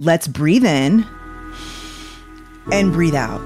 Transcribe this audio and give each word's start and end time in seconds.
Let's 0.00 0.28
breathe 0.28 0.64
in 0.64 1.04
and 2.70 2.92
breathe 2.92 3.16
out. 3.16 3.40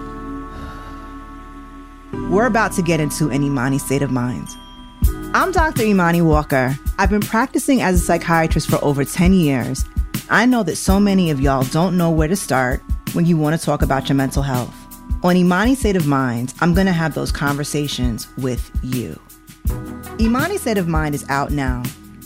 We're 2.29 2.45
about 2.45 2.73
to 2.73 2.83
get 2.83 3.01
into 3.01 3.31
an 3.31 3.43
Imani 3.43 3.79
state 3.79 4.03
of 4.03 4.11
mind. 4.11 4.49
I'm 5.33 5.51
Dr. 5.51 5.85
Imani 5.85 6.21
Walker. 6.21 6.77
I've 6.99 7.09
been 7.09 7.23
practicing 7.23 7.81
as 7.81 7.95
a 7.95 8.05
psychiatrist 8.05 8.69
for 8.69 8.77
over 8.85 9.03
10 9.03 9.33
years. 9.33 9.87
I 10.29 10.45
know 10.45 10.63
that 10.65 10.77
so 10.77 11.01
many 11.01 11.31
of 11.31 11.41
y'all 11.41 11.65
don't 11.65 11.97
know 11.97 12.11
where 12.11 12.29
to 12.29 12.37
start 12.37 12.83
when 13.15 13.25
you 13.25 13.39
want 13.39 13.59
to 13.59 13.65
talk 13.65 13.81
about 13.81 14.11
your 14.11 14.17
mental 14.17 14.43
health. 14.43 14.75
On 15.25 15.35
Imani 15.35 15.75
State 15.75 15.97
of 15.97 16.07
Mind, 16.07 16.53
I'm 16.61 16.75
going 16.75 16.87
to 16.87 16.93
have 16.93 17.15
those 17.15 17.33
conversations 17.33 18.29
with 18.37 18.71
you. 18.83 19.19
Imani 20.21 20.59
State 20.59 20.77
of 20.77 20.87
Mind 20.87 21.15
is 21.15 21.25
out 21.31 21.51
now. 21.51 21.83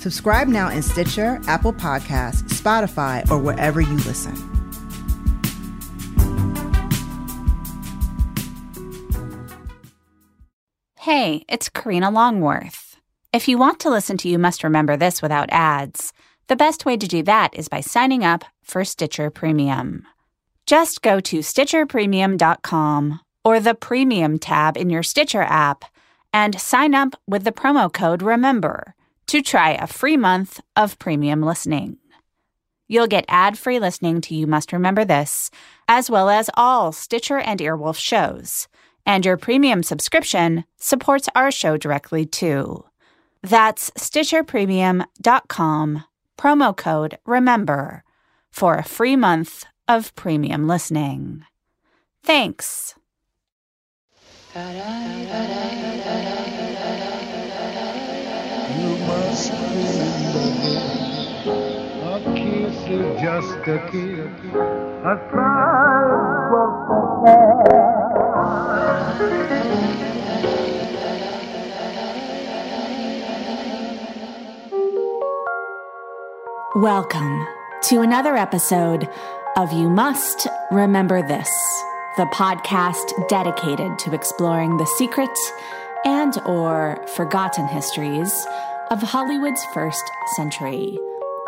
Subscribe 0.06 0.46
now 0.46 0.68
in 0.68 0.82
Stitcher, 0.82 1.40
Apple 1.48 1.72
Podcasts, 1.72 2.44
Spotify, 2.44 3.28
or 3.28 3.38
wherever 3.38 3.80
you 3.80 3.96
listen. 4.04 4.36
Hey, 11.00 11.44
it's 11.48 11.68
Karina 11.68 12.12
Longworth. 12.12 13.00
If 13.32 13.48
you 13.48 13.58
want 13.58 13.80
to 13.80 13.90
listen 13.90 14.16
to 14.18 14.28
You 14.28 14.38
Must 14.38 14.62
Remember 14.62 14.96
This 14.96 15.20
without 15.20 15.48
ads, 15.50 16.12
the 16.46 16.54
best 16.54 16.86
way 16.86 16.96
to 16.96 17.08
do 17.08 17.24
that 17.24 17.52
is 17.56 17.66
by 17.66 17.80
signing 17.80 18.24
up 18.24 18.44
for 18.62 18.84
Stitcher 18.84 19.28
Premium. 19.30 20.06
Just 20.66 21.02
go 21.02 21.18
to 21.18 21.40
StitcherPremium.com 21.40 23.20
or 23.44 23.58
the 23.58 23.74
Premium 23.74 24.38
tab 24.38 24.76
in 24.76 24.88
your 24.88 25.02
Stitcher 25.02 25.42
app 25.42 25.84
and 26.32 26.60
sign 26.60 26.94
up 26.94 27.20
with 27.26 27.42
the 27.42 27.50
promo 27.50 27.92
code 27.92 28.22
REMEMBER 28.22 28.92
to 29.26 29.42
try 29.42 29.72
a 29.72 29.86
free 29.86 30.16
month 30.16 30.60
of 30.76 30.98
premium 30.98 31.42
listening. 31.42 31.98
You'll 32.88 33.08
get 33.08 33.26
ad 33.28 33.58
free 33.58 33.78
listening 33.80 34.22
to 34.22 34.34
You 34.34 34.46
Must 34.46 34.72
Remember 34.72 35.04
This, 35.04 35.50
as 35.88 36.08
well 36.08 36.30
as 36.30 36.48
all 36.54 36.92
Stitcher 36.92 37.38
and 37.38 37.60
Earwolf 37.60 37.98
shows. 37.98 38.68
And 39.04 39.26
your 39.26 39.36
premium 39.36 39.82
subscription 39.82 40.64
supports 40.76 41.28
our 41.34 41.50
show 41.50 41.76
directly 41.76 42.24
too. 42.26 42.84
That's 43.42 43.90
StitcherPremium.com, 43.90 46.04
promo 46.38 46.76
code 46.76 47.18
REMEMBER, 47.26 48.02
for 48.50 48.76
a 48.76 48.84
free 48.84 49.16
month 49.16 49.64
of 49.88 50.14
premium 50.14 50.66
listening. 50.66 51.44
Thanks. 52.22 52.94
Must 59.06 59.52
remember 59.52 60.66
a 62.02 62.20
kiss 62.34 62.76
is 62.90 63.20
just 63.20 63.68
a 63.68 63.78
kiss, 63.88 64.26
a 65.04 65.14
smile 65.30 65.76
Welcome 76.74 77.46
to 77.84 78.00
another 78.00 78.36
episode 78.36 79.08
of 79.56 79.72
You 79.72 79.88
Must 79.88 80.48
Remember 80.72 81.22
This, 81.22 81.48
the 82.16 82.26
podcast 82.34 83.28
dedicated 83.28 84.00
to 84.00 84.14
exploring 84.14 84.76
the 84.78 84.86
secret 84.98 85.30
and 86.04 86.36
or 86.44 87.06
forgotten 87.14 87.68
histories 87.68 88.46
of 88.90 89.02
Hollywood's 89.02 89.64
first 89.74 90.02
century, 90.36 90.96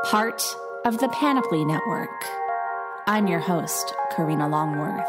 part 0.06 0.42
of 0.84 0.98
the 0.98 1.08
Panoply 1.10 1.64
Network. 1.64 2.10
I'm 3.06 3.28
your 3.28 3.38
host, 3.38 3.94
Karina 4.10 4.48
Longworth. 4.48 5.06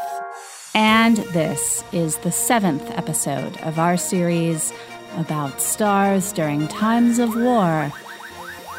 And 0.75 1.17
this 1.17 1.83
is 1.91 2.17
the 2.17 2.31
seventh 2.31 2.87
episode 2.91 3.57
of 3.61 3.79
our 3.79 3.97
series 3.97 4.71
about 5.17 5.59
stars 5.59 6.31
during 6.31 6.67
times 6.67 7.17
of 7.17 7.35
war 7.35 7.91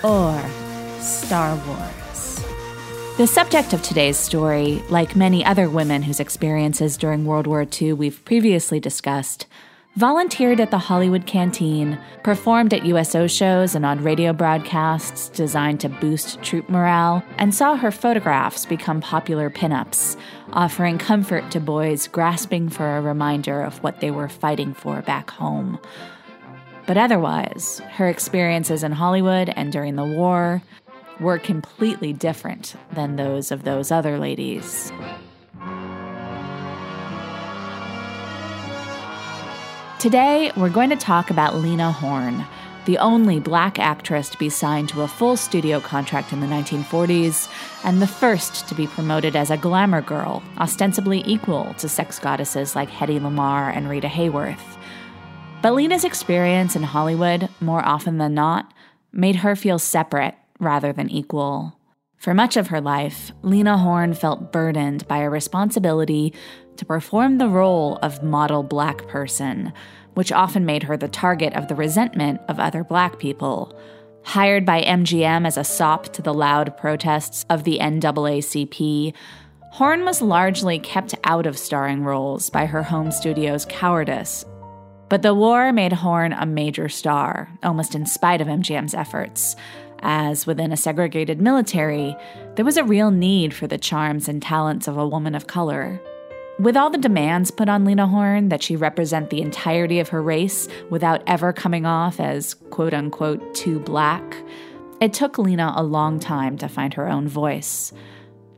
or 0.04 0.40
Star 1.00 1.56
Wars. 1.66 2.44
The 3.16 3.26
subject 3.26 3.72
of 3.72 3.82
today's 3.82 4.16
story, 4.16 4.80
like 4.90 5.16
many 5.16 5.44
other 5.44 5.68
women 5.68 6.02
whose 6.02 6.20
experiences 6.20 6.96
during 6.96 7.24
World 7.24 7.48
War 7.48 7.66
II 7.80 7.94
we've 7.94 8.24
previously 8.24 8.78
discussed, 8.78 9.48
volunteered 9.96 10.60
at 10.60 10.70
the 10.70 10.78
Hollywood 10.78 11.26
Canteen, 11.26 11.98
performed 12.22 12.72
at 12.72 12.86
USO 12.86 13.26
shows 13.26 13.74
and 13.74 13.84
on 13.84 14.02
radio 14.02 14.32
broadcasts 14.32 15.28
designed 15.28 15.80
to 15.80 15.88
boost 15.88 16.40
troop 16.42 16.68
morale, 16.68 17.24
and 17.38 17.54
saw 17.54 17.76
her 17.76 17.90
photographs 17.90 18.64
become 18.66 19.00
popular 19.00 19.50
pinups, 19.50 20.16
offering 20.52 20.98
comfort 20.98 21.50
to 21.50 21.60
boys 21.60 22.06
grasping 22.06 22.68
for 22.68 22.96
a 22.96 23.02
reminder 23.02 23.62
of 23.62 23.82
what 23.82 24.00
they 24.00 24.10
were 24.10 24.28
fighting 24.28 24.74
for 24.74 25.02
back 25.02 25.30
home. 25.30 25.78
But 26.86 26.96
otherwise, 26.96 27.80
her 27.92 28.08
experiences 28.08 28.82
in 28.82 28.92
Hollywood 28.92 29.48
and 29.50 29.72
during 29.72 29.96
the 29.96 30.04
war 30.04 30.62
were 31.20 31.38
completely 31.38 32.12
different 32.12 32.74
than 32.92 33.16
those 33.16 33.50
of 33.52 33.64
those 33.64 33.90
other 33.90 34.18
ladies. 34.18 34.92
Today, 40.00 40.50
we're 40.56 40.70
going 40.70 40.88
to 40.88 40.96
talk 40.96 41.28
about 41.28 41.56
Lena 41.56 41.92
Horne, 41.92 42.46
the 42.86 42.96
only 42.96 43.38
black 43.38 43.78
actress 43.78 44.30
to 44.30 44.38
be 44.38 44.48
signed 44.48 44.88
to 44.88 45.02
a 45.02 45.06
full 45.06 45.36
studio 45.36 45.78
contract 45.78 46.32
in 46.32 46.40
the 46.40 46.46
1940s, 46.46 47.50
and 47.84 48.00
the 48.00 48.06
first 48.06 48.66
to 48.68 48.74
be 48.74 48.86
promoted 48.86 49.36
as 49.36 49.50
a 49.50 49.58
glamour 49.58 50.00
girl, 50.00 50.42
ostensibly 50.56 51.22
equal 51.26 51.74
to 51.74 51.86
sex 51.86 52.18
goddesses 52.18 52.74
like 52.74 52.88
Hedy 52.88 53.20
Lamarr 53.20 53.76
and 53.76 53.90
Rita 53.90 54.06
Hayworth. 54.06 54.78
But 55.60 55.74
Lena's 55.74 56.04
experience 56.04 56.74
in 56.74 56.82
Hollywood, 56.82 57.50
more 57.60 57.84
often 57.84 58.16
than 58.16 58.32
not, 58.32 58.72
made 59.12 59.36
her 59.36 59.54
feel 59.54 59.78
separate 59.78 60.34
rather 60.58 60.94
than 60.94 61.10
equal. 61.10 61.78
For 62.16 62.32
much 62.34 62.56
of 62.56 62.68
her 62.68 62.80
life, 62.80 63.32
Lena 63.42 63.78
Horne 63.78 64.14
felt 64.14 64.50
burdened 64.50 65.08
by 65.08 65.18
a 65.18 65.30
responsibility 65.30 66.34
to 66.80 66.86
perform 66.86 67.36
the 67.36 67.48
role 67.48 67.98
of 68.00 68.22
model 68.22 68.62
black 68.62 69.06
person, 69.06 69.70
which 70.14 70.32
often 70.32 70.64
made 70.64 70.82
her 70.82 70.96
the 70.96 71.08
target 71.08 71.52
of 71.52 71.68
the 71.68 71.74
resentment 71.74 72.40
of 72.48 72.58
other 72.58 72.82
black 72.82 73.18
people. 73.18 73.78
Hired 74.22 74.64
by 74.64 74.80
MGM 74.80 75.46
as 75.46 75.58
a 75.58 75.62
sop 75.62 76.10
to 76.14 76.22
the 76.22 76.32
loud 76.32 76.74
protests 76.78 77.44
of 77.50 77.64
the 77.64 77.78
NAACP, 77.82 79.12
Horne 79.72 80.06
was 80.06 80.22
largely 80.22 80.78
kept 80.78 81.14
out 81.24 81.46
of 81.46 81.58
starring 81.58 82.02
roles 82.02 82.48
by 82.48 82.64
her 82.64 82.82
home 82.82 83.12
studio's 83.12 83.66
cowardice. 83.66 84.46
But 85.10 85.20
the 85.20 85.34
war 85.34 85.74
made 85.74 85.92
Horne 85.92 86.32
a 86.32 86.46
major 86.46 86.88
star, 86.88 87.50
almost 87.62 87.94
in 87.94 88.06
spite 88.06 88.40
of 88.40 88.48
MGM's 88.48 88.94
efforts 88.94 89.54
as 90.02 90.46
within 90.46 90.72
a 90.72 90.76
segregated 90.76 91.40
military, 91.40 92.16
there 92.56 92.64
was 92.64 92.76
a 92.76 92.84
real 92.84 93.10
need 93.10 93.54
for 93.54 93.66
the 93.66 93.78
charms 93.78 94.28
and 94.28 94.42
talents 94.42 94.88
of 94.88 94.96
a 94.96 95.06
woman 95.06 95.34
of 95.34 95.46
color. 95.46 96.00
With 96.60 96.76
all 96.76 96.90
the 96.90 96.98
demands 96.98 97.50
put 97.50 97.70
on 97.70 97.86
Lena 97.86 98.06
Horne 98.06 98.50
that 98.50 98.62
she 98.62 98.76
represent 98.76 99.30
the 99.30 99.40
entirety 99.40 99.98
of 99.98 100.10
her 100.10 100.20
race 100.20 100.68
without 100.90 101.22
ever 101.26 101.54
coming 101.54 101.86
off 101.86 102.20
as 102.20 102.52
quote 102.52 102.92
unquote 102.92 103.54
too 103.54 103.80
black, 103.80 104.36
it 105.00 105.14
took 105.14 105.38
Lena 105.38 105.72
a 105.74 105.82
long 105.82 106.20
time 106.20 106.58
to 106.58 106.68
find 106.68 106.92
her 106.92 107.08
own 107.08 107.26
voice. 107.28 107.94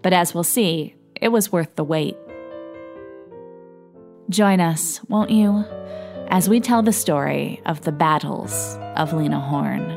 But 0.03 0.13
as 0.13 0.35
we'll 0.35 0.43
see, 0.43 0.97
it 1.21 1.29
was 1.29 1.53
worth 1.53 1.77
the 1.77 1.85
wait. 1.85 2.17
Join 4.29 4.59
us, 4.59 5.01
won't 5.05 5.31
you, 5.31 5.65
as 6.27 6.49
we 6.49 6.59
tell 6.59 6.83
the 6.83 6.93
story 6.93 7.61
of 7.67 7.83
the 7.83 7.93
battles 7.93 8.77
of 8.97 9.13
Lena 9.13 9.39
Horne. 9.39 9.97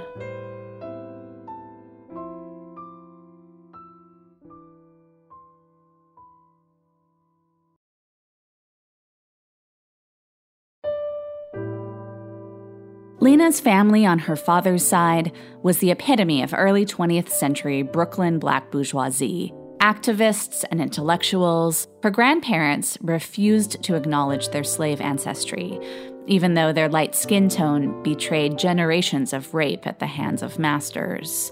Lena's 13.46 13.62
family 13.62 14.08
on 14.08 14.18
her 14.18 14.36
father's 14.36 14.84
side 14.84 15.32
was 15.62 15.78
the 15.78 15.92
epitome 15.92 16.42
of 16.42 16.52
early 16.58 16.84
20th 16.84 17.30
century 17.30 17.84
Brooklyn 17.84 18.40
black 18.40 18.72
bourgeoisie. 18.72 19.54
Activists 19.78 20.66
and 20.72 20.82
intellectuals, 20.82 21.88
her 22.02 22.10
grandparents 22.10 22.98
refused 23.02 23.84
to 23.84 23.94
acknowledge 23.94 24.50
their 24.50 24.64
slave 24.64 25.00
ancestry, 25.00 25.80
even 26.26 26.56
though 26.56 26.74
their 26.74 26.90
light 26.90 27.14
skin 27.14 27.48
tone 27.48 28.02
betrayed 28.02 28.58
generations 28.58 29.32
of 29.32 29.54
rape 29.54 29.86
at 29.86 30.00
the 30.00 30.08
hands 30.08 30.42
of 30.42 30.58
masters. 30.58 31.52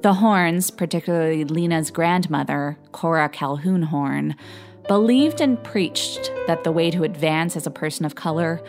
The 0.00 0.14
Hornes, 0.14 0.72
particularly 0.72 1.44
Lena's 1.44 1.92
grandmother, 1.92 2.76
Cora 2.90 3.28
Calhoun 3.28 3.82
Horne, 3.82 4.34
believed 4.88 5.40
and 5.40 5.62
preached 5.62 6.32
that 6.48 6.64
the 6.64 6.72
way 6.72 6.90
to 6.90 7.04
advance 7.04 7.56
as 7.56 7.68
a 7.68 7.70
person 7.70 8.04
of 8.04 8.16
color 8.16 8.60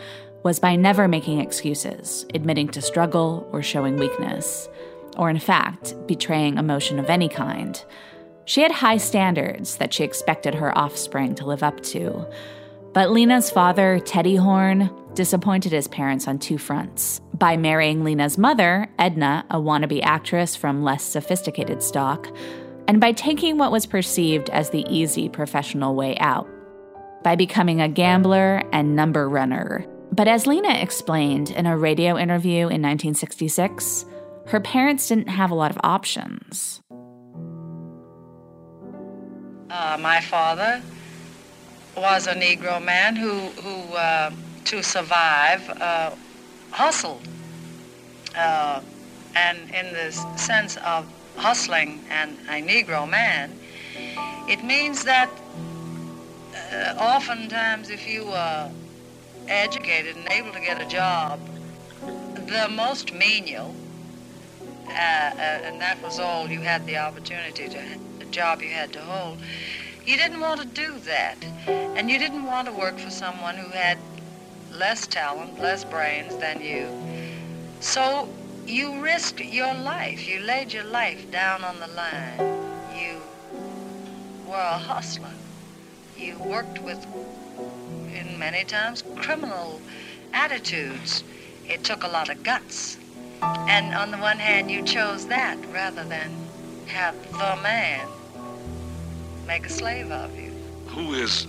was 0.44 0.60
by 0.60 0.76
never 0.76 1.08
making 1.08 1.40
excuses, 1.40 2.26
admitting 2.34 2.68
to 2.68 2.82
struggle, 2.82 3.48
or 3.50 3.62
showing 3.62 3.96
weakness, 3.96 4.68
or 5.16 5.30
in 5.30 5.38
fact, 5.38 5.94
betraying 6.06 6.58
emotion 6.58 6.98
of 6.98 7.10
any 7.10 7.28
kind. 7.28 7.82
She 8.44 8.60
had 8.60 8.70
high 8.70 8.98
standards 8.98 9.76
that 9.78 9.92
she 9.92 10.04
expected 10.04 10.54
her 10.54 10.76
offspring 10.76 11.34
to 11.36 11.46
live 11.46 11.62
up 11.62 11.82
to. 11.84 12.26
But 12.92 13.10
Lena's 13.10 13.50
father, 13.50 13.98
Teddy 13.98 14.36
Horne, 14.36 14.90
disappointed 15.14 15.72
his 15.72 15.88
parents 15.88 16.28
on 16.28 16.38
two 16.38 16.58
fronts. 16.58 17.20
By 17.32 17.56
marrying 17.56 18.04
Lena's 18.04 18.36
mother, 18.36 18.88
Edna, 18.98 19.46
a 19.50 19.56
wannabe 19.56 20.02
actress 20.02 20.54
from 20.54 20.82
less 20.82 21.02
sophisticated 21.02 21.82
stock, 21.82 22.28
and 22.86 23.00
by 23.00 23.12
taking 23.12 23.56
what 23.56 23.72
was 23.72 23.86
perceived 23.86 24.50
as 24.50 24.70
the 24.70 24.84
easy 24.90 25.30
professional 25.30 25.94
way 25.94 26.18
out. 26.18 26.46
By 27.22 27.34
becoming 27.34 27.80
a 27.80 27.88
gambler 27.88 28.62
and 28.72 28.94
number 28.94 29.26
runner. 29.26 29.86
But 30.14 30.28
as 30.28 30.46
Lena 30.46 30.74
explained 30.74 31.50
in 31.50 31.66
a 31.66 31.76
radio 31.76 32.16
interview 32.16 32.68
in 32.70 32.80
1966, 32.80 34.04
her 34.46 34.60
parents 34.60 35.08
didn't 35.08 35.28
have 35.28 35.50
a 35.50 35.56
lot 35.56 35.72
of 35.72 35.78
options. 35.82 36.80
Uh, 39.68 39.98
my 40.00 40.20
father 40.20 40.80
was 41.96 42.28
a 42.28 42.34
Negro 42.34 42.80
man 42.80 43.16
who, 43.16 43.32
who 43.60 43.96
uh, 43.96 44.30
to 44.66 44.84
survive, 44.84 45.68
uh, 45.80 46.12
hustled. 46.70 47.26
Uh, 48.36 48.82
and 49.34 49.58
in 49.74 49.92
the 49.94 50.12
sense 50.36 50.76
of 50.76 51.12
hustling 51.34 52.04
and 52.08 52.38
a 52.48 52.62
Negro 52.62 53.10
man, 53.10 53.58
it 54.48 54.62
means 54.62 55.02
that 55.02 55.28
uh, 56.54 56.94
oftentimes 57.00 57.90
if 57.90 58.06
you 58.06 58.28
are 58.28 58.70
educated 59.48 60.16
and 60.16 60.28
able 60.30 60.52
to 60.52 60.60
get 60.60 60.80
a 60.80 60.86
job, 60.86 61.40
the 62.48 62.68
most 62.70 63.12
menial, 63.12 63.74
uh, 64.86 64.90
uh, 64.90 65.60
and 65.64 65.80
that 65.80 66.00
was 66.02 66.18
all 66.18 66.48
you 66.48 66.60
had 66.60 66.86
the 66.86 66.96
opportunity 66.96 67.68
to, 67.68 67.98
the 68.18 68.26
job 68.26 68.62
you 68.62 68.68
had 68.68 68.92
to 68.92 69.00
hold, 69.00 69.40
you 70.04 70.16
didn't 70.16 70.40
want 70.40 70.60
to 70.60 70.66
do 70.66 70.98
that. 71.00 71.44
And 71.66 72.10
you 72.10 72.18
didn't 72.18 72.44
want 72.44 72.66
to 72.68 72.72
work 72.74 72.98
for 72.98 73.10
someone 73.10 73.56
who 73.56 73.68
had 73.68 73.98
less 74.70 75.06
talent, 75.06 75.60
less 75.60 75.84
brains 75.84 76.36
than 76.36 76.60
you. 76.60 76.88
So 77.80 78.28
you 78.66 79.00
risked 79.00 79.40
your 79.40 79.72
life. 79.74 80.26
You 80.26 80.40
laid 80.40 80.72
your 80.72 80.84
life 80.84 81.30
down 81.30 81.64
on 81.64 81.80
the 81.80 81.86
line. 81.88 82.38
You 82.98 83.20
were 84.46 84.56
a 84.56 84.78
hustler. 84.78 85.34
You 86.16 86.38
worked 86.38 86.80
with, 86.80 87.06
in 88.14 88.38
many 88.38 88.64
times, 88.64 89.02
criminal 89.16 89.80
attitudes. 90.32 91.24
It 91.68 91.82
took 91.84 92.02
a 92.04 92.08
lot 92.08 92.28
of 92.28 92.42
guts. 92.42 92.98
And 93.42 93.94
on 93.94 94.10
the 94.10 94.18
one 94.18 94.38
hand, 94.38 94.70
you 94.70 94.82
chose 94.82 95.26
that 95.26 95.58
rather 95.72 96.04
than 96.04 96.30
have 96.86 97.20
the 97.32 97.58
man 97.62 98.08
make 99.46 99.66
a 99.66 99.70
slave 99.70 100.10
of 100.10 100.34
you. 100.38 100.52
Who 100.88 101.14
is 101.14 101.46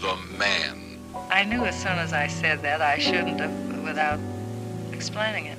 the 0.00 0.16
man? 0.38 0.98
I 1.30 1.44
knew 1.44 1.64
as 1.64 1.80
soon 1.80 1.98
as 1.98 2.12
I 2.12 2.26
said 2.26 2.62
that 2.62 2.80
I 2.80 2.98
shouldn't 2.98 3.40
have 3.40 3.82
without 3.82 4.20
explaining 4.92 5.46
it. 5.46 5.58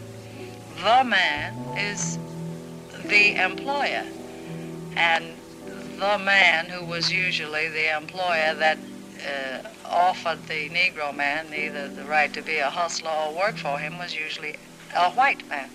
The 0.78 1.04
man 1.04 1.54
is 1.78 2.18
the 3.06 3.36
employer. 3.36 4.06
And 4.96 5.34
the 5.98 6.18
man 6.20 6.66
who 6.68 6.86
was 6.86 7.12
usually 7.12 7.70
the 7.70 7.96
employer 7.96 8.54
that 8.56 8.78
uh, 9.28 9.68
offered 9.94 10.48
the 10.48 10.70
Negro 10.70 11.16
man 11.16 11.54
either 11.54 11.88
the 11.88 12.04
right 12.04 12.34
to 12.34 12.42
be 12.42 12.58
a 12.58 12.70
hustler 12.70 13.12
or 13.12 13.36
work 13.36 13.58
for 13.58 13.78
him 13.78 13.98
was 14.00 14.16
usually 14.16 14.56
a 14.96 15.12
white 15.12 15.48
man, 15.48 15.70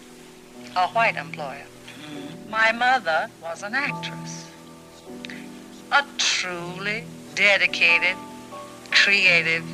a 0.76 0.88
white 0.88 1.16
employer. 1.16 1.66
My 2.50 2.72
mother 2.72 3.30
was 3.40 3.62
an 3.62 3.74
actress, 3.74 4.46
a 5.92 6.04
truly 6.16 7.04
dedicated, 7.34 8.16
creative 8.90 9.64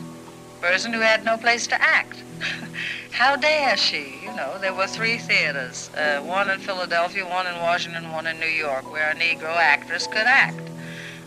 person 0.61 0.93
who 0.93 1.01
had 1.01 1.25
no 1.25 1.39
place 1.39 1.67
to 1.69 1.81
act. 1.81 2.23
How 3.13 3.37
dare 3.37 3.77
she? 3.77 4.19
You 4.23 4.35
know, 4.35 4.59
there 4.61 4.75
were 4.75 4.87
three 4.87 5.19
theaters, 5.19 5.89
uh, 5.97 6.21
one 6.21 6.51
in 6.51 6.59
Philadelphia, 6.59 7.25
one 7.25 7.47
in 7.47 7.55
Washington, 7.61 8.11
one 8.11 8.27
in 8.27 8.39
New 8.41 8.47
York, 8.47 8.91
where 8.91 9.11
a 9.11 9.15
Negro 9.15 9.57
actress 9.57 10.07
could 10.07 10.27
act. 10.27 10.69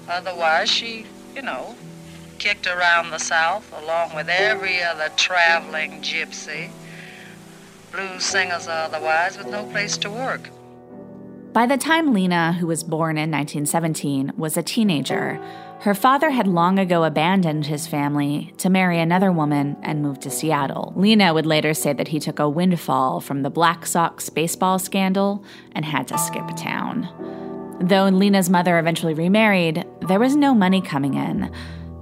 Otherwise, 0.08 0.69
she, 0.69 1.06
you 1.36 1.42
know, 1.42 1.75
kicked 2.39 2.68
around 2.68 3.12
the 3.12 3.19
South 3.19 3.72
along 3.81 4.16
with 4.16 4.30
every 4.30 4.81
other 4.81 5.10
traveling 5.16 6.01
gypsy, 6.01 6.69
blues 7.92 8.25
singers 8.25 8.68
otherwise, 8.68 9.38
with 9.38 9.48
no 9.48 9.66
place 9.66 9.98
to 9.98 10.10
work. 10.10 10.50
By 11.54 11.66
the 11.66 11.78
time 11.78 12.13
Lena, 12.13 12.54
who 12.54 12.68
was 12.68 12.84
born 12.84 13.18
in 13.18 13.31
1917, 13.31 14.34
was 14.38 14.57
a 14.57 14.63
teenager, 14.63 15.42
her 15.80 15.94
father 15.94 16.31
had 16.31 16.48
long 16.48 16.80
ago 16.80 17.04
abandoned 17.04 17.68
his 17.68 17.88
family 17.88 18.54
to 18.57 18.69
marry 18.69 19.00
another 19.00 19.31
woman 19.31 19.78
and 19.81 20.01
move 20.01 20.19
to 20.19 20.30
Seattle. 20.30 20.94
Lena 20.95 21.33
would 21.33 21.45
later 21.45 21.74
say 21.74 21.94
that 21.94 22.07
he 22.10 22.19
took 22.19 22.40
a 22.40 22.50
windfall 22.50 23.22
from 23.22 23.42
the 23.42 23.50
Black 23.50 23.86
Sox 23.86 24.30
baseball 24.30 24.80
scandal 24.80 25.44
and 25.74 25.86
had 25.86 26.07
to 26.07 26.18
skip 26.18 26.48
town. 26.56 27.07
Though 27.80 28.06
Lena's 28.10 28.50
mother 28.50 28.80
eventually 28.80 29.13
remarried, 29.13 29.86
there 30.01 30.19
was 30.19 30.36
no 30.36 30.56
money 30.56 30.81
coming 30.81 31.13
in. 31.13 31.51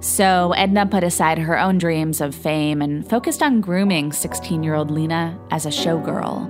So 0.06 0.52
Edna 0.52 0.86
put 0.86 1.02
aside 1.02 1.36
her 1.36 1.58
own 1.58 1.78
dreams 1.78 2.20
of 2.20 2.32
fame 2.32 2.80
and 2.80 3.06
focused 3.10 3.42
on 3.42 3.60
grooming 3.60 4.12
16 4.12 4.62
year 4.62 4.76
old 4.76 4.88
Lena 4.88 5.36
as 5.50 5.66
a 5.66 5.70
showgirl. 5.70 6.48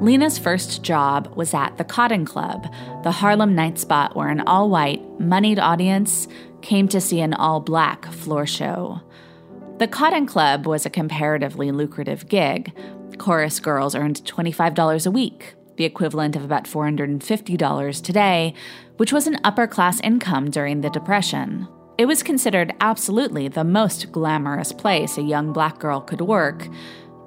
Lena's 0.00 0.38
first 0.38 0.82
job 0.82 1.30
was 1.36 1.52
at 1.52 1.76
the 1.76 1.84
Cotton 1.84 2.24
Club, 2.24 2.66
the 3.02 3.10
Harlem 3.10 3.54
night 3.54 3.78
spot 3.78 4.16
where 4.16 4.30
an 4.30 4.40
all 4.40 4.70
white, 4.70 5.02
moneyed 5.20 5.58
audience 5.58 6.26
came 6.62 6.88
to 6.88 6.98
see 6.98 7.20
an 7.20 7.34
all 7.34 7.60
black 7.60 8.06
floor 8.12 8.46
show. 8.46 9.02
The 9.76 9.88
Cotton 9.88 10.24
Club 10.24 10.66
was 10.66 10.86
a 10.86 10.90
comparatively 10.90 11.72
lucrative 11.72 12.26
gig. 12.30 12.72
Chorus 13.18 13.60
girls 13.60 13.94
earned 13.94 14.24
$25 14.24 15.06
a 15.06 15.10
week, 15.10 15.54
the 15.76 15.84
equivalent 15.84 16.34
of 16.34 16.44
about 16.44 16.64
$450 16.64 18.02
today, 18.02 18.54
which 18.96 19.12
was 19.12 19.26
an 19.26 19.38
upper 19.44 19.66
class 19.66 20.00
income 20.00 20.50
during 20.50 20.80
the 20.80 20.88
Depression. 20.88 21.68
It 21.98 22.06
was 22.06 22.22
considered 22.22 22.74
absolutely 22.82 23.48
the 23.48 23.64
most 23.64 24.12
glamorous 24.12 24.70
place 24.70 25.16
a 25.16 25.22
young 25.22 25.54
black 25.54 25.78
girl 25.78 26.02
could 26.02 26.20
work, 26.20 26.68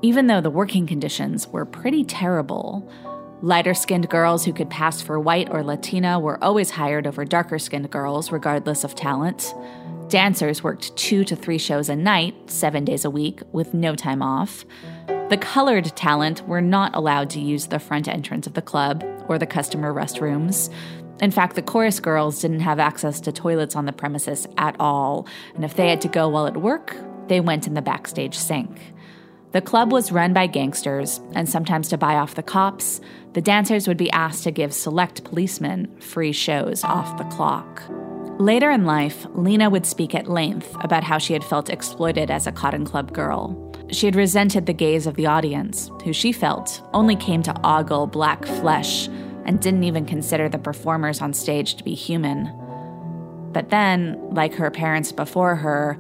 even 0.04 0.28
though 0.28 0.42
the 0.42 0.52
working 0.52 0.86
conditions 0.86 1.48
were 1.48 1.66
pretty 1.66 2.04
terrible. 2.04 2.88
Lighter 3.42 3.74
skinned 3.74 4.10
girls 4.10 4.46
who 4.46 4.54
could 4.54 4.70
pass 4.70 5.02
for 5.02 5.20
white 5.20 5.50
or 5.50 5.64
Latina 5.64 6.20
were 6.20 6.44
always 6.44 6.70
hired 6.70 7.08
over 7.08 7.26
darker 7.26 7.58
skinned 7.58 7.90
girls, 7.90 8.32
regardless 8.32 8.84
of 8.84 8.94
talent. 8.94 9.56
Dancers 10.08 10.62
worked 10.62 10.96
two 10.96 11.24
to 11.24 11.36
three 11.36 11.58
shows 11.58 11.90
a 11.90 11.96
night, 11.96 12.36
seven 12.46 12.86
days 12.86 13.06
a 13.06 13.10
week, 13.10 13.42
with 13.52 13.74
no 13.74 13.96
time 13.96 14.22
off. 14.22 14.66
The 15.30 15.38
colored 15.38 15.86
talent 15.96 16.48
were 16.48 16.62
not 16.62 16.96
allowed 16.96 17.32
to 17.32 17.40
use 17.40 17.68
the 17.68 17.80
front 17.80 18.08
entrance 18.08 18.46
of 18.46 18.54
the 18.54 18.62
club 18.62 19.04
or 19.28 19.40
the 19.40 19.48
customer 19.48 19.94
restrooms. 19.94 20.72
In 21.22 21.32
fact, 21.32 21.56
the 21.56 21.62
chorus 21.62 22.00
girls 22.00 22.42
didn't 22.42 22.62
have 22.62 22.80
access 22.80 23.20
to 23.22 23.32
toilets 23.32 23.76
on 23.76 23.86
the 23.86 23.92
premises 23.92 24.48
at 24.58 24.76
all, 24.80 25.28
and 25.54 25.66
if 25.66 25.76
they 25.76 25.90
had 25.90 26.02
to 26.02 26.08
go 26.08 26.30
while 26.30 26.48
at 26.48 26.58
work, 26.58 26.96
they 27.28 27.42
went 27.42 27.68
in 27.68 27.74
the 27.74 27.82
backstage 27.82 28.38
sink. 28.38 28.94
The 29.52 29.62
club 29.62 29.92
was 29.92 30.12
run 30.12 30.32
by 30.32 30.48
gangsters, 30.48 31.20
and 31.34 31.50
sometimes 31.50 31.90
to 31.90 31.98
buy 31.98 32.16
off 32.16 32.36
the 32.36 32.44
cops, 32.44 33.02
the 33.34 33.42
dancers 33.42 33.88
would 33.88 33.98
be 33.98 34.12
asked 34.12 34.44
to 34.44 34.52
give 34.52 34.74
select 34.74 35.24
policemen 35.24 35.94
free 36.00 36.32
shows 36.32 36.84
off 36.84 37.18
the 37.18 37.24
clock. 37.26 37.84
Later 38.40 38.72
in 38.72 38.86
life, 38.86 39.26
Lena 39.34 39.70
would 39.70 39.86
speak 39.86 40.16
at 40.16 40.30
length 40.30 40.74
about 40.82 41.04
how 41.04 41.18
she 41.18 41.34
had 41.34 41.44
felt 41.44 41.70
exploited 41.70 42.32
as 42.32 42.48
a 42.48 42.54
Cotton 42.54 42.86
Club 42.86 43.12
girl. 43.12 43.66
She 43.92 44.06
had 44.06 44.16
resented 44.16 44.66
the 44.66 44.74
gaze 44.74 45.06
of 45.08 45.16
the 45.16 45.26
audience, 45.26 45.92
who 46.06 46.14
she 46.14 46.32
felt 46.32 46.82
only 46.94 47.16
came 47.18 47.44
to 47.44 47.68
ogle 47.68 48.08
black 48.08 48.46
flesh 48.46 49.10
and 49.50 49.60
didn't 49.60 49.84
even 49.84 50.06
consider 50.06 50.48
the 50.48 50.60
performers 50.60 51.22
on 51.22 51.34
stage 51.34 51.74
to 51.76 51.84
be 51.84 51.96
human. 51.96 52.46
But 53.52 53.70
then, 53.70 54.18
like 54.30 54.54
her 54.54 54.70
parents 54.70 55.12
before 55.12 55.56
her, 55.56 55.98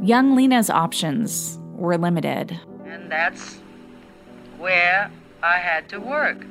young 0.00 0.36
Lena's 0.36 0.70
options 0.70 1.58
were 1.74 1.98
limited 1.98 2.58
and 3.06 3.12
that's 3.12 3.58
where 4.58 5.10
I 5.44 5.58
had 5.58 5.88
to 5.90 6.00
work. 6.00 6.44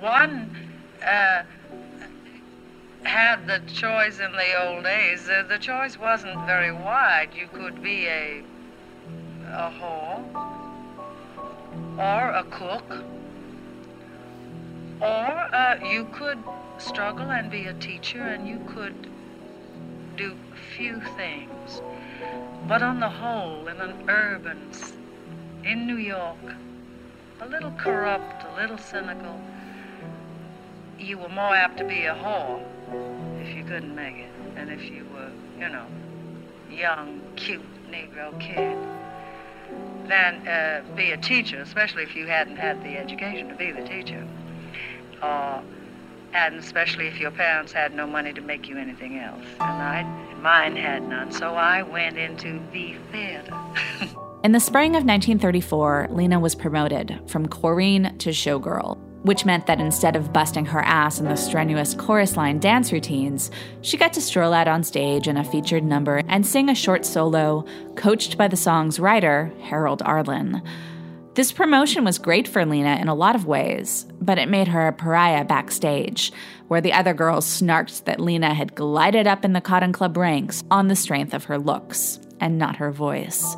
One 0.00 0.50
uh, 1.00 1.42
had 3.04 3.46
the 3.46 3.60
choice 3.72 4.18
in 4.18 4.32
the 4.32 4.66
old 4.66 4.82
days. 4.82 5.28
Uh, 5.28 5.44
the 5.48 5.58
choice 5.58 5.96
wasn't 5.96 6.44
very 6.44 6.72
wide. 6.72 7.30
You 7.34 7.46
could 7.52 7.82
be 7.82 8.06
a 8.06 8.42
a 9.46 9.72
whore 9.80 10.24
or 11.98 12.30
a 12.30 12.44
cook, 12.50 13.04
or 15.00 15.54
uh, 15.54 15.78
you 15.84 16.06
could 16.12 16.42
struggle 16.78 17.30
and 17.30 17.50
be 17.50 17.66
a 17.66 17.74
teacher, 17.74 18.22
and 18.22 18.46
you 18.48 18.60
could 18.68 19.10
do 20.16 20.36
few 20.76 21.00
things. 21.16 21.80
But 22.66 22.82
on 22.82 23.00
the 23.00 23.08
whole, 23.08 23.68
in 23.68 23.80
an 23.80 24.08
urban 24.08 24.72
in 25.64 25.86
New 25.86 25.96
York, 25.96 26.36
a 27.40 27.46
little 27.46 27.70
corrupt, 27.72 28.44
a 28.44 28.60
little 28.60 28.78
cynical, 28.78 29.40
you 30.98 31.18
were 31.18 31.28
more 31.28 31.54
apt 31.54 31.78
to 31.78 31.84
be 31.84 32.04
a 32.04 32.14
whore 32.14 32.60
if 33.40 33.54
you 33.54 33.64
couldn't 33.64 33.94
make 33.94 34.16
it, 34.16 34.32
and 34.56 34.70
if 34.70 34.82
you 34.90 35.06
were, 35.14 35.30
you 35.60 35.68
know, 35.68 35.86
young, 36.70 37.20
cute 37.36 37.62
Negro 37.90 38.38
kid, 38.40 38.76
Than 40.08 40.46
uh, 40.48 40.82
be 40.96 41.12
a 41.12 41.16
teacher, 41.16 41.60
especially 41.60 42.02
if 42.02 42.16
you 42.16 42.26
hadn't 42.26 42.56
had 42.56 42.82
the 42.82 42.96
education 42.96 43.48
to 43.48 43.54
be 43.54 43.70
the 43.70 43.82
teacher. 43.82 44.26
Uh, 45.22 45.60
and 46.32 46.56
especially 46.56 47.08
if 47.08 47.18
your 47.18 47.30
parents 47.30 47.72
had 47.72 47.94
no 47.94 48.06
money 48.06 48.32
to 48.32 48.40
make 48.40 48.68
you 48.68 48.76
anything 48.76 49.18
else. 49.18 49.44
And 49.60 49.82
I, 49.82 50.02
mine 50.40 50.76
had 50.76 51.08
none, 51.08 51.32
so 51.32 51.54
I 51.54 51.82
went 51.82 52.18
into 52.18 52.60
the 52.72 52.96
theater. 53.10 53.56
In 54.44 54.52
the 54.52 54.60
spring 54.60 54.90
of 54.90 55.04
1934, 55.04 56.08
Lena 56.10 56.38
was 56.38 56.54
promoted 56.54 57.18
from 57.26 57.48
chorine 57.48 58.16
to 58.18 58.30
showgirl, 58.30 58.96
which 59.22 59.44
meant 59.44 59.66
that 59.66 59.80
instead 59.80 60.14
of 60.14 60.32
busting 60.32 60.64
her 60.66 60.80
ass 60.80 61.18
in 61.18 61.26
the 61.26 61.34
strenuous 61.34 61.92
chorus 61.94 62.36
line 62.36 62.60
dance 62.60 62.92
routines, 62.92 63.50
she 63.80 63.96
got 63.96 64.12
to 64.12 64.20
stroll 64.20 64.52
out 64.52 64.68
on 64.68 64.84
stage 64.84 65.26
in 65.26 65.36
a 65.36 65.42
featured 65.42 65.82
number 65.82 66.22
and 66.28 66.46
sing 66.46 66.68
a 66.68 66.74
short 66.74 67.04
solo, 67.04 67.64
coached 67.96 68.38
by 68.38 68.46
the 68.46 68.56
song's 68.56 69.00
writer, 69.00 69.52
Harold 69.60 70.02
Arlen. 70.04 70.62
This 71.38 71.52
promotion 71.52 72.02
was 72.02 72.18
great 72.18 72.48
for 72.48 72.66
Lena 72.66 72.96
in 72.96 73.06
a 73.06 73.14
lot 73.14 73.36
of 73.36 73.46
ways, 73.46 74.08
but 74.20 74.38
it 74.38 74.48
made 74.48 74.66
her 74.66 74.88
a 74.88 74.92
pariah 74.92 75.44
backstage, 75.44 76.32
where 76.66 76.80
the 76.80 76.92
other 76.92 77.14
girls 77.14 77.46
snarked 77.46 78.06
that 78.06 78.18
Lena 78.18 78.54
had 78.54 78.74
glided 78.74 79.28
up 79.28 79.44
in 79.44 79.52
the 79.52 79.60
Cotton 79.60 79.92
Club 79.92 80.16
ranks 80.16 80.64
on 80.68 80.88
the 80.88 80.96
strength 80.96 81.32
of 81.32 81.44
her 81.44 81.56
looks 81.56 82.18
and 82.40 82.58
not 82.58 82.74
her 82.74 82.90
voice. 82.90 83.54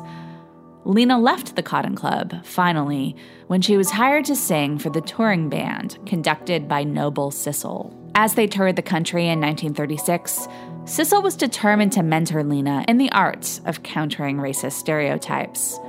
Lena 0.85 1.17
left 1.17 1.55
the 1.55 1.63
Cotton 1.63 1.95
Club, 1.95 2.45
finally, 2.45 3.15
when 3.47 3.63
she 3.63 3.77
was 3.77 3.89
hired 3.89 4.25
to 4.25 4.35
sing 4.35 4.77
for 4.77 4.91
the 4.91 5.01
touring 5.01 5.49
band 5.49 5.97
conducted 6.05 6.67
by 6.67 6.83
Noble 6.83 7.31
Sissle. 7.31 7.91
As 8.13 8.35
they 8.35 8.45
toured 8.45 8.75
the 8.75 8.83
country 8.83 9.23
in 9.23 9.41
1936, 9.41 10.47
Sissle 10.83 11.23
was 11.23 11.35
determined 11.35 11.93
to 11.93 12.03
mentor 12.03 12.43
Lena 12.43 12.85
in 12.87 12.99
the 12.99 13.11
art 13.11 13.59
of 13.65 13.81
countering 13.81 14.37
racist 14.37 14.73
stereotypes. 14.73 15.79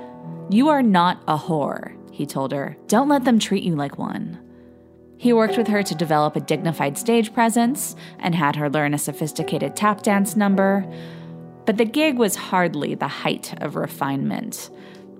You 0.50 0.68
are 0.68 0.82
not 0.82 1.22
a 1.26 1.38
whore, 1.38 1.96
he 2.12 2.26
told 2.26 2.52
her. 2.52 2.76
Don't 2.87 3.08
let 3.08 3.25
them 3.25 3.38
treat 3.38 3.62
you 3.62 3.75
like 3.75 3.99
one. 3.99 4.38
He 5.16 5.32
worked 5.32 5.56
with 5.56 5.68
her 5.68 5.82
to 5.84 5.94
develop 5.94 6.34
a 6.34 6.40
dignified 6.40 6.99
stage 6.99 7.32
presence 7.32 7.94
and 8.18 8.34
had 8.34 8.56
her 8.56 8.68
learn 8.68 8.92
a 8.92 8.99
sophisticated 8.99 9.76
tap 9.76 10.02
dance 10.02 10.34
number. 10.37 10.84
But 11.64 11.76
the 11.76 11.84
gig 11.84 12.18
was 12.18 12.34
hardly 12.34 12.96
the 12.96 13.06
height 13.06 13.54
of 13.62 13.76
refinement. 13.76 14.68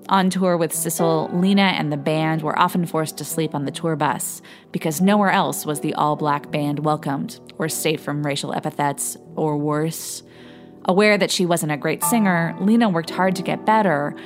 On 0.09 0.29
tour 0.29 0.57
with 0.57 0.73
Sissle, 0.73 1.33
Lena 1.41 1.63
and 1.63 1.93
the 1.93 1.97
band 1.97 2.43
were 2.43 2.59
often 2.59 2.85
forced 2.85 3.17
to 3.19 3.25
sleep 3.25 3.55
on 3.55 3.65
the 3.65 3.71
tour 3.71 3.95
bus 3.95 4.43
because 4.73 5.01
nowhere 5.01 5.31
else 5.31 5.65
was 5.65 5.81
the 5.81 5.95
all 5.95 6.17
black 6.17 6.51
band 6.51 6.81
welcomed 6.81 7.39
or 7.59 7.69
safe 7.69 8.03
from 8.03 8.27
racial 8.27 8.53
epithets 8.53 9.17
or 9.37 9.57
worse. 9.57 10.25
Aware 10.87 11.17
that 11.19 11.31
she 11.31 11.47
wasn't 11.47 11.71
a 11.71 11.77
great 11.77 12.03
singer, 12.03 12.57
Lena 12.61 12.89
worked 12.89 13.11
hard 13.11 13.37
to 13.37 13.43
get 13.43 13.65
better, 13.65 14.17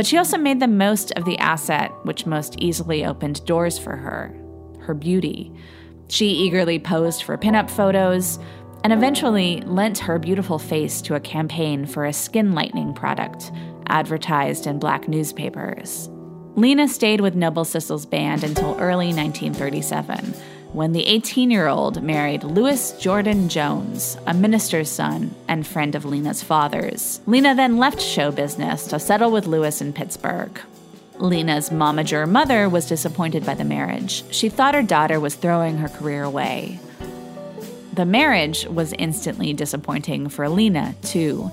but 0.00 0.06
she 0.06 0.16
also 0.16 0.38
made 0.38 0.60
the 0.60 0.66
most 0.66 1.12
of 1.12 1.26
the 1.26 1.36
asset 1.36 1.92
which 2.04 2.24
most 2.24 2.54
easily 2.56 3.04
opened 3.04 3.44
doors 3.44 3.78
for 3.78 3.96
her 3.96 4.34
her 4.80 4.94
beauty. 4.94 5.52
She 6.08 6.28
eagerly 6.28 6.78
posed 6.78 7.22
for 7.22 7.36
pinup 7.36 7.68
photos 7.68 8.38
and 8.82 8.94
eventually 8.94 9.60
lent 9.66 9.98
her 9.98 10.18
beautiful 10.18 10.58
face 10.58 11.02
to 11.02 11.16
a 11.16 11.20
campaign 11.20 11.84
for 11.84 12.06
a 12.06 12.14
skin 12.14 12.54
lightening 12.54 12.94
product 12.94 13.52
advertised 13.88 14.66
in 14.66 14.78
black 14.78 15.06
newspapers. 15.06 16.08
Lena 16.56 16.88
stayed 16.88 17.20
with 17.20 17.34
Noble 17.34 17.66
Sissle's 17.66 18.06
band 18.06 18.42
until 18.42 18.80
early 18.80 19.12
1937, 19.12 20.32
when 20.72 20.92
the 20.92 21.06
18 21.06 21.50
year 21.50 21.66
old 21.66 22.02
married 22.02 22.44
Louis 22.44 22.92
Jordan 22.98 23.48
Jones, 23.48 24.16
a 24.26 24.34
minister's 24.34 24.90
son 24.90 25.34
and 25.48 25.66
friend 25.66 25.94
of 25.94 26.04
Lena's 26.04 26.42
father's. 26.42 27.20
Lena 27.26 27.54
then 27.54 27.78
left 27.78 28.00
show 28.00 28.30
business 28.30 28.86
to 28.86 28.98
settle 28.98 29.30
with 29.30 29.46
Louis 29.46 29.80
in 29.80 29.92
Pittsburgh. 29.92 30.60
Lena's 31.18 31.70
momager 31.70 32.28
mother 32.28 32.68
was 32.68 32.88
disappointed 32.88 33.44
by 33.44 33.54
the 33.54 33.64
marriage. 33.64 34.24
She 34.32 34.48
thought 34.48 34.74
her 34.74 34.82
daughter 34.82 35.20
was 35.20 35.34
throwing 35.34 35.78
her 35.78 35.88
career 35.88 36.22
away. 36.22 36.78
The 37.92 38.06
marriage 38.06 38.66
was 38.66 38.94
instantly 38.98 39.52
disappointing 39.52 40.28
for 40.28 40.48
Lena, 40.48 40.94
too 41.02 41.50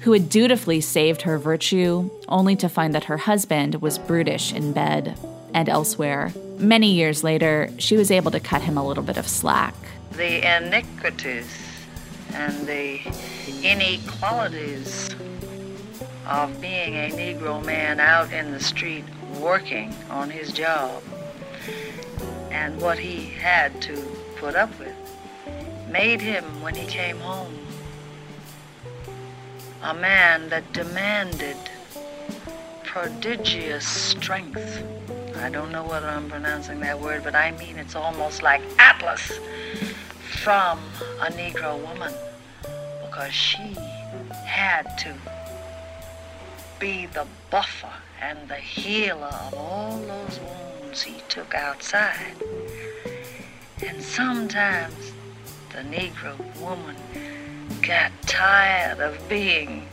who 0.00 0.12
had 0.12 0.28
dutifully 0.28 0.80
saved 0.80 1.22
her 1.22 1.38
virtue, 1.38 2.08
only 2.28 2.56
to 2.56 2.68
find 2.68 2.94
that 2.94 3.04
her 3.04 3.16
husband 3.16 3.74
was 3.76 3.98
brutish 3.98 4.52
in 4.52 4.72
bed 4.72 5.18
and 5.52 5.68
elsewhere. 5.68 6.32
Many 6.58 6.92
years 6.92 7.22
later, 7.22 7.70
she 7.78 7.96
was 7.96 8.10
able 8.10 8.32
to 8.32 8.40
cut 8.40 8.62
him 8.62 8.76
a 8.76 8.86
little 8.86 9.04
bit 9.04 9.16
of 9.16 9.28
slack. 9.28 9.74
The 10.12 10.56
iniquities 10.56 11.46
and 12.34 12.66
the 12.66 13.00
inequalities 13.62 15.14
of 16.26 16.60
being 16.60 16.94
a 16.96 17.10
Negro 17.10 17.64
man 17.64 18.00
out 18.00 18.32
in 18.32 18.50
the 18.50 18.58
street 18.58 19.04
working 19.40 19.94
on 20.10 20.30
his 20.30 20.52
job 20.52 21.02
and 22.50 22.80
what 22.80 22.98
he 22.98 23.26
had 23.26 23.80
to 23.82 23.94
put 24.36 24.56
up 24.56 24.76
with 24.80 24.94
made 25.88 26.20
him, 26.20 26.44
when 26.60 26.74
he 26.74 26.86
came 26.86 27.18
home, 27.18 27.56
a 29.82 29.94
man 29.94 30.48
that 30.48 30.72
demanded 30.72 31.56
prodigious 32.84 33.86
strength. 33.86 34.82
I 35.40 35.50
don't 35.50 35.70
know 35.70 35.84
whether 35.84 36.08
I'm 36.08 36.28
pronouncing 36.28 36.80
that 36.80 37.00
word, 37.00 37.22
but 37.22 37.34
I 37.34 37.52
mean 37.52 37.78
it's 37.78 37.94
almost 37.94 38.42
like 38.42 38.60
Atlas 38.78 39.38
from 40.42 40.80
a 41.20 41.30
Negro 41.30 41.80
woman 41.86 42.12
because 43.02 43.32
she 43.32 43.76
had 44.44 44.98
to 44.98 45.14
be 46.80 47.06
the 47.06 47.26
buffer 47.50 47.92
and 48.20 48.48
the 48.48 48.56
healer 48.56 49.26
of 49.26 49.54
all 49.54 49.98
those 49.98 50.40
wounds 50.40 51.02
he 51.02 51.20
took 51.28 51.54
outside. 51.54 52.34
And 53.86 54.02
sometimes 54.02 55.12
the 55.70 55.78
Negro 55.78 56.36
woman 56.60 56.96
got 57.82 58.10
tired 58.22 59.00
of 59.00 59.16
being 59.28 59.86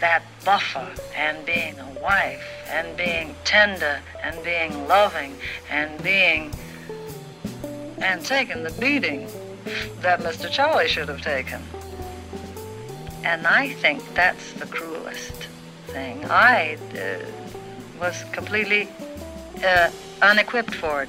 that 0.00 0.22
buffer 0.44 0.92
and 1.14 1.44
being 1.46 1.78
a 1.78 2.00
wife 2.00 2.44
and 2.68 2.96
being 2.96 3.34
tender 3.44 4.00
and 4.22 4.42
being 4.44 4.86
loving 4.88 5.36
and 5.70 6.02
being 6.02 6.52
and 7.98 8.24
taking 8.24 8.62
the 8.62 8.72
beating 8.72 9.26
that 10.00 10.20
Mr. 10.20 10.50
Charlie 10.50 10.88
should 10.88 11.08
have 11.08 11.22
taken. 11.22 11.62
And 13.22 13.46
I 13.46 13.72
think 13.74 14.02
that's 14.14 14.52
the 14.54 14.66
cruelest 14.66 15.48
thing. 15.86 16.24
I 16.26 16.76
uh, 16.94 17.24
was 17.98 18.24
completely 18.32 18.88
uh, 19.64 19.90
unequipped 20.20 20.74
for 20.74 21.04
it. 21.04 21.08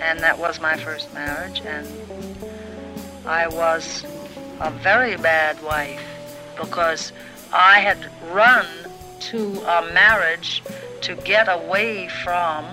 And 0.00 0.20
that 0.20 0.38
was 0.38 0.60
my 0.60 0.76
first 0.76 1.12
marriage, 1.14 1.60
and 1.64 1.88
I 3.26 3.48
was 3.48 4.04
a 4.60 4.70
very 4.70 5.16
bad 5.16 5.60
wife 5.62 6.00
because 6.58 7.12
I 7.52 7.80
had 7.80 8.10
run 8.30 8.66
to 9.20 9.60
a 9.62 9.90
marriage 9.92 10.62
to 11.02 11.14
get 11.16 11.48
away 11.48 12.08
from 12.08 12.64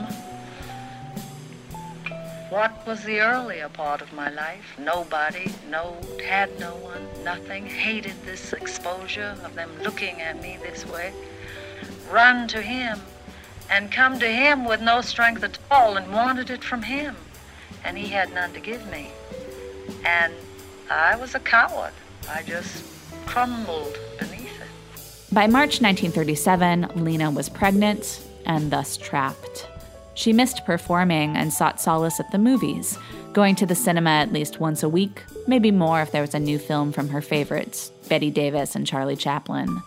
what 2.50 2.86
was 2.86 3.04
the 3.04 3.20
earlier 3.20 3.68
part 3.70 4.02
of 4.02 4.14
my 4.14 4.30
life. 4.30 4.76
Nobody, 4.78 5.52
no, 5.70 5.98
had 6.24 6.58
no 6.60 6.76
one, 6.76 7.08
nothing, 7.24 7.66
hated 7.66 8.16
this 8.24 8.54
exposure 8.54 9.36
of 9.44 9.56
them 9.56 9.70
looking 9.82 10.22
at 10.22 10.42
me 10.42 10.58
this 10.62 10.86
way. 10.86 11.14
Run 12.10 12.48
to 12.50 12.62
him 12.62 13.00
and 13.70 13.92
come 13.92 14.20
to 14.20 14.28
him 14.28 14.66
with 14.66 14.82
no 14.82 15.02
strength 15.02 15.44
at 15.44 15.58
all 15.72 15.98
and 15.98 16.14
wanted 16.14 16.50
it 16.50 16.64
from 16.64 16.84
him. 16.84 17.16
And 17.84 17.98
he 17.98 18.08
had 18.08 18.34
none 18.34 18.54
to 18.54 18.60
give 18.60 18.88
me. 18.90 19.12
And 20.06 20.34
I 20.90 21.16
was 21.16 21.36
a 21.36 21.40
coward. 21.40 21.94
I 22.30 22.44
just 22.44 22.95
crumbled 23.26 23.98
beneath 24.20 24.62
it. 24.62 25.34
By 25.34 25.48
March 25.48 25.82
1937, 25.82 26.92
Lena 26.96 27.32
was 27.32 27.50
pregnant 27.50 28.24
and 28.46 28.72
thus 28.72 28.98
trapped. 28.98 29.68
She 30.14 30.32
missed 30.32 30.66
performing 30.66 31.36
and 31.36 31.52
sought 31.52 31.82
solace 31.82 32.20
at 32.20 32.32
the 32.32 32.38
movies, 32.38 32.98
going 33.34 33.56
to 33.56 33.66
the 33.66 33.76
cinema 33.76 34.12
at 34.12 34.32
least 34.32 34.62
once 34.62 34.82
a 34.82 34.90
week, 34.90 35.24
maybe 35.46 35.72
more 35.72 36.02
if 36.02 36.12
there 36.12 36.22
was 36.22 36.34
a 36.34 36.40
new 36.40 36.58
film 36.58 36.94
from 36.94 37.10
her 37.10 37.22
favorites, 37.22 37.92
Bette 38.08 38.32
Davis 38.32 38.76
and 38.76 38.88
Charlie 38.88 39.18
Chaplin. 39.18 39.82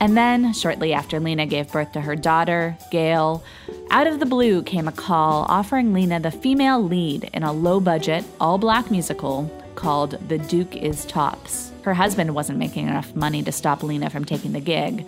And 0.00 0.16
then, 0.16 0.52
shortly 0.52 0.92
after 0.92 1.20
Lena 1.20 1.46
gave 1.46 1.72
birth 1.72 1.92
to 1.92 2.00
her 2.00 2.16
daughter, 2.16 2.76
Gail, 2.90 3.42
out 3.90 4.06
of 4.06 4.20
the 4.20 4.26
blue 4.26 4.62
came 4.62 4.88
a 4.88 4.92
call 4.92 5.46
offering 5.48 5.94
Lena 5.94 6.20
the 6.20 6.30
female 6.30 6.82
lead 6.82 7.30
in 7.32 7.42
a 7.42 7.52
low 7.52 7.80
budget, 7.80 8.24
all 8.40 8.58
black 8.58 8.90
musical 8.90 9.50
called 9.74 10.18
The 10.28 10.38
Duke 10.38 10.76
is 10.76 11.06
Tops. 11.06 11.72
Her 11.86 11.94
husband 11.94 12.34
wasn't 12.34 12.58
making 12.58 12.88
enough 12.88 13.14
money 13.14 13.44
to 13.44 13.52
stop 13.52 13.84
Lena 13.84 14.10
from 14.10 14.24
taking 14.24 14.50
the 14.50 14.58
gig. 14.58 15.06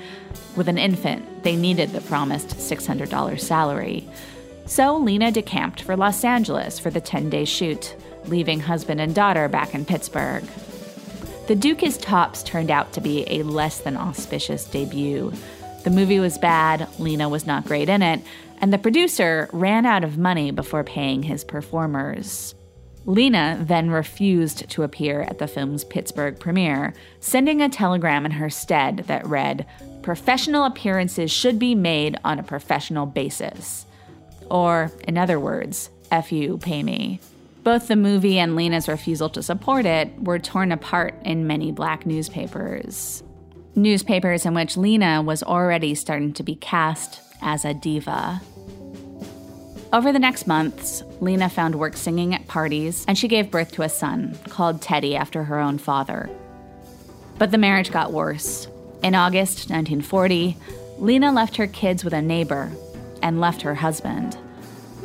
With 0.55 0.69
an 0.69 0.79
infant, 0.79 1.43
they 1.43 1.57
needed 1.57 1.91
the 1.91 2.01
promised 2.03 2.51
$600 2.51 3.41
salary. 3.41 4.09
So 4.67 4.97
Lena 4.97 5.33
decamped 5.33 5.83
for 5.83 5.97
Los 5.97 6.23
Angeles 6.23 6.79
for 6.79 6.91
the 6.91 7.01
10 7.01 7.31
day 7.31 7.45
shoot, 7.45 7.97
leaving 8.27 8.61
husband 8.61 9.01
and 9.01 9.13
daughter 9.13 9.49
back 9.49 9.75
in 9.75 9.85
Pittsburgh. 9.87 10.45
The 11.49 11.57
Duke 11.57 11.83
is 11.83 11.99
Tops 11.99 12.45
turned 12.45 12.71
out 12.71 12.93
to 12.93 13.01
be 13.01 13.25
a 13.27 13.43
less 13.43 13.81
than 13.81 13.97
auspicious 13.97 14.65
debut. 14.65 15.33
The 15.83 15.91
movie 15.91 16.21
was 16.21 16.39
bad, 16.39 16.89
Lena 17.01 17.29
was 17.29 17.45
not 17.45 17.65
great 17.65 17.89
in 17.89 18.03
it, 18.03 18.21
and 18.61 18.73
the 18.73 18.79
producer 18.79 19.51
ran 19.53 19.85
out 19.85 20.05
of 20.05 20.17
money 20.17 20.53
before 20.53 20.85
paying 20.85 21.25
his 21.25 21.43
performers. 21.43 22.55
Lena 23.09 23.57
then 23.59 23.91
refused 23.91 24.69
to 24.69 24.83
appear 24.83 25.23
at 25.23 25.39
the 25.39 25.49
film's 25.49 25.83
Pittsburgh 25.83 26.39
premiere, 26.39 26.93
sending 27.21 27.63
a 27.63 27.69
telegram 27.71 28.27
in 28.27 28.33
her 28.33 28.51
stead 28.51 28.99
that 29.07 29.27
read, 29.27 29.65
Professional 30.03 30.65
appearances 30.65 31.31
should 31.31 31.59
be 31.59 31.75
made 31.75 32.19
on 32.23 32.39
a 32.39 32.43
professional 32.43 33.07
basis. 33.07 33.87
Or, 34.51 34.93
in 35.05 35.17
other 35.17 35.41
words, 35.41 35.89
F 36.11 36.31
you, 36.33 36.59
pay 36.59 36.83
me. 36.83 37.19
Both 37.65 37.89
the 37.89 37.97
movie 37.97 38.39
and 38.39 38.55
Lena's 38.55 38.89
refusal 38.89 39.31
to 39.31 39.43
support 39.43 39.87
it 39.87 40.23
were 40.23 40.39
torn 40.39 40.71
apart 40.71 41.15
in 41.25 41.47
many 41.47 41.73
black 41.73 42.05
newspapers. 42.05 43.23
Newspapers 43.75 44.45
in 44.45 44.53
which 44.53 44.77
Lena 44.77 45.23
was 45.23 45.43
already 45.43 45.95
starting 45.95 46.35
to 46.35 46.43
be 46.43 46.57
cast 46.57 47.23
as 47.41 47.65
a 47.65 47.73
diva. 47.73 48.43
Over 49.91 50.13
the 50.13 50.19
next 50.19 50.47
months, 50.47 51.03
Lena 51.21 51.49
found 51.49 51.75
work 51.75 51.97
singing 51.97 52.35
at 52.35 52.47
parties, 52.47 53.07
and 53.09 53.17
she 53.17 53.27
gave 53.27 53.51
birth 53.51 53.73
to 53.73 53.83
a 53.83 53.89
son, 53.89 54.39
called 54.51 54.83
Teddy 54.83 55.17
after 55.17 55.45
her 55.45 55.59
own 55.59 55.79
father. 55.79 56.29
But 57.39 57.53
the 57.53 57.59
marriage 57.59 57.91
got 57.91 58.13
worse. 58.13 58.69
In 59.03 59.15
August 59.15 59.71
1940, 59.71 60.59
Lena 60.99 61.33
left 61.33 61.57
her 61.57 61.67
kids 61.67 62.05
with 62.05 62.13
a 62.13 62.21
neighbor 62.21 62.71
and 63.23 63.41
left 63.41 63.63
her 63.63 63.77
husband. 63.77 64.37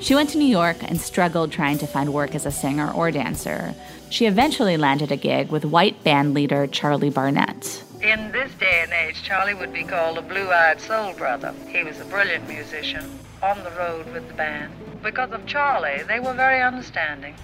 She 0.02 0.16
went 0.16 0.32
to 0.32 0.38
New 0.38 0.44
York 0.44 0.78
and 0.82 1.00
struggled 1.00 1.54
trying 1.54 1.78
to 1.78 1.88
find 1.88 2.14
work 2.14 2.36
as 2.36 2.46
a 2.46 2.52
singer 2.52 2.92
or 2.92 3.10
dancer. 3.10 3.74
She 4.10 4.26
eventually 4.26 4.76
landed 4.76 5.14
a 5.14 5.16
gig 5.16 5.50
with 5.50 5.64
white 5.64 6.04
band 6.04 6.34
leader 6.34 6.68
Charlie 6.68 7.10
Barnet. 7.10 7.86
In 8.02 8.34
this 8.34 8.52
day 8.56 8.82
and 8.84 8.92
age, 8.92 9.24
Charlie 9.24 9.54
would 9.54 9.72
be 9.72 9.86
called 9.86 10.18
a 10.18 10.22
blue 10.22 10.50
eyed 10.50 10.82
soul 10.82 11.14
brother. 11.14 11.54
He 11.70 11.86
was 11.86 12.02
a 12.02 12.06
brilliant 12.06 12.50
musician 12.50 13.23
on 13.44 13.62
the 13.64 13.72
road 13.72 14.12
with 14.14 14.26
the 14.30 14.34
band. 14.34 14.74
Because 15.04 15.32
of 15.32 15.46
Charlie, 15.46 16.02
they 16.08 16.20
were 16.22 16.34
very 16.34 16.62
understanding. 16.62 17.36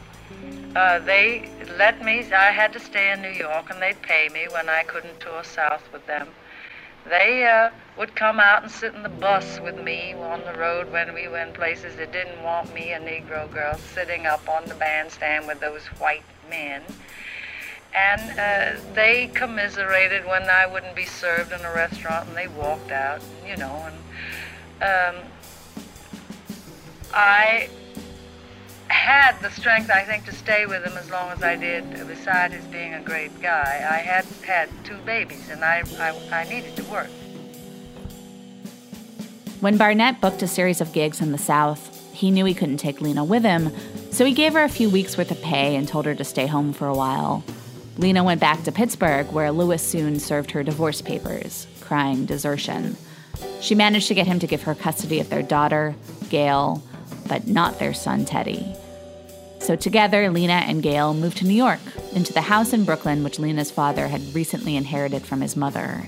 Uh, 0.75 0.99
they 0.99 1.49
let 1.77 2.03
me, 2.03 2.19
I 2.31 2.51
had 2.51 2.71
to 2.73 2.79
stay 2.79 3.11
in 3.11 3.21
New 3.21 3.31
York 3.31 3.69
and 3.69 3.81
they'd 3.81 4.01
pay 4.01 4.29
me 4.29 4.47
when 4.51 4.69
I 4.69 4.83
couldn't 4.83 5.19
tour 5.19 5.43
south 5.43 5.83
with 5.91 6.05
them. 6.07 6.29
They 7.09 7.45
uh, 7.45 7.71
would 7.97 8.15
come 8.15 8.39
out 8.39 8.63
and 8.63 8.71
sit 8.71 8.93
in 8.93 9.03
the 9.03 9.09
bus 9.09 9.59
with 9.59 9.81
me 9.81 10.13
on 10.13 10.41
the 10.45 10.53
road 10.53 10.91
when 10.91 11.13
we 11.13 11.27
went 11.27 11.53
places 11.53 11.95
that 11.95 12.13
didn't 12.13 12.43
want 12.43 12.73
me, 12.73 12.93
a 12.93 12.99
Negro 12.99 13.51
girl, 13.51 13.75
sitting 13.93 14.25
up 14.25 14.47
on 14.47 14.65
the 14.65 14.75
bandstand 14.75 15.47
with 15.47 15.59
those 15.59 15.85
white 15.97 16.23
men. 16.49 16.81
And 17.93 18.39
uh, 18.39 18.79
they 18.93 19.27
commiserated 19.33 20.25
when 20.25 20.43
I 20.43 20.65
wouldn't 20.65 20.95
be 20.95 21.05
served 21.05 21.51
in 21.51 21.61
a 21.61 21.73
restaurant 21.73 22.27
and 22.29 22.37
they 22.37 22.47
walked 22.47 22.91
out, 22.91 23.21
you 23.45 23.57
know, 23.57 23.89
and 24.81 25.15
um, 25.17 25.23
I 27.13 27.69
had 28.87 29.39
the 29.41 29.49
strength, 29.51 29.89
I 29.89 30.03
think, 30.03 30.25
to 30.25 30.33
stay 30.33 30.65
with 30.65 30.83
him 30.85 30.97
as 30.97 31.09
long 31.09 31.31
as 31.31 31.41
I 31.43 31.55
did, 31.55 32.07
besides 32.07 32.53
his 32.53 32.65
being 32.65 32.93
a 32.93 33.01
great 33.01 33.41
guy. 33.41 33.87
I 33.89 33.97
had 33.97 34.25
had 34.45 34.69
two 34.83 34.97
babies, 35.05 35.49
and 35.49 35.63
I, 35.63 35.83
I, 35.99 36.41
I 36.41 36.43
needed 36.49 36.75
to 36.75 36.83
work. 36.85 37.09
When 39.59 39.77
Barnet 39.77 40.21
booked 40.21 40.41
a 40.41 40.47
series 40.47 40.81
of 40.81 40.93
gigs 40.93 41.21
in 41.21 41.31
the 41.31 41.37
South, 41.37 41.95
he 42.13 42.31
knew 42.31 42.45
he 42.45 42.53
couldn't 42.53 42.77
take 42.77 43.01
Lena 43.01 43.23
with 43.23 43.43
him, 43.43 43.71
so 44.11 44.25
he 44.25 44.33
gave 44.33 44.53
her 44.53 44.63
a 44.63 44.69
few 44.69 44.89
weeks' 44.89 45.17
worth 45.17 45.31
of 45.31 45.41
pay 45.41 45.75
and 45.75 45.87
told 45.87 46.05
her 46.05 46.15
to 46.15 46.23
stay 46.23 46.47
home 46.47 46.73
for 46.73 46.87
a 46.87 46.95
while. 46.95 47.43
Lena 47.97 48.23
went 48.23 48.39
back 48.39 48.63
to 48.63 48.71
Pittsburgh, 48.71 49.29
where 49.31 49.51
Louis 49.51 49.81
soon 49.81 50.19
served 50.19 50.51
her 50.51 50.63
divorce 50.63 51.01
papers, 51.01 51.67
crying 51.81 52.25
desertion. 52.25 52.95
She 53.59 53.75
managed 53.75 54.07
to 54.07 54.13
get 54.13 54.27
him 54.27 54.39
to 54.39 54.47
give 54.47 54.63
her 54.63 54.75
custody 54.75 55.19
of 55.19 55.29
their 55.29 55.43
daughter, 55.43 55.95
Gail, 56.29 56.81
but 57.29 57.47
not 57.47 57.79
their 57.79 57.93
son 57.93 58.25
Teddy. 58.25 58.75
So 59.59 59.75
together, 59.75 60.29
Lena 60.29 60.63
and 60.65 60.83
Gail 60.83 61.13
moved 61.13 61.37
to 61.37 61.45
New 61.45 61.53
York, 61.53 61.79
into 62.13 62.33
the 62.33 62.41
house 62.41 62.73
in 62.73 62.85
Brooklyn 62.85 63.23
which 63.23 63.39
Lena's 63.39 63.71
father 63.71 64.07
had 64.07 64.33
recently 64.33 64.75
inherited 64.75 65.25
from 65.25 65.41
his 65.41 65.55
mother. 65.55 66.07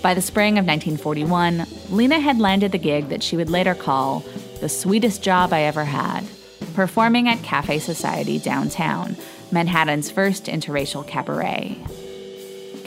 By 0.00 0.14
the 0.14 0.22
spring 0.22 0.58
of 0.58 0.64
1941, 0.64 1.66
Lena 1.90 2.20
had 2.20 2.38
landed 2.38 2.72
the 2.72 2.78
gig 2.78 3.08
that 3.08 3.22
she 3.22 3.36
would 3.36 3.50
later 3.50 3.74
call 3.74 4.24
the 4.60 4.68
sweetest 4.68 5.22
job 5.22 5.52
I 5.52 5.62
ever 5.62 5.84
had, 5.84 6.24
performing 6.74 7.28
at 7.28 7.42
Cafe 7.42 7.80
Society 7.80 8.38
downtown, 8.38 9.16
Manhattan's 9.50 10.10
first 10.10 10.44
interracial 10.44 11.06
cabaret. 11.06 11.76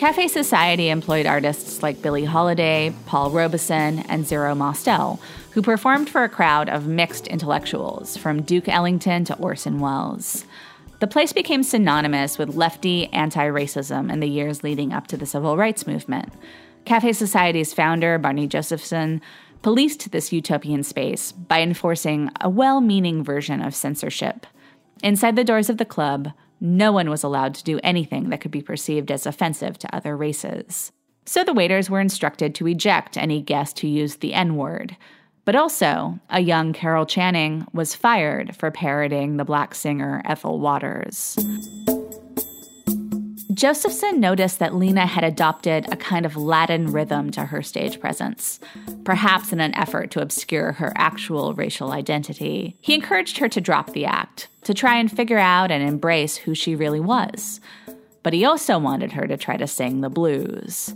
Cafe 0.02 0.30
Society 0.30 0.90
employed 0.90 1.28
artists 1.28 1.84
like 1.84 2.02
Billie 2.02 2.26
Holiday, 2.26 2.92
Paul 3.06 3.30
Robeson, 3.30 4.00
and 4.10 4.26
Zero 4.26 4.56
Mostel, 4.56 5.22
who 5.52 5.62
performed 5.62 6.10
for 6.10 6.24
a 6.24 6.28
crowd 6.28 6.70
of 6.70 6.88
mixed 6.88 7.28
intellectuals, 7.28 8.18
from 8.18 8.42
Duke 8.42 8.68
Ellington 8.68 9.26
to 9.26 9.38
Orson 9.38 9.80
Welles. 9.80 10.44
The 11.02 11.06
place 11.06 11.34
became 11.34 11.62
synonymous 11.62 12.40
with 12.40 12.56
lefty 12.56 13.14
anti 13.14 13.46
racism 13.46 14.12
in 14.12 14.22
the 14.22 14.28
years 14.28 14.64
leading 14.64 14.92
up 14.92 15.06
to 15.06 15.18
the 15.18 15.28
civil 15.28 15.56
rights 15.56 15.86
movement. 15.86 16.34
Cafe 16.84 17.14
Society's 17.14 17.72
founder, 17.72 18.18
Barney 18.18 18.48
Josephson, 18.48 19.22
policed 19.62 20.12
this 20.12 20.34
utopian 20.34 20.82
space 20.82 21.32
by 21.32 21.62
enforcing 21.62 22.32
a 22.42 22.50
well 22.50 22.82
meaning 22.82 23.24
version 23.24 23.62
of 23.62 23.76
censorship. 23.76 24.48
Inside 25.04 25.36
the 25.36 25.44
doors 25.44 25.70
of 25.70 25.78
the 25.78 25.86
club, 25.86 26.32
no 26.62 26.92
one 26.92 27.10
was 27.10 27.24
allowed 27.24 27.56
to 27.56 27.64
do 27.64 27.80
anything 27.84 28.30
that 28.30 28.40
could 28.40 28.52
be 28.52 28.62
perceived 28.62 29.12
as 29.12 29.26
offensive 29.26 29.78
to 29.80 29.96
other 29.96 30.16
races. 30.16 30.92
So 31.26 31.44
the 31.44 31.54
waiters 31.54 31.90
were 31.90 32.00
instructed 32.00 32.56
to 32.56 32.68
eject 32.68 33.18
any 33.18 33.42
guest 33.42 33.80
who 33.80 33.88
used 33.88 34.22
the 34.22 34.34
N 34.34 34.56
word. 34.56 34.96
But 35.44 35.56
also, 35.56 36.20
a 36.30 36.40
young 36.40 36.72
Carol 36.72 37.06
Channing 37.06 37.66
was 37.74 37.96
fired 37.96 38.56
for 38.56 38.70
parroting 38.70 39.38
the 39.38 39.46
black 39.46 39.74
singer 39.74 40.22
Ethel 40.24 40.60
Waters. 40.60 41.36
Josephson 43.54 44.20
noticed 44.20 44.60
that 44.60 44.76
Lena 44.76 45.06
had 45.06 45.24
adopted 45.26 45.92
a 45.92 45.98
kind 45.98 46.26
of 46.26 46.38
Latin 46.38 46.92
rhythm 46.92 47.32
to 47.32 47.46
her 47.46 47.62
stage 47.62 48.00
presence, 48.00 48.60
perhaps 49.04 49.52
in 49.52 49.60
an 49.60 49.76
effort 49.76 50.12
to 50.12 50.22
obscure 50.22 50.74
her 50.74 50.94
actual 50.96 51.54
racial 51.54 51.92
identity. 51.92 52.78
He 52.80 52.94
encouraged 52.94 53.40
her 53.40 53.50
to 53.50 53.60
drop 53.60 53.92
the 53.92 54.06
act, 54.06 54.48
to 54.64 54.74
try 54.74 54.98
and 54.98 55.12
figure 55.12 55.40
out 55.40 55.70
and 55.70 55.84
embrace 55.84 56.38
who 56.38 56.56
she 56.56 56.76
really 56.76 57.02
was. 57.02 57.60
But 58.24 58.34
he 58.34 58.46
also 58.46 58.78
wanted 58.78 59.12
her 59.14 59.28
to 59.28 59.36
try 59.36 59.58
to 59.58 59.68
sing 59.68 60.00
the 60.00 60.10
blues. 60.10 60.94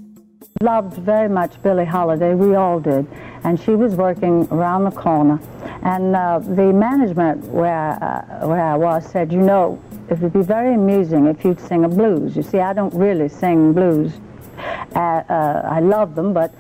Loved 0.62 0.96
very 1.00 1.28
much 1.28 1.62
Billie 1.64 1.84
Holiday, 1.84 2.34
we 2.34 2.56
all 2.56 2.80
did, 2.80 3.06
and 3.44 3.60
she 3.60 3.72
was 3.72 3.96
working 3.96 4.48
around 4.52 4.86
the 4.86 4.92
corner. 4.92 5.38
And 5.84 6.16
uh, 6.16 6.40
the 6.40 6.72
management 6.72 7.44
where, 7.48 8.02
uh, 8.02 8.48
where 8.48 8.64
I 8.64 8.78
was 8.78 9.06
said, 9.06 9.34
you 9.34 9.42
know, 9.42 9.84
it 10.10 10.18
would 10.20 10.32
be 10.32 10.44
very 10.44 10.74
amusing 10.74 11.26
if 11.28 11.44
you'd 11.44 11.60
sing 11.60 11.84
a 11.84 11.90
blues. 11.90 12.38
You 12.38 12.42
see, 12.42 12.60
I 12.60 12.72
don't 12.72 12.94
really 12.94 13.28
sing 13.28 13.74
blues. 13.74 14.14
Uh, 14.96 15.00
uh, 15.00 15.70
I 15.70 15.82
love 15.82 16.16
them, 16.16 16.34
but 16.34 16.56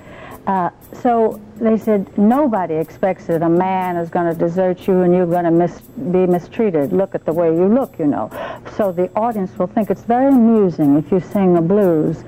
uh, 0.46 0.72
so 0.92 1.40
they 1.56 1.78
said 1.78 2.18
nobody 2.18 2.74
expects 2.74 3.28
that 3.28 3.44
a 3.44 3.50
man 3.50 3.96
is 3.96 4.10
going 4.10 4.32
to 4.32 4.38
desert 4.38 4.88
you 4.90 5.04
and 5.04 5.14
you're 5.14 5.26
going 5.26 5.46
to 5.46 5.52
mis 5.52 5.80
be 6.12 6.28
mistreated. 6.28 6.92
Look 6.92 7.16
at 7.16 7.26
the 7.26 7.32
way 7.32 7.48
you 7.48 7.68
look, 7.68 7.98
you 7.98 8.08
know. 8.08 8.30
So 8.76 8.92
the 8.92 9.10
audience 9.16 9.58
will 9.58 9.68
think 9.68 9.90
it's 9.90 10.04
very 10.04 10.28
amusing 10.28 10.98
if 10.98 11.14
you 11.14 11.22
sing 11.22 11.56
a 11.56 11.62
blues. 11.62 12.26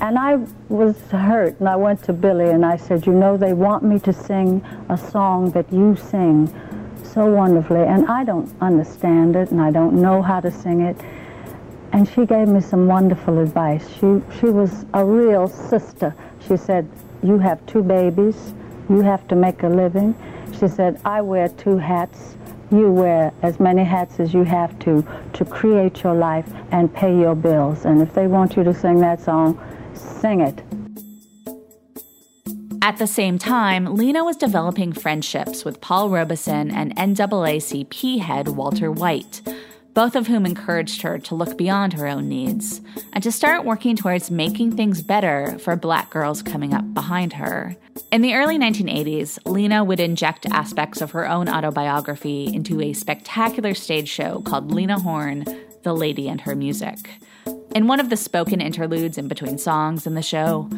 And 0.00 0.18
I 0.18 0.36
was 0.68 0.98
hurt, 1.10 1.60
and 1.60 1.68
I 1.68 1.76
went 1.76 2.02
to 2.04 2.12
Billie 2.12 2.50
and 2.50 2.64
I 2.64 2.76
said, 2.76 3.06
you 3.06 3.12
know, 3.12 3.36
they 3.36 3.52
want 3.52 3.82
me 3.82 3.98
to 4.00 4.12
sing 4.12 4.64
a 4.88 4.96
song 4.96 5.50
that 5.50 5.70
you 5.70 5.94
sing 5.94 6.52
so 7.04 7.26
wonderfully, 7.26 7.82
and 7.82 8.06
I 8.06 8.24
don't 8.24 8.50
understand 8.62 9.36
it, 9.36 9.50
and 9.50 9.60
I 9.60 9.70
don't 9.70 10.00
know 10.00 10.22
how 10.22 10.40
to 10.40 10.50
sing 10.50 10.80
it. 10.80 10.96
And 11.92 12.08
she 12.08 12.24
gave 12.24 12.48
me 12.48 12.60
some 12.60 12.86
wonderful 12.86 13.40
advice. 13.40 13.86
She, 13.88 14.22
she 14.38 14.46
was 14.46 14.86
a 14.94 15.04
real 15.04 15.48
sister. 15.48 16.14
She 16.46 16.56
said, 16.56 16.88
you 17.22 17.38
have 17.38 17.64
two 17.66 17.82
babies. 17.82 18.54
You 18.88 19.02
have 19.02 19.28
to 19.28 19.36
make 19.36 19.62
a 19.64 19.68
living. 19.68 20.14
She 20.58 20.68
said, 20.68 21.00
I 21.04 21.20
wear 21.20 21.48
two 21.48 21.76
hats. 21.76 22.36
You 22.70 22.90
wear 22.90 23.32
as 23.42 23.58
many 23.58 23.84
hats 23.84 24.20
as 24.20 24.32
you 24.32 24.44
have 24.44 24.78
to 24.80 25.04
to 25.32 25.44
create 25.44 26.04
your 26.04 26.14
life 26.14 26.46
and 26.70 26.92
pay 26.94 27.18
your 27.18 27.34
bills. 27.34 27.84
And 27.84 28.00
if 28.00 28.14
they 28.14 28.28
want 28.28 28.56
you 28.56 28.62
to 28.64 28.72
sing 28.72 29.00
that 29.00 29.20
song, 29.20 29.60
sing 30.00 30.40
it. 30.40 30.62
At 32.82 32.96
the 32.96 33.06
same 33.06 33.38
time, 33.38 33.94
Lena 33.94 34.24
was 34.24 34.36
developing 34.36 34.92
friendships 34.92 35.64
with 35.64 35.80
Paul 35.80 36.08
Robeson 36.08 36.70
and 36.70 36.96
NAACP 36.96 38.20
head 38.20 38.48
Walter 38.48 38.90
White. 38.90 39.42
both 39.94 40.14
of 40.14 40.26
whom 40.26 40.46
encouraged 40.46 41.02
her 41.02 41.18
to 41.18 41.34
look 41.34 41.56
beyond 41.56 41.92
her 41.92 42.06
own 42.06 42.28
needs 42.28 42.80
and 43.12 43.22
to 43.24 43.32
start 43.32 43.64
working 43.64 43.96
towards 43.96 44.30
making 44.30 44.76
things 44.76 45.02
better 45.02 45.58
for 45.58 45.76
black 45.76 46.10
girls 46.10 46.42
coming 46.42 46.72
up 46.72 46.94
behind 46.94 47.32
her. 47.34 47.76
In 48.12 48.22
the 48.22 48.34
early 48.34 48.58
1980s, 48.58 49.38
Lena 49.44 49.84
would 49.84 50.00
inject 50.00 50.46
aspects 50.46 51.00
of 51.00 51.10
her 51.10 51.28
own 51.28 51.48
autobiography 51.48 52.46
into 52.52 52.80
a 52.80 52.92
spectacular 52.92 53.74
stage 53.74 54.08
show 54.08 54.40
called 54.42 54.72
Lena 54.72 54.98
Horne, 55.00 55.44
The 55.82 55.94
Lady 55.94 56.28
and 56.28 56.40
Her 56.42 56.54
Music. 56.54 57.10
In 57.74 57.86
one 57.86 58.00
of 58.00 58.10
the 58.10 58.16
spoken 58.16 58.60
interludes 58.60 59.16
in 59.16 59.28
between 59.28 59.58
songs 59.58 60.06
in 60.06 60.14
the 60.14 60.22
show, 60.22 60.68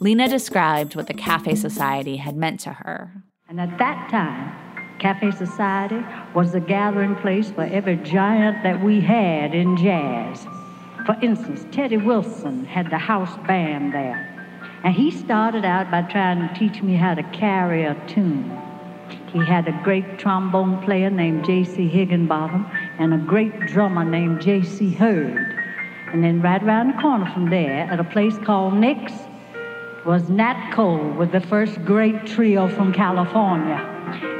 Lena 0.00 0.28
described 0.28 0.96
what 0.96 1.06
the 1.06 1.14
Cafe 1.14 1.54
Society 1.54 2.16
had 2.16 2.36
meant 2.36 2.60
to 2.60 2.72
her. 2.72 3.12
And 3.48 3.60
at 3.60 3.78
that 3.78 4.10
time, 4.10 4.98
Cafe 4.98 5.30
Society 5.30 6.04
was 6.34 6.52
the 6.52 6.60
gathering 6.60 7.16
place 7.16 7.50
for 7.50 7.62
every 7.62 7.96
giant 7.96 8.62
that 8.62 8.82
we 8.82 9.00
had 9.00 9.54
in 9.54 9.76
jazz. 9.76 10.46
For 11.06 11.16
instance, 11.22 11.64
Teddy 11.72 11.96
Wilson 11.96 12.64
had 12.64 12.90
the 12.90 12.98
house 12.98 13.36
band 13.46 13.94
there. 13.94 14.26
And 14.84 14.94
he 14.94 15.10
started 15.10 15.64
out 15.64 15.90
by 15.90 16.02
trying 16.02 16.46
to 16.46 16.54
teach 16.54 16.82
me 16.82 16.94
how 16.94 17.14
to 17.14 17.22
carry 17.22 17.84
a 17.84 17.94
tune. 18.06 18.56
He 19.32 19.44
had 19.44 19.68
a 19.68 19.80
great 19.84 20.18
trombone 20.18 20.82
player 20.82 21.10
named 21.10 21.44
J.C. 21.44 21.88
Higginbotham 21.88 22.66
and 22.98 23.14
a 23.14 23.18
great 23.18 23.58
drummer 23.60 24.04
named 24.04 24.40
J.C. 24.40 24.90
Heard. 24.90 25.59
And 26.12 26.24
then 26.24 26.42
right 26.42 26.62
around 26.62 26.88
the 26.88 27.00
corner 27.00 27.30
from 27.32 27.50
there, 27.50 27.88
at 27.90 28.00
a 28.00 28.04
place 28.04 28.36
called 28.38 28.74
Nick's, 28.74 29.12
was 30.04 30.28
Nat 30.28 30.72
Cole 30.72 31.12
with 31.12 31.30
the 31.30 31.40
first 31.40 31.84
great 31.84 32.26
trio 32.26 32.68
from 32.68 32.92
California. 32.92 33.76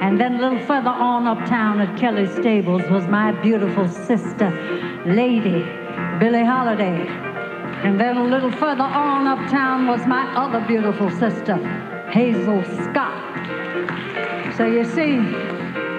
And 0.01 0.21
then 0.21 0.37
a 0.37 0.41
little 0.41 0.67
further 0.67 0.89
on 0.89 1.27
uptown 1.29 1.81
at 1.81 1.97
Kelly's 1.99 2.35
Stables 2.35 2.83
was 2.91 3.07
my 3.07 3.31
beautiful 3.41 3.87
sister, 3.87 4.51
Lady 5.07 5.63
Billie 6.19 6.45
Holiday. 6.45 7.07
And 7.85 8.01
then 8.01 8.17
a 8.17 8.25
little 8.25 8.51
further 8.51 8.83
on 8.83 9.27
uptown 9.29 9.87
was 9.87 10.05
my 10.07 10.27
other 10.35 10.61
beautiful 10.67 11.11
sister, 11.11 11.57
Hazel 12.11 12.65
Scott. 12.65 13.21
So 14.57 14.67
you 14.67 14.85
see, 14.85 15.19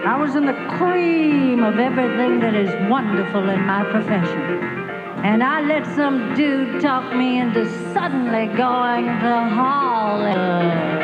I 0.06 0.18
was 0.20 0.36
in 0.36 0.46
the 0.46 0.54
cream 0.78 1.64
of 1.64 1.80
everything 1.80 2.40
that 2.42 2.56
is 2.56 2.70
wonderful 2.90 3.50
in 3.50 3.62
my 3.62 3.84
profession. 3.90 4.81
And 5.24 5.44
I 5.44 5.62
let 5.62 5.86
some 5.96 6.34
dude 6.34 6.82
talk 6.82 7.16
me 7.16 7.40
into 7.40 7.66
suddenly 7.94 8.48
going 8.58 9.06
to 9.06 9.50
Hollywood. 9.56 11.02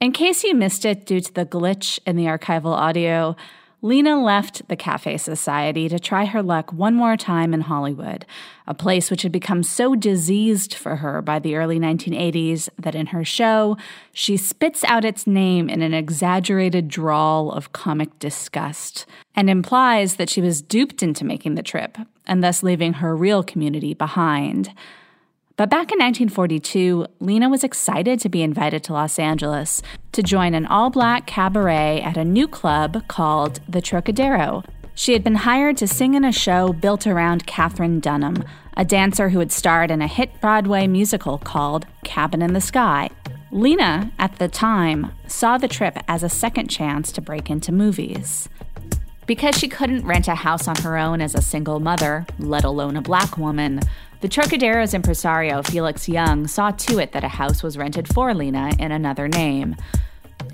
In 0.00 0.10
case 0.12 0.42
you 0.42 0.54
missed 0.54 0.84
it 0.84 1.06
due 1.06 1.20
to 1.20 1.32
the 1.32 1.46
glitch 1.46 2.00
in 2.06 2.16
the 2.16 2.24
archival 2.24 2.72
audio, 2.72 3.36
Lena 3.82 4.22
left 4.22 4.68
the 4.68 4.76
Cafe 4.76 5.16
Society 5.16 5.88
to 5.88 5.98
try 5.98 6.26
her 6.26 6.42
luck 6.42 6.70
one 6.70 6.94
more 6.94 7.16
time 7.16 7.54
in 7.54 7.62
Hollywood, 7.62 8.26
a 8.66 8.74
place 8.74 9.10
which 9.10 9.22
had 9.22 9.32
become 9.32 9.62
so 9.62 9.94
diseased 9.94 10.74
for 10.74 10.96
her 10.96 11.22
by 11.22 11.38
the 11.38 11.56
early 11.56 11.80
1980s 11.80 12.68
that 12.78 12.94
in 12.94 13.06
her 13.06 13.24
show, 13.24 13.78
she 14.12 14.36
spits 14.36 14.84
out 14.84 15.06
its 15.06 15.26
name 15.26 15.70
in 15.70 15.80
an 15.80 15.94
exaggerated 15.94 16.88
drawl 16.88 17.50
of 17.52 17.72
comic 17.72 18.18
disgust 18.18 19.06
and 19.34 19.48
implies 19.48 20.16
that 20.16 20.28
she 20.28 20.42
was 20.42 20.60
duped 20.60 21.02
into 21.02 21.24
making 21.24 21.54
the 21.54 21.62
trip 21.62 21.96
and 22.26 22.44
thus 22.44 22.62
leaving 22.62 22.94
her 22.94 23.16
real 23.16 23.42
community 23.42 23.94
behind. 23.94 24.74
But 25.60 25.68
back 25.68 25.92
in 25.92 25.98
1942, 25.98 27.06
Lena 27.20 27.50
was 27.50 27.62
excited 27.62 28.18
to 28.20 28.30
be 28.30 28.40
invited 28.40 28.82
to 28.84 28.94
Los 28.94 29.18
Angeles 29.18 29.82
to 30.12 30.22
join 30.22 30.54
an 30.54 30.64
all 30.64 30.88
black 30.88 31.26
cabaret 31.26 32.00
at 32.00 32.16
a 32.16 32.24
new 32.24 32.48
club 32.48 33.06
called 33.08 33.60
the 33.68 33.82
Trocadero. 33.82 34.64
She 34.94 35.12
had 35.12 35.22
been 35.22 35.34
hired 35.34 35.76
to 35.76 35.86
sing 35.86 36.14
in 36.14 36.24
a 36.24 36.32
show 36.32 36.72
built 36.72 37.06
around 37.06 37.46
Katherine 37.46 38.00
Dunham, 38.00 38.42
a 38.74 38.86
dancer 38.86 39.28
who 39.28 39.38
had 39.38 39.52
starred 39.52 39.90
in 39.90 40.00
a 40.00 40.06
hit 40.06 40.40
Broadway 40.40 40.86
musical 40.86 41.36
called 41.36 41.84
Cabin 42.04 42.40
in 42.40 42.54
the 42.54 42.62
Sky. 42.62 43.10
Lena, 43.50 44.12
at 44.18 44.38
the 44.38 44.48
time, 44.48 45.12
saw 45.26 45.58
the 45.58 45.68
trip 45.68 45.98
as 46.08 46.22
a 46.22 46.30
second 46.30 46.68
chance 46.68 47.12
to 47.12 47.20
break 47.20 47.50
into 47.50 47.70
movies. 47.70 48.48
Because 49.26 49.58
she 49.58 49.68
couldn't 49.68 50.06
rent 50.06 50.26
a 50.26 50.36
house 50.36 50.66
on 50.66 50.76
her 50.76 50.96
own 50.96 51.20
as 51.20 51.34
a 51.34 51.42
single 51.42 51.80
mother, 51.80 52.24
let 52.38 52.64
alone 52.64 52.96
a 52.96 53.02
black 53.02 53.36
woman, 53.36 53.80
the 54.20 54.28
Trocadero's 54.28 54.92
impresario, 54.92 55.62
Felix 55.62 56.08
Young, 56.08 56.46
saw 56.46 56.70
to 56.72 56.98
it 56.98 57.12
that 57.12 57.24
a 57.24 57.28
house 57.28 57.62
was 57.62 57.78
rented 57.78 58.06
for 58.12 58.34
Lena 58.34 58.70
in 58.78 58.92
another 58.92 59.28
name. 59.28 59.76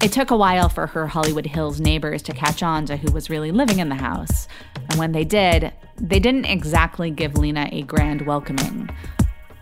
It 0.03 0.13
took 0.13 0.31
a 0.31 0.37
while 0.37 0.69
for 0.69 0.87
her 0.87 1.07
Hollywood 1.07 1.47
Hills 1.47 1.81
neighbors 1.81 2.23
to 2.23 2.33
catch 2.33 2.63
on 2.63 2.87
to 2.87 2.97
who 2.97 3.11
was 3.13 3.29
really 3.29 3.51
living 3.51 3.81
in 3.81 3.89
the 3.89 3.97
house. 3.97 4.47
And 4.91 4.99
when 4.99 5.13
they 5.13 5.25
did, 5.25 5.73
they 5.97 6.21
didn't 6.21 6.45
exactly 6.45 7.11
give 7.11 7.39
Lena 7.39 7.69
a 7.73 7.83
grand 7.83 8.27
welcoming. 8.27 8.89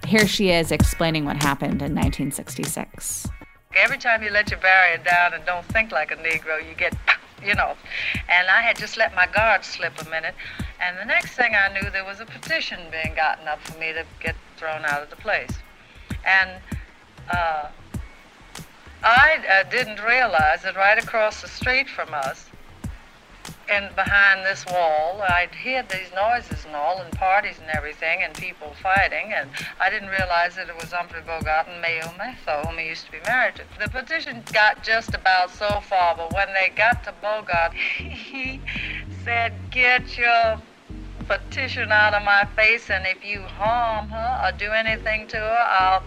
Here 0.07 0.27
she 0.27 0.51
is 0.51 0.71
explaining 0.71 1.25
what 1.25 1.43
happened 1.43 1.81
in 1.81 1.95
1966. 1.95 3.27
Every 3.75 3.99
time 3.99 4.23
you 4.23 4.31
let 4.31 4.51
your 4.51 4.61
barrier 4.61 4.99
down 4.99 5.33
and 5.33 5.45
don't 5.47 5.65
think 5.67 5.93
like 5.93 6.11
a 6.11 6.17
Negro, 6.17 6.59
you 6.69 6.75
get, 6.77 6.95
you 7.45 7.55
know. 7.55 7.75
And 8.29 8.49
I 8.49 8.61
had 8.63 8.77
just 8.77 8.97
let 8.97 9.15
my 9.15 9.27
guard 9.27 9.65
slip 9.65 10.01
a 10.01 10.09
minute. 10.09 10.35
And 10.81 10.99
the 10.99 11.05
next 11.05 11.37
thing 11.37 11.55
I 11.55 11.73
knew, 11.73 11.91
there 11.91 12.05
was 12.05 12.21
a 12.21 12.27
petition 12.27 12.81
being 12.91 13.15
gotten 13.15 13.47
up 13.49 13.61
for 13.63 13.79
me 13.79 13.93
to 13.93 14.05
get 14.21 14.35
thrown 14.57 14.85
out 14.85 15.03
of 15.03 15.11
the 15.11 15.17
place. 15.17 15.53
And 16.27 16.51
uh, 17.31 17.69
I 19.03 19.39
uh, 19.51 19.71
didn't 19.71 20.03
realize 20.03 20.63
that 20.63 20.77
right 20.77 21.03
across 21.03 21.43
the 21.43 21.49
street 21.49 21.89
from 21.89 22.13
us, 22.15 22.47
and 23.69 23.95
behind 23.97 24.45
this 24.45 24.65
wall, 24.67 25.23
I'd 25.23 25.55
hear 25.55 25.83
these 25.83 26.13
noises 26.15 26.65
and 26.65 26.75
all, 26.75 26.99
and 26.99 27.11
parties 27.13 27.59
and 27.59 27.69
everything, 27.71 28.23
and 28.23 28.35
people 28.35 28.75
fighting, 28.83 29.33
and 29.33 29.51
I 29.81 29.91
didn't 29.91 30.11
realize 30.11 30.57
that 30.57 30.69
it 30.69 30.75
was 30.75 30.93
Humphrey 30.93 31.23
Bogart 31.27 31.69
and 31.69 31.81
Mayo 31.81 32.07
Methot, 32.19 32.67
whom 32.67 32.79
he 32.79 32.89
used 32.89 33.07
to 33.07 33.13
be 33.13 33.21
married 33.27 33.57
to. 33.57 33.63
The 33.81 33.89
petition 33.89 34.43
got 34.53 34.83
just 34.85 35.15
about 35.15 35.51
so 35.51 35.81
far, 35.81 36.17
but 36.17 36.33
when 36.35 36.49
they 36.53 36.73
got 36.75 37.05
to 37.05 37.13
Bogart, 37.21 37.73
he 37.99 38.61
said, 39.25 39.53
Get 39.71 40.17
your 40.19 40.61
petition 41.27 41.91
out 41.91 42.15
of 42.15 42.23
my 42.23 42.45
face, 42.57 42.91
and 42.91 43.07
if 43.07 43.25
you 43.25 43.41
harm 43.41 44.09
her 44.09 44.41
or 44.45 44.57
do 44.59 44.71
anything 44.71 45.27
to 45.29 45.37
her, 45.37 45.67
I'll 45.71 46.03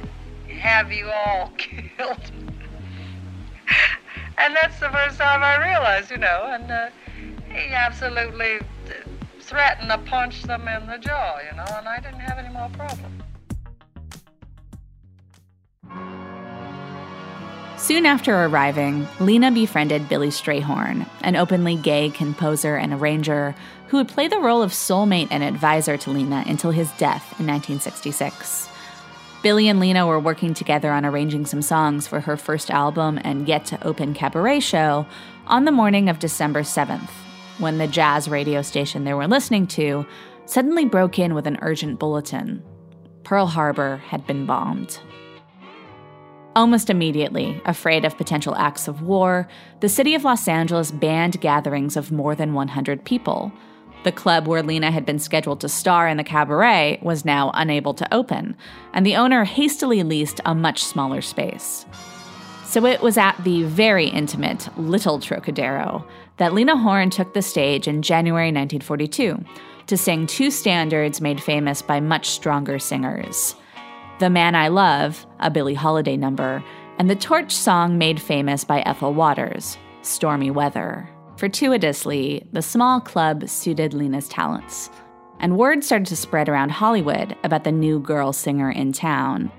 have 0.59 0.91
you 0.91 1.09
all 1.09 1.51
killed. 1.57 2.31
and 4.37 4.55
that's 4.55 4.79
the 4.79 4.89
first 4.89 5.17
time 5.17 5.43
I 5.43 5.57
realized, 5.57 6.11
you 6.11 6.17
know, 6.17 6.49
and 6.51 6.71
uh, 6.71 6.89
he 7.51 7.73
absolutely 7.73 8.59
threatened 9.39 9.89
to 9.89 9.97
punch 9.99 10.43
them 10.43 10.67
in 10.67 10.87
the 10.87 10.97
jaw, 10.97 11.39
you 11.39 11.55
know, 11.55 11.65
and 11.77 11.87
I 11.87 11.99
didn't 11.99 12.19
have 12.19 12.37
any 12.37 12.49
more 12.53 12.69
problem. 12.69 13.23
Soon 17.77 18.05
after 18.05 18.35
arriving, 18.35 19.07
Lena 19.19 19.51
befriended 19.51 20.09
Billy 20.09 20.29
Strayhorn, 20.29 21.07
an 21.21 21.35
openly 21.35 21.75
gay 21.75 22.09
composer 22.09 22.75
and 22.75 22.91
arranger 22.91 23.55
who 23.87 23.97
would 23.97 24.07
play 24.09 24.27
the 24.27 24.39
role 24.39 24.61
of 24.61 24.71
soulmate 24.71 25.29
and 25.31 25.43
advisor 25.43 25.95
to 25.95 26.11
Lena 26.11 26.43
until 26.47 26.71
his 26.71 26.91
death 26.93 27.39
in 27.39 27.47
1966. 27.47 28.67
Billy 29.43 29.69
and 29.69 29.79
Lena 29.79 30.05
were 30.05 30.19
working 30.19 30.53
together 30.53 30.91
on 30.91 31.05
arranging 31.05 31.45
some 31.45 31.61
songs 31.61 32.07
for 32.07 32.19
her 32.19 32.35
first 32.35 32.71
album 32.71 33.19
and 33.23 33.47
Yet 33.47 33.65
to 33.67 33.87
Open 33.87 34.13
cabaret 34.13 34.59
show 34.59 35.05
on 35.45 35.63
the 35.63 35.71
morning 35.71 36.09
of 36.09 36.19
December 36.19 36.63
7th, 36.63 37.11
when 37.59 37.77
the 37.77 37.87
jazz 37.87 38.27
radio 38.27 38.61
station 38.61 39.03
they 39.03 39.13
were 39.13 39.27
listening 39.27 39.67
to 39.67 40.05
suddenly 40.45 40.85
broke 40.85 41.19
in 41.19 41.33
with 41.33 41.47
an 41.47 41.57
urgent 41.61 41.99
bulletin. 41.99 42.63
Pearl 43.23 43.47
Harbor 43.47 43.97
had 43.97 44.25
been 44.25 44.45
bombed. 44.45 44.99
Almost 46.55 46.89
immediately, 46.89 47.61
afraid 47.65 48.03
of 48.03 48.17
potential 48.17 48.55
acts 48.55 48.87
of 48.87 49.01
war, 49.01 49.47
the 49.81 49.89
city 49.89 50.15
of 50.15 50.23
Los 50.23 50.47
Angeles 50.47 50.89
banned 50.89 51.39
gatherings 51.39 51.95
of 51.95 52.11
more 52.11 52.33
than 52.33 52.53
100 52.53 53.05
people. 53.05 53.51
The 54.03 54.11
club 54.11 54.47
where 54.47 54.63
Lena 54.63 54.89
had 54.89 55.05
been 55.05 55.19
scheduled 55.19 55.61
to 55.61 55.69
star 55.69 56.07
in 56.07 56.17
the 56.17 56.23
cabaret 56.23 56.99
was 57.03 57.25
now 57.25 57.51
unable 57.53 57.93
to 57.95 58.11
open, 58.13 58.55
and 58.93 59.05
the 59.05 59.17
owner 59.17 59.43
hastily 59.43 60.01
leased 60.01 60.39
a 60.45 60.55
much 60.55 60.83
smaller 60.83 61.21
space. 61.21 61.85
So 62.63 62.85
it 62.85 63.01
was 63.01 63.17
at 63.17 63.35
the 63.43 63.63
very 63.63 64.07
intimate 64.07 64.69
Little 64.77 65.19
Trocadero 65.19 66.05
that 66.37 66.53
Lena 66.53 66.77
Horne 66.77 67.09
took 67.09 67.33
the 67.33 67.41
stage 67.41 67.87
in 67.87 68.01
January 68.01 68.47
1942 68.47 69.43
to 69.87 69.97
sing 69.97 70.27
two 70.27 70.51
standards 70.51 71.21
made 71.21 71.41
famous 71.41 71.81
by 71.81 71.99
much 71.99 72.29
stronger 72.29 72.79
singers. 72.79 73.55
The 74.19 74.29
Man 74.29 74.55
I 74.55 74.67
Love, 74.67 75.25
a 75.39 75.49
Billie 75.49 75.73
Holiday 75.73 76.17
number, 76.17 76.63
and 76.97 77.09
the 77.09 77.15
torch 77.15 77.53
song 77.53 77.97
made 77.97 78.21
famous 78.21 78.63
by 78.63 78.81
Ethel 78.81 79.13
Waters, 79.13 79.77
Stormy 80.01 80.51
Weather. 80.51 81.09
Fortuitously, 81.37 82.47
the 82.51 82.63
small 82.63 82.99
club 82.99 83.47
suited 83.47 83.93
Lena's 83.93 84.27
talents, 84.27 84.89
and 85.39 85.57
word 85.57 85.83
started 85.83 86.07
to 86.07 86.15
spread 86.15 86.49
around 86.49 86.71
Hollywood 86.71 87.35
about 87.43 87.63
the 87.63 87.71
new 87.71 87.99
girl 87.99 88.33
singer 88.33 88.71
in 88.71 88.91
town. 88.91 89.51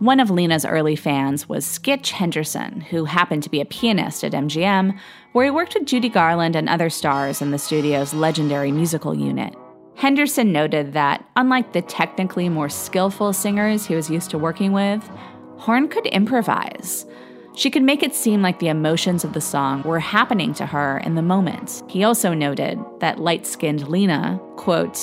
One 0.00 0.20
of 0.20 0.30
Lena's 0.30 0.64
early 0.64 0.94
fans 0.94 1.48
was 1.48 1.66
Skitch 1.66 2.10
Henderson, 2.10 2.82
who 2.82 3.04
happened 3.04 3.42
to 3.42 3.50
be 3.50 3.60
a 3.60 3.64
pianist 3.64 4.22
at 4.22 4.30
MGM, 4.30 4.96
where 5.32 5.44
he 5.44 5.50
worked 5.50 5.74
with 5.74 5.86
Judy 5.86 6.08
Garland 6.08 6.54
and 6.54 6.68
other 6.68 6.88
stars 6.88 7.42
in 7.42 7.50
the 7.50 7.58
studio's 7.58 8.14
legendary 8.14 8.70
musical 8.70 9.12
unit. 9.12 9.56
Henderson 9.96 10.52
noted 10.52 10.92
that, 10.92 11.28
unlike 11.34 11.72
the 11.72 11.82
technically 11.82 12.48
more 12.48 12.68
skillful 12.68 13.32
singers 13.32 13.86
he 13.86 13.96
was 13.96 14.08
used 14.08 14.30
to 14.30 14.38
working 14.38 14.70
with, 14.70 15.02
Horne 15.56 15.88
could 15.88 16.06
improvise. 16.06 17.04
She 17.56 17.68
could 17.68 17.82
make 17.82 18.04
it 18.04 18.14
seem 18.14 18.40
like 18.40 18.60
the 18.60 18.68
emotions 18.68 19.24
of 19.24 19.32
the 19.32 19.40
song 19.40 19.82
were 19.82 19.98
happening 19.98 20.54
to 20.54 20.66
her 20.66 20.98
in 20.98 21.16
the 21.16 21.22
moment. 21.22 21.82
He 21.88 22.04
also 22.04 22.34
noted 22.34 22.78
that 23.00 23.18
light 23.18 23.48
skinned 23.48 23.88
Lena, 23.88 24.40
quote, 24.54 24.96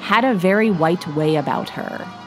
had 0.00 0.24
a 0.24 0.32
very 0.32 0.70
white 0.70 1.06
way 1.08 1.36
about 1.36 1.68
her. 1.68 2.19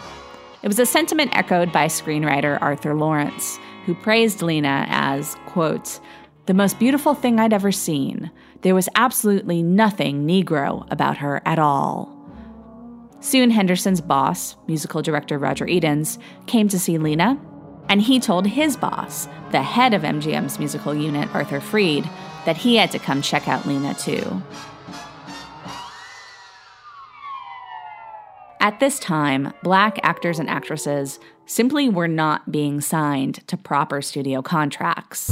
It 0.63 0.67
was 0.69 0.79
a 0.79 0.85
sentiment 0.85 1.35
echoed 1.37 1.73
by 1.73 1.87
screenwriter 1.87 2.57
Arthur 2.61 2.95
Laurents, 2.95 3.59
who 3.85 3.93
praised 3.93 4.41
Lena 4.41 4.85
as, 4.87 5.35
quote, 5.45 5.99
the 6.45 6.53
most 6.53 6.79
beautiful 6.79 7.13
thing 7.13 7.37
I'd 7.37 7.51
ever 7.51 7.71
seen. 7.71 8.31
There 8.61 8.73
was 8.73 8.87
absolutely 8.95 9.61
nothing 9.61 10.25
Negro 10.25 10.89
about 10.89 11.17
her 11.17 11.41
at 11.45 11.59
all. 11.59 12.09
Soon, 13.19 13.51
Henderson's 13.51 13.99
boss, 13.99 14.55
musical 14.67 15.01
director 15.01 15.37
Roger 15.37 15.67
Edens, 15.67 16.17
came 16.45 16.69
to 16.69 16.79
see 16.79 16.97
Lena 16.97 17.37
and 17.89 18.01
he 18.01 18.19
told 18.19 18.47
his 18.47 18.77
boss, 18.77 19.27
the 19.51 19.61
head 19.61 19.93
of 19.93 20.03
MGM's 20.03 20.59
musical 20.59 20.95
unit, 20.95 21.33
Arthur 21.35 21.59
Freed, 21.59 22.09
that 22.45 22.57
he 22.57 22.77
had 22.77 22.91
to 22.91 22.99
come 22.99 23.21
check 23.21 23.47
out 23.49 23.67
Lena 23.67 23.93
too. 23.93 24.41
At 28.63 28.79
this 28.79 28.97
time, 28.97 29.51
black 29.61 29.99
actors 30.03 30.39
and 30.39 30.49
actresses 30.49 31.19
simply 31.45 31.89
were 31.89 32.07
not 32.07 32.49
being 32.49 32.79
signed 32.79 33.45
to 33.49 33.57
proper 33.57 34.01
studio 34.01 34.41
contracts. 34.41 35.31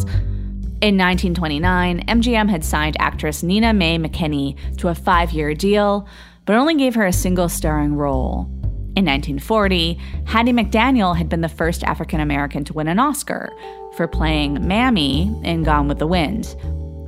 In 0.81 0.97
1929, 0.97 2.07
MGM 2.07 2.49
had 2.49 2.65
signed 2.65 2.97
actress 2.99 3.41
Nina 3.41 3.73
Mae 3.73 3.97
McKinney 3.97 4.57
to 4.79 4.89
a 4.89 4.95
five 4.95 5.31
year 5.31 5.53
deal, 5.53 6.09
but 6.45 6.57
only 6.57 6.75
gave 6.75 6.93
her 6.95 7.05
a 7.05 7.13
single 7.13 7.47
starring 7.47 7.95
role. 7.95 8.49
In 8.97 9.05
1940, 9.05 9.93
Hattie 10.25 10.51
McDaniel 10.51 11.15
had 11.15 11.29
been 11.29 11.39
the 11.39 11.47
first 11.47 11.85
African 11.85 12.19
American 12.19 12.65
to 12.65 12.73
win 12.73 12.89
an 12.89 12.99
Oscar 12.99 13.49
for 13.95 14.09
playing 14.09 14.67
Mammy 14.67 15.33
in 15.45 15.63
Gone 15.63 15.87
with 15.87 15.99
the 15.99 16.07
Wind. 16.07 16.53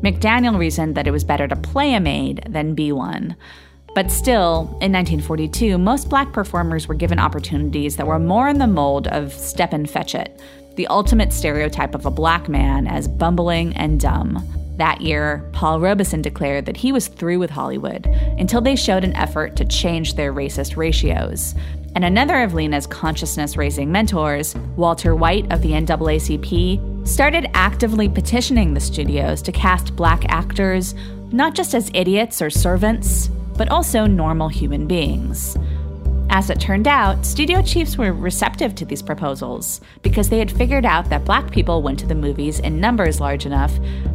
McDaniel 0.01 0.57
reasoned 0.57 0.95
that 0.95 1.05
it 1.05 1.12
was 1.12 1.25
better 1.25 1.49
to 1.49 1.55
play 1.57 1.93
a 1.93 1.99
maid 1.99 2.45
than 2.47 2.75
be 2.75 2.93
one. 2.93 3.36
But 3.95 4.12
still, 4.12 4.62
in 4.82 4.91
1942, 4.91 5.77
most 5.77 6.10
black 6.10 6.34
performers 6.34 6.88
were 6.88 6.95
given 6.95 7.19
opportunities 7.19 7.95
that 7.97 8.08
were 8.08 8.17
more 8.17 8.49
in 8.49 8.58
the 8.58 8.65
mold 8.65 9.08
of 9.08 9.32
Stepin 9.32 9.86
Fetchit, 9.86 10.39
the 10.75 10.88
ultimate 10.88 11.32
stereotype 11.32 11.93
of 11.93 12.08
a 12.08 12.12
black 12.12 12.49
man 12.49 12.88
as 12.88 13.08
bumbling 13.08 13.75
and 13.75 13.99
dumb. 13.99 14.43
That 14.77 15.01
year, 15.01 15.47
Paul 15.53 15.79
Robeson 15.79 16.23
declared 16.23 16.65
that 16.65 16.77
he 16.77 16.91
was 16.91 17.08
through 17.08 17.38
with 17.38 17.51
Hollywood 17.51 18.08
until 18.39 18.62
they 18.62 18.75
showed 18.75 19.03
an 19.03 19.15
effort 19.15 19.56
to 19.58 19.65
change 19.65 20.15
their 20.15 20.34
racist 20.34 20.75
ratios. 20.75 21.53
And 21.93 22.03
another 22.03 22.41
of 22.41 22.56
Lena's 22.56 22.88
consciousness 22.88 23.56
raising 23.56 23.91
mentors, 23.91 24.56
Walter 24.75 25.15
White 25.15 25.51
of 25.53 25.62
the 25.62 25.73
NAACP, 25.73 27.08
started 27.08 27.51
actively 27.53 28.10
petitioning 28.10 28.73
the 28.73 28.79
studios 28.79 29.43
to 29.43 29.51
cast 29.51 29.95
black 29.95 30.25
actors 30.29 30.95
not 31.32 31.53
just 31.53 31.75
as 31.75 31.91
idiots 31.93 32.41
or 32.41 32.49
servants, 32.49 33.29
but 33.57 33.69
also 33.69 34.05
normal 34.05 34.49
human 34.49 34.87
beings. 34.87 35.57
As 36.29 36.49
it 36.49 36.59
turned 36.59 36.87
out, 36.87 37.25
studio 37.25 37.61
chiefs 37.61 37.95
were 37.95 38.11
receptive 38.11 38.73
to 38.75 38.85
these 38.85 39.03
proposals 39.03 39.81
because 40.01 40.29
they 40.29 40.39
had 40.39 40.51
figured 40.51 40.85
out 40.85 41.09
that 41.09 41.25
black 41.25 41.51
people 41.51 41.83
went 41.83 41.99
to 41.99 42.07
the 42.07 42.15
movies 42.15 42.59
in 42.59 42.79
numbers 42.79 43.19
large 43.19 43.45
enough 43.45 43.71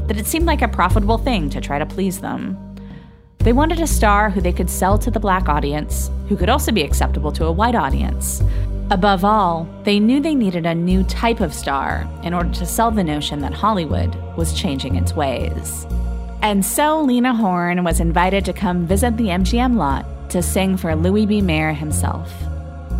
that 0.08 0.16
it 0.16 0.26
seemed 0.26 0.46
like 0.46 0.62
a 0.62 0.68
profitable 0.68 1.18
thing 1.18 1.48
to 1.50 1.60
try 1.60 1.78
to 1.78 1.86
please 1.86 2.20
them. 2.20 2.58
They 3.38 3.52
wanted 3.52 3.80
a 3.80 3.86
star 3.86 4.30
who 4.30 4.40
they 4.40 4.52
could 4.52 4.68
sell 4.68 4.98
to 4.98 5.12
the 5.12 5.20
black 5.20 5.48
audience, 5.48 6.10
who 6.28 6.36
could 6.36 6.48
also 6.48 6.72
be 6.72 6.82
acceptable 6.82 7.30
to 7.32 7.46
a 7.46 7.52
white 7.52 7.76
audience. 7.76 8.42
Above 8.90 9.24
all, 9.24 9.68
they 9.84 10.00
knew 10.00 10.18
they 10.18 10.34
needed 10.34 10.66
a 10.66 10.74
new 10.74 11.04
type 11.04 11.40
of 11.40 11.54
star 11.54 12.08
in 12.24 12.34
order 12.34 12.50
to 12.50 12.66
sell 12.66 12.90
the 12.90 13.04
notion 13.04 13.38
that 13.40 13.54
Hollywood 13.54 14.16
was 14.36 14.52
changing 14.52 14.96
its 14.96 15.14
ways. 15.14 15.86
And 16.40 16.64
so 16.64 17.02
Lena 17.02 17.34
Horne 17.34 17.82
was 17.82 17.98
invited 17.98 18.44
to 18.44 18.52
come 18.52 18.86
visit 18.86 19.16
the 19.16 19.26
MGM 19.26 19.76
lot 19.76 20.06
to 20.30 20.40
sing 20.40 20.76
for 20.76 20.94
Louis 20.94 21.26
B. 21.26 21.40
Mayer 21.40 21.72
himself. 21.72 22.32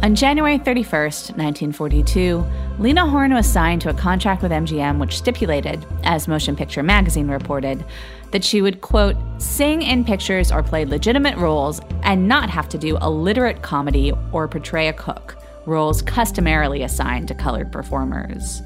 On 0.02 0.14
January 0.14 0.58
31st, 0.58 1.36
1942, 1.36 2.44
Lena 2.78 3.04
Horne 3.04 3.34
was 3.34 3.46
signed 3.46 3.80
to 3.82 3.90
a 3.90 3.94
contract 3.94 4.42
with 4.42 4.52
MGM 4.52 4.98
which 4.98 5.16
stipulated, 5.18 5.84
as 6.04 6.28
Motion 6.28 6.54
Picture 6.56 6.82
Magazine 6.82 7.28
reported, 7.28 7.84
that 8.30 8.44
she 8.44 8.62
would, 8.62 8.80
quote, 8.80 9.16
sing 9.38 9.82
in 9.82 10.04
pictures 10.04 10.52
or 10.52 10.62
play 10.62 10.84
legitimate 10.84 11.36
roles 11.36 11.80
and 12.02 12.28
not 12.28 12.48
have 12.50 12.68
to 12.68 12.78
do 12.78 12.96
a 13.00 13.10
literate 13.10 13.62
comedy 13.62 14.12
or 14.32 14.46
portray 14.46 14.88
a 14.88 14.92
cook, 14.92 15.36
roles 15.66 16.02
customarily 16.02 16.82
assigned 16.82 17.28
to 17.28 17.34
colored 17.34 17.72
performers. 17.72 18.62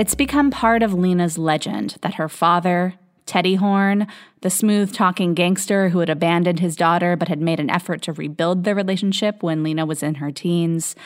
It's 0.00 0.14
become 0.14 0.50
part 0.50 0.82
of 0.82 0.94
Lena's 0.94 1.36
legend 1.36 1.96
that 2.00 2.14
her 2.14 2.30
father, 2.30 2.94
Teddy 3.26 3.56
Horne, 3.56 4.06
the 4.40 4.48
smooth 4.48 4.94
talking 4.94 5.34
gangster 5.34 5.90
who 5.90 5.98
had 5.98 6.08
abandoned 6.08 6.58
his 6.58 6.74
daughter 6.74 7.16
but 7.16 7.28
had 7.28 7.42
made 7.42 7.60
an 7.60 7.68
effort 7.68 8.00
to 8.02 8.14
rebuild 8.14 8.64
their 8.64 8.74
relationship 8.74 9.42
when 9.42 9.62
Lena 9.62 9.84
was 9.84 10.02
in 10.02 10.14
her 10.14 10.30
teens, 10.30 10.96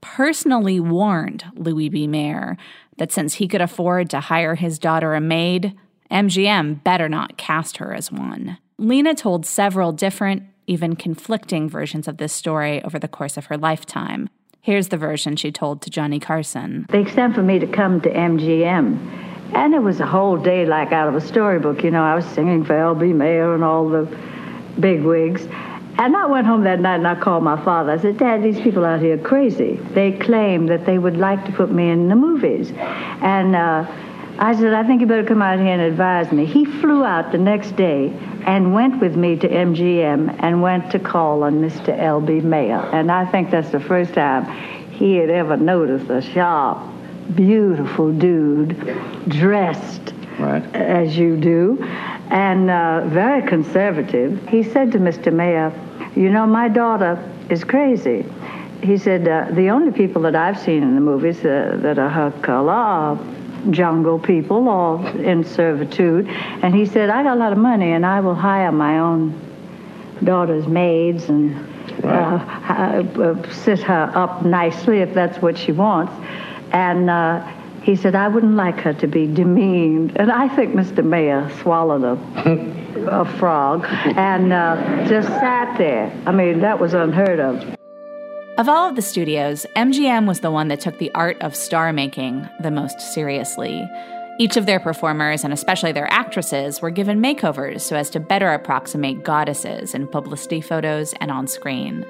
personally 0.00 0.80
warned 0.80 1.44
Louis 1.54 1.88
B. 1.88 2.08
Mayer 2.08 2.56
that 2.96 3.12
since 3.12 3.34
he 3.34 3.46
could 3.46 3.60
afford 3.60 4.10
to 4.10 4.18
hire 4.18 4.56
his 4.56 4.76
daughter 4.80 5.14
a 5.14 5.20
maid, 5.20 5.78
MGM 6.10 6.82
better 6.82 7.08
not 7.08 7.36
cast 7.36 7.76
her 7.76 7.94
as 7.94 8.10
one. 8.10 8.58
Lena 8.76 9.14
told 9.14 9.46
several 9.46 9.92
different, 9.92 10.42
even 10.66 10.96
conflicting 10.96 11.68
versions 11.68 12.08
of 12.08 12.16
this 12.16 12.32
story 12.32 12.82
over 12.82 12.98
the 12.98 13.06
course 13.06 13.36
of 13.36 13.46
her 13.46 13.56
lifetime. 13.56 14.28
Here's 14.62 14.88
the 14.88 14.96
version 14.96 15.34
she 15.34 15.50
told 15.50 15.82
to 15.82 15.90
Johnny 15.90 16.20
Carson. 16.20 16.86
They 16.88 17.04
sent 17.10 17.34
for 17.34 17.42
me 17.42 17.58
to 17.58 17.66
come 17.66 18.00
to 18.02 18.08
MGM 18.08 18.96
and 19.56 19.74
it 19.74 19.80
was 19.80 19.98
a 19.98 20.06
whole 20.06 20.36
day 20.36 20.64
like 20.64 20.92
out 20.92 21.08
of 21.08 21.16
a 21.16 21.20
storybook. 21.20 21.82
You 21.82 21.90
know, 21.90 22.04
I 22.04 22.14
was 22.14 22.24
singing 22.26 22.64
for 22.64 22.74
L.B. 22.74 23.12
Mayer 23.12 23.54
and 23.54 23.64
all 23.64 23.88
the 23.88 24.06
big 24.78 25.02
wigs. 25.02 25.48
And 25.98 26.16
I 26.16 26.26
went 26.26 26.46
home 26.46 26.62
that 26.62 26.78
night 26.78 26.94
and 26.94 27.08
I 27.08 27.16
called 27.16 27.42
my 27.42 27.62
father. 27.64 27.90
I 27.90 27.98
said, 27.98 28.18
Dad, 28.18 28.44
these 28.44 28.60
people 28.60 28.84
out 28.84 29.00
here 29.00 29.16
are 29.16 29.22
crazy. 29.22 29.80
They 29.94 30.12
claim 30.12 30.66
that 30.66 30.86
they 30.86 30.96
would 30.96 31.16
like 31.16 31.44
to 31.46 31.52
put 31.52 31.72
me 31.72 31.90
in 31.90 32.08
the 32.08 32.14
movies. 32.14 32.70
And 32.70 33.56
uh, 33.56 33.84
I 34.38 34.54
said, 34.56 34.72
I 34.72 34.84
think 34.86 35.00
you 35.00 35.06
better 35.06 35.24
come 35.24 35.42
out 35.42 35.58
here 35.58 35.68
and 35.68 35.82
advise 35.82 36.32
me. 36.32 36.46
He 36.46 36.64
flew 36.64 37.04
out 37.04 37.32
the 37.32 37.38
next 37.38 37.76
day 37.76 38.12
and 38.46 38.74
went 38.74 39.00
with 39.00 39.14
me 39.16 39.36
to 39.36 39.48
MGM 39.48 40.36
and 40.40 40.62
went 40.62 40.90
to 40.92 40.98
call 40.98 41.44
on 41.44 41.60
Mr. 41.60 41.96
L.B. 41.96 42.40
Mayer. 42.40 42.80
And 42.92 43.12
I 43.12 43.24
think 43.30 43.50
that's 43.50 43.70
the 43.70 43.80
first 43.80 44.14
time 44.14 44.46
he 44.90 45.16
had 45.16 45.30
ever 45.30 45.56
noticed 45.56 46.10
a 46.10 46.22
sharp 46.22 46.78
beautiful 47.34 48.12
dude, 48.12 48.76
dressed 49.28 50.12
right. 50.38 50.62
as 50.74 51.16
you 51.16 51.36
do, 51.36 51.78
and 52.30 52.70
uh, 52.70 53.06
very 53.06 53.46
conservative. 53.46 54.48
He 54.48 54.62
said 54.62 54.92
to 54.92 54.98
Mr. 54.98 55.32
Mayer, 55.32 55.72
You 56.16 56.30
know, 56.30 56.46
my 56.46 56.68
daughter 56.68 57.18
is 57.48 57.64
crazy. 57.64 58.24
He 58.82 58.98
said, 58.98 59.28
uh, 59.28 59.48
The 59.52 59.68
only 59.68 59.92
people 59.92 60.22
that 60.22 60.34
I've 60.34 60.58
seen 60.58 60.82
in 60.82 60.94
the 60.94 61.00
movies 61.00 61.44
uh, 61.44 61.78
that 61.80 61.98
are 61.98 62.08
her 62.08 62.30
color 62.42 62.72
are 62.72 63.18
jungle 63.70 64.18
people 64.18 64.68
all 64.68 65.06
in 65.18 65.44
servitude. 65.44 66.28
And 66.28 66.74
he 66.74 66.86
said, 66.86 67.10
I 67.10 67.22
got 67.22 67.36
a 67.36 67.40
lot 67.40 67.52
of 67.52 67.58
money 67.58 67.92
and 67.92 68.04
I 68.04 68.20
will 68.20 68.34
hire 68.34 68.72
my 68.72 68.98
own 68.98 69.38
daughter's 70.24 70.66
maids 70.66 71.28
and 71.28 71.54
right. 72.04 72.40
uh, 72.68 73.22
uh, 73.22 73.52
sit 73.52 73.80
her 73.80 74.10
up 74.14 74.44
nicely 74.44 74.98
if 74.98 75.14
that's 75.14 75.40
what 75.40 75.58
she 75.58 75.72
wants. 75.72 76.12
And 76.72 77.10
uh, 77.10 77.46
he 77.82 77.96
said, 77.96 78.14
I 78.14 78.28
wouldn't 78.28 78.54
like 78.54 78.78
her 78.80 78.94
to 78.94 79.06
be 79.06 79.26
demeaned. 79.26 80.16
And 80.16 80.30
I 80.30 80.48
think 80.54 80.74
Mr. 80.74 81.04
Mayer 81.04 81.50
swallowed 81.62 82.04
a, 82.04 83.10
a 83.22 83.24
frog 83.38 83.84
and 83.84 84.52
uh, 84.52 85.06
just 85.08 85.28
sat 85.28 85.76
there. 85.78 86.12
I 86.26 86.32
mean, 86.32 86.60
that 86.60 86.78
was 86.78 86.94
unheard 86.94 87.40
of. 87.40 87.81
Of 88.58 88.68
all 88.68 88.86
of 88.86 88.96
the 88.96 89.02
studios, 89.02 89.64
MGM 89.76 90.26
was 90.26 90.40
the 90.40 90.50
one 90.50 90.68
that 90.68 90.78
took 90.78 90.98
the 90.98 91.10
art 91.14 91.40
of 91.40 91.56
star 91.56 91.90
making 91.90 92.46
the 92.60 92.70
most 92.70 93.00
seriously. 93.00 93.88
Each 94.38 94.58
of 94.58 94.66
their 94.66 94.78
performers, 94.78 95.42
and 95.42 95.54
especially 95.54 95.92
their 95.92 96.12
actresses, 96.12 96.82
were 96.82 96.90
given 96.90 97.22
makeovers 97.22 97.80
so 97.80 97.96
as 97.96 98.10
to 98.10 98.20
better 98.20 98.52
approximate 98.52 99.24
goddesses 99.24 99.94
in 99.94 100.06
publicity 100.06 100.60
photos 100.60 101.14
and 101.14 101.30
on 101.30 101.46
screen. 101.46 102.04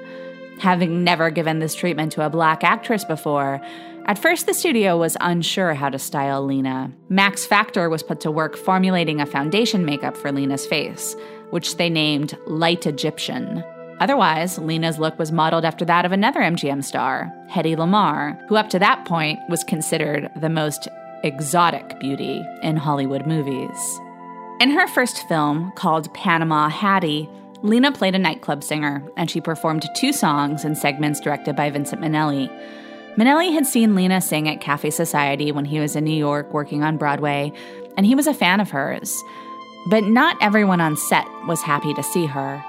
Having 0.59 1.05
never 1.05 1.29
given 1.29 1.59
this 1.59 1.75
treatment 1.75 2.11
to 2.11 2.25
a 2.25 2.29
black 2.29 2.65
actress 2.65 3.05
before, 3.05 3.61
at 4.05 4.19
first, 4.19 4.45
the 4.45 4.53
studio 4.53 4.97
was 4.97 5.15
unsure 5.21 5.73
how 5.73 5.87
to 5.87 5.97
style 5.97 6.45
Lena. 6.45 6.91
Max 7.07 7.45
Factor 7.45 7.89
was 7.89 8.03
put 8.03 8.19
to 8.19 8.31
work 8.31 8.57
formulating 8.57 9.21
a 9.21 9.25
foundation 9.25 9.85
makeup 9.85 10.17
for 10.17 10.29
Lena's 10.29 10.65
face, 10.65 11.15
which 11.51 11.77
they 11.77 11.89
named 11.89 12.37
Light 12.47 12.85
Egyptian. 12.85 13.63
Otherwise, 14.03 14.59
Lena's 14.59 14.99
look 14.99 15.17
was 15.17 15.31
modeled 15.31 15.63
after 15.63 15.85
that 15.85 16.03
of 16.03 16.11
another 16.11 16.41
MGM 16.41 16.83
star, 16.83 17.33
Hedy 17.49 17.77
Lamarr, 17.77 18.37
who 18.49 18.57
up 18.57 18.67
to 18.71 18.79
that 18.79 19.05
point 19.05 19.39
was 19.47 19.63
considered 19.63 20.29
the 20.35 20.49
most 20.49 20.89
exotic 21.23 21.97
beauty 22.01 22.45
in 22.61 22.75
Hollywood 22.75 23.25
movies. 23.25 24.01
In 24.59 24.71
her 24.71 24.87
first 24.87 25.25
film, 25.29 25.71
called 25.77 26.13
Panama 26.13 26.67
Hattie, 26.67 27.29
Lena 27.61 27.93
played 27.93 28.13
a 28.13 28.19
nightclub 28.19 28.61
singer, 28.61 29.01
and 29.15 29.31
she 29.31 29.39
performed 29.39 29.87
two 29.95 30.11
songs 30.11 30.65
in 30.65 30.75
segments 30.75 31.21
directed 31.21 31.55
by 31.55 31.69
Vincent 31.69 32.01
Minnelli. 32.01 32.49
Minnelli 33.15 33.53
had 33.53 33.65
seen 33.65 33.95
Lena 33.95 34.19
sing 34.19 34.49
at 34.49 34.59
Cafe 34.59 34.89
Society 34.89 35.53
when 35.53 35.63
he 35.63 35.79
was 35.79 35.95
in 35.95 36.03
New 36.03 36.11
York 36.11 36.53
working 36.53 36.83
on 36.83 36.97
Broadway, 36.97 37.53
and 37.95 38.05
he 38.05 38.15
was 38.15 38.27
a 38.27 38.33
fan 38.33 38.59
of 38.59 38.69
hers. 38.69 39.23
But 39.87 40.03
not 40.03 40.35
everyone 40.41 40.81
on 40.81 40.97
set 40.97 41.25
was 41.47 41.61
happy 41.61 41.93
to 41.93 42.03
see 42.03 42.25
her. 42.25 42.61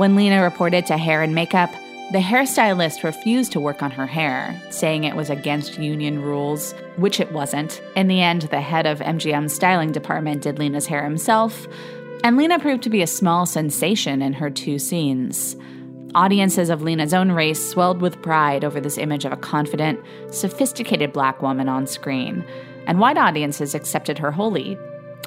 When 0.00 0.16
Lena 0.16 0.42
reported 0.42 0.86
to 0.86 0.96
hair 0.96 1.20
and 1.20 1.34
makeup, 1.34 1.70
the 2.10 2.20
hairstylist 2.20 3.04
refused 3.04 3.52
to 3.52 3.60
work 3.60 3.82
on 3.82 3.90
her 3.90 4.06
hair, 4.06 4.58
saying 4.70 5.04
it 5.04 5.14
was 5.14 5.28
against 5.28 5.78
union 5.78 6.22
rules, 6.22 6.72
which 6.96 7.20
it 7.20 7.30
wasn't. 7.32 7.82
In 7.96 8.08
the 8.08 8.22
end, 8.22 8.40
the 8.44 8.62
head 8.62 8.86
of 8.86 9.00
MGM's 9.00 9.52
styling 9.52 9.92
department 9.92 10.40
did 10.40 10.58
Lena's 10.58 10.86
hair 10.86 11.04
himself, 11.04 11.68
and 12.24 12.38
Lena 12.38 12.58
proved 12.58 12.82
to 12.84 12.88
be 12.88 13.02
a 13.02 13.06
small 13.06 13.44
sensation 13.44 14.22
in 14.22 14.32
her 14.32 14.48
two 14.48 14.78
scenes. 14.78 15.54
Audiences 16.14 16.70
of 16.70 16.80
Lena's 16.80 17.12
own 17.12 17.32
race 17.32 17.62
swelled 17.62 18.00
with 18.00 18.22
pride 18.22 18.64
over 18.64 18.80
this 18.80 18.96
image 18.96 19.26
of 19.26 19.32
a 19.32 19.36
confident, 19.36 20.00
sophisticated 20.30 21.12
black 21.12 21.42
woman 21.42 21.68
on 21.68 21.86
screen, 21.86 22.42
and 22.86 23.00
white 23.00 23.18
audiences 23.18 23.74
accepted 23.74 24.16
her 24.16 24.32
wholly, 24.32 24.78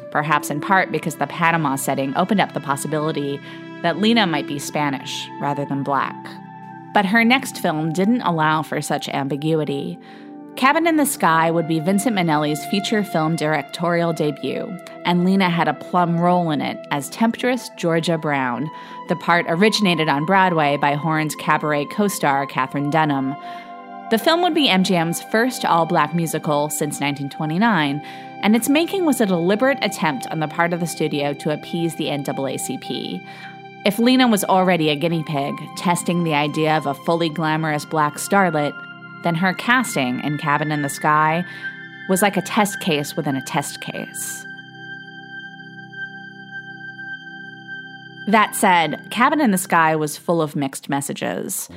perhaps 0.09 0.49
in 0.49 0.59
part 0.59 0.91
because 0.91 1.17
the 1.17 1.27
Panama 1.27 1.75
setting 1.75 2.15
opened 2.17 2.41
up 2.41 2.53
the 2.53 2.59
possibility 2.59 3.39
that 3.83 3.99
Lena 3.99 4.25
might 4.25 4.47
be 4.47 4.57
Spanish 4.57 5.29
rather 5.39 5.65
than 5.65 5.83
black. 5.83 6.15
But 6.93 7.05
her 7.05 7.23
next 7.23 7.59
film 7.59 7.93
didn't 7.93 8.21
allow 8.21 8.63
for 8.63 8.81
such 8.81 9.09
ambiguity. 9.09 9.99
Cabin 10.55 10.85
in 10.85 10.97
the 10.97 11.05
Sky 11.05 11.49
would 11.49 11.67
be 11.67 11.79
Vincent 11.79 12.15
Minnelli's 12.15 12.63
feature 12.67 13.03
film 13.03 13.35
directorial 13.35 14.13
debut, 14.13 14.77
and 15.03 15.25
Lena 15.25 15.49
had 15.49 15.67
a 15.67 15.73
plum 15.73 16.19
role 16.19 16.51
in 16.51 16.61
it 16.61 16.77
as 16.91 17.09
temptress 17.09 17.69
Georgia 17.75 18.19
Brown. 18.19 18.69
The 19.09 19.15
part 19.15 19.45
originated 19.49 20.09
on 20.09 20.25
Broadway 20.25 20.77
by 20.77 20.93
Horne's 20.93 21.35
cabaret 21.35 21.85
co 21.85 22.07
star 22.07 22.45
Katherine 22.45 22.91
Dunham. 22.91 23.35
The 24.11 24.19
film 24.19 24.43
would 24.43 24.53
be 24.53 24.67
MGM's 24.67 25.23
first 25.23 25.65
all 25.65 25.87
black 25.87 26.13
musical 26.13 26.69
since 26.69 26.99
1929, 27.01 27.99
and 28.43 28.55
its 28.55 28.69
making 28.69 29.05
was 29.05 29.19
a 29.19 29.25
deliberate 29.25 29.79
attempt 29.81 30.27
on 30.27 30.39
the 30.39 30.47
part 30.47 30.71
of 30.71 30.79
the 30.79 30.85
studio 30.85 31.33
to 31.33 31.51
appease 31.51 31.95
the 31.95 32.09
NAACP. 32.09 33.25
If 33.85 33.99
Lena 33.99 34.29
was 34.29 34.45
already 34.45 34.89
a 34.89 34.95
guinea 34.95 35.23
pig, 35.23 35.55
testing 35.75 36.23
the 36.23 36.33
idea 36.33 36.77
of 36.77 36.85
a 36.85 36.93
fully 36.93 37.27
glamorous 37.27 37.83
black 37.83 38.15
starlet, 38.15 38.73
then 39.23 39.35
her 39.35 39.53
casting 39.53 40.21
in 40.23 40.37
Cabin 40.37 40.71
in 40.71 40.83
the 40.83 40.89
Sky 40.89 41.43
was 42.07 42.21
like 42.21 42.37
a 42.37 42.41
test 42.41 42.79
case 42.79 43.17
within 43.17 43.35
a 43.35 43.41
test 43.41 43.81
case. 43.81 44.45
That 48.27 48.55
said, 48.55 49.05
Cabin 49.09 49.41
in 49.41 49.51
the 49.51 49.57
Sky 49.57 49.97
was 49.97 50.17
full 50.17 50.41
of 50.41 50.55
mixed 50.55 50.87
messages. 50.87 51.67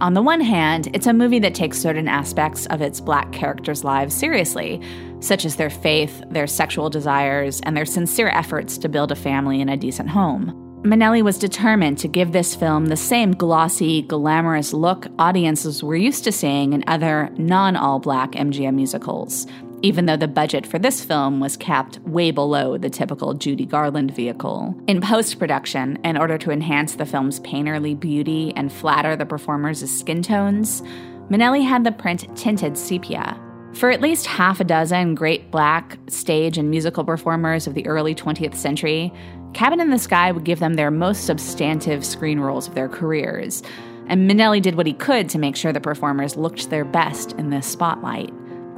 On 0.00 0.14
the 0.14 0.22
one 0.22 0.40
hand, 0.40 0.88
it's 0.94 1.08
a 1.08 1.12
movie 1.12 1.40
that 1.40 1.56
takes 1.56 1.80
certain 1.80 2.06
aspects 2.06 2.66
of 2.66 2.80
its 2.80 3.00
black 3.00 3.32
characters' 3.32 3.82
lives 3.82 4.14
seriously, 4.14 4.80
such 5.18 5.44
as 5.44 5.56
their 5.56 5.70
faith, 5.70 6.22
their 6.30 6.46
sexual 6.46 6.90
desires, 6.90 7.60
and 7.64 7.76
their 7.76 7.84
sincere 7.84 8.28
efforts 8.28 8.78
to 8.78 8.88
build 8.88 9.10
a 9.10 9.16
family 9.16 9.60
and 9.60 9.68
a 9.68 9.76
decent 9.76 10.10
home. 10.10 10.62
Minnelli 10.82 11.22
was 11.22 11.38
determined 11.38 11.98
to 11.98 12.08
give 12.08 12.32
this 12.32 12.54
film 12.54 12.86
the 12.86 12.96
same 12.96 13.32
glossy, 13.32 14.02
glamorous 14.02 14.72
look 14.72 15.06
audiences 15.18 15.82
were 15.82 15.96
used 15.96 16.22
to 16.24 16.30
seeing 16.30 16.74
in 16.74 16.84
other 16.86 17.30
non 17.38 17.76
all 17.76 17.98
black 17.98 18.32
MGM 18.32 18.74
musicals, 18.74 19.46
even 19.82 20.06
though 20.06 20.18
the 20.18 20.28
budget 20.28 20.66
for 20.66 20.78
this 20.78 21.04
film 21.04 21.40
was 21.40 21.56
capped 21.56 21.98
way 22.00 22.30
below 22.30 22.76
the 22.76 22.90
typical 22.90 23.34
Judy 23.34 23.66
Garland 23.66 24.14
vehicle. 24.14 24.76
In 24.86 25.00
post 25.00 25.38
production, 25.38 25.98
in 26.04 26.16
order 26.16 26.38
to 26.38 26.52
enhance 26.52 26.94
the 26.94 27.06
film's 27.06 27.40
painterly 27.40 27.98
beauty 27.98 28.52
and 28.54 28.72
flatter 28.72 29.16
the 29.16 29.26
performers' 29.26 29.90
skin 29.90 30.22
tones, 30.22 30.82
Minnelli 31.30 31.66
had 31.66 31.82
the 31.82 31.90
print 31.90 32.36
tinted 32.36 32.78
sepia. 32.78 33.40
For 33.76 33.90
at 33.90 34.00
least 34.00 34.26
half 34.26 34.58
a 34.58 34.64
dozen 34.64 35.14
great 35.14 35.50
black 35.50 35.98
stage 36.08 36.56
and 36.56 36.70
musical 36.70 37.04
performers 37.04 37.66
of 37.66 37.74
the 37.74 37.86
early 37.86 38.14
20th 38.14 38.54
century, 38.54 39.12
Cabin 39.56 39.80
in 39.80 39.88
the 39.88 39.98
Sky 39.98 40.32
would 40.32 40.44
give 40.44 40.58
them 40.58 40.74
their 40.74 40.90
most 40.90 41.24
substantive 41.24 42.04
screen 42.04 42.40
roles 42.40 42.68
of 42.68 42.74
their 42.74 42.90
careers, 42.90 43.62
and 44.06 44.30
Minnelli 44.30 44.60
did 44.60 44.74
what 44.74 44.86
he 44.86 44.92
could 44.92 45.30
to 45.30 45.38
make 45.38 45.56
sure 45.56 45.72
the 45.72 45.80
performers 45.80 46.36
looked 46.36 46.68
their 46.68 46.84
best 46.84 47.32
in 47.38 47.48
this 47.48 47.66
spotlight. 47.66 48.30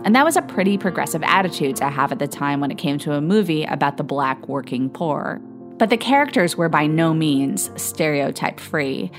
And 0.05 0.15
that 0.15 0.25
was 0.25 0.37
a 0.37 0.43
pretty 0.43 0.79
progressive 0.79 1.25
attitude 1.25 1.75
to 1.77 1.89
have 1.89 2.13
at 2.13 2.21
the 2.21 2.29
time 2.29 2.61
when 2.61 2.71
it 2.71 2.79
came 2.79 2.97
to 2.99 3.15
a 3.15 3.21
movie 3.21 3.65
about 3.65 3.97
the 3.97 4.05
black 4.05 4.47
working 4.47 4.89
poor. 4.89 5.41
But 5.79 5.91
the 5.91 5.97
characters 5.97 6.57
were 6.57 6.69
by 6.69 6.87
no 6.87 7.13
means 7.13 7.73
stereotype 7.75 8.61
free. 8.61 9.11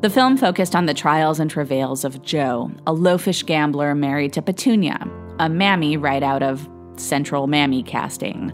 The 0.00 0.08
film 0.08 0.38
focused 0.38 0.74
on 0.74 0.86
the 0.86 0.94
trials 0.94 1.38
and 1.38 1.50
travails 1.50 2.06
of 2.06 2.22
Joe, 2.22 2.70
a 2.86 2.94
loafish 2.94 3.44
gambler 3.44 3.94
married 3.94 4.32
to 4.32 4.40
Petunia, 4.40 5.06
a 5.38 5.50
mammy 5.50 5.98
right 5.98 6.22
out 6.22 6.42
of 6.42 6.66
Central 6.96 7.48
Mammy 7.48 7.82
casting. 7.82 8.50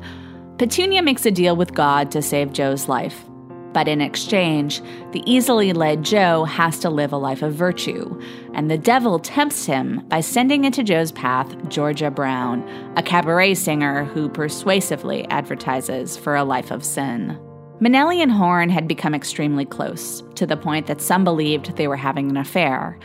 Petunia 0.59 1.01
makes 1.03 1.25
a 1.25 1.31
deal 1.31 1.55
with 1.55 1.73
God 1.73 2.11
to 2.11 2.21
save 2.21 2.53
Joe's 2.53 2.89
life. 2.89 3.25
But 3.73 3.87
in 3.87 4.01
exchange, 4.01 4.83
the 5.13 5.23
easily 5.25 5.73
led 5.73 6.03
Joe 6.03 6.45
has 6.47 6.81
to 6.81 6.91
live 6.91 7.13
a 7.13 7.17
life 7.17 7.43
of 7.43 7.55
virtue, 7.55 8.21
and 8.55 8.69
the 8.69 8.77
devil 8.77 9.21
tempts 9.21 9.67
him 9.67 10.05
by 10.09 10.21
sending 10.21 10.65
into 10.65 10.83
Joe's 10.83 11.13
path 11.13 11.55
Georgia 11.69 12.11
Brown, 12.11 12.69
a 12.97 13.05
cabaret 13.05 13.55
singer 13.55 14.05
who 14.07 14.29
persuasively 14.29 15.29
advertises 15.29 16.17
for 16.17 16.35
a 16.35 16.43
life 16.43 16.73
of 16.73 16.85
sin. 16.85 17.39
Minnelli 17.81 18.21
and 18.21 18.33
Horne 18.33 18.71
had 18.71 18.89
become 18.89 19.15
extremely 19.15 19.65
close, 19.65 20.25
to 20.35 20.45
the 20.45 20.57
point 20.57 20.89
that 20.89 21.01
some 21.01 21.23
believed 21.23 21.77
they 21.77 21.87
were 21.87 21.97
having 21.97 22.31
an 22.31 22.37
affair, 22.37 22.99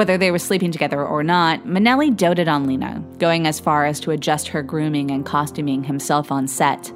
whether 0.00 0.16
they 0.16 0.30
were 0.30 0.38
sleeping 0.38 0.72
together 0.72 1.04
or 1.04 1.22
not, 1.22 1.66
Minnelli 1.66 2.16
doted 2.16 2.48
on 2.48 2.66
Lena, 2.66 3.04
going 3.18 3.46
as 3.46 3.60
far 3.60 3.84
as 3.84 4.00
to 4.00 4.12
adjust 4.12 4.48
her 4.48 4.62
grooming 4.62 5.10
and 5.10 5.26
costuming 5.26 5.84
himself 5.84 6.32
on 6.32 6.48
set. 6.48 6.90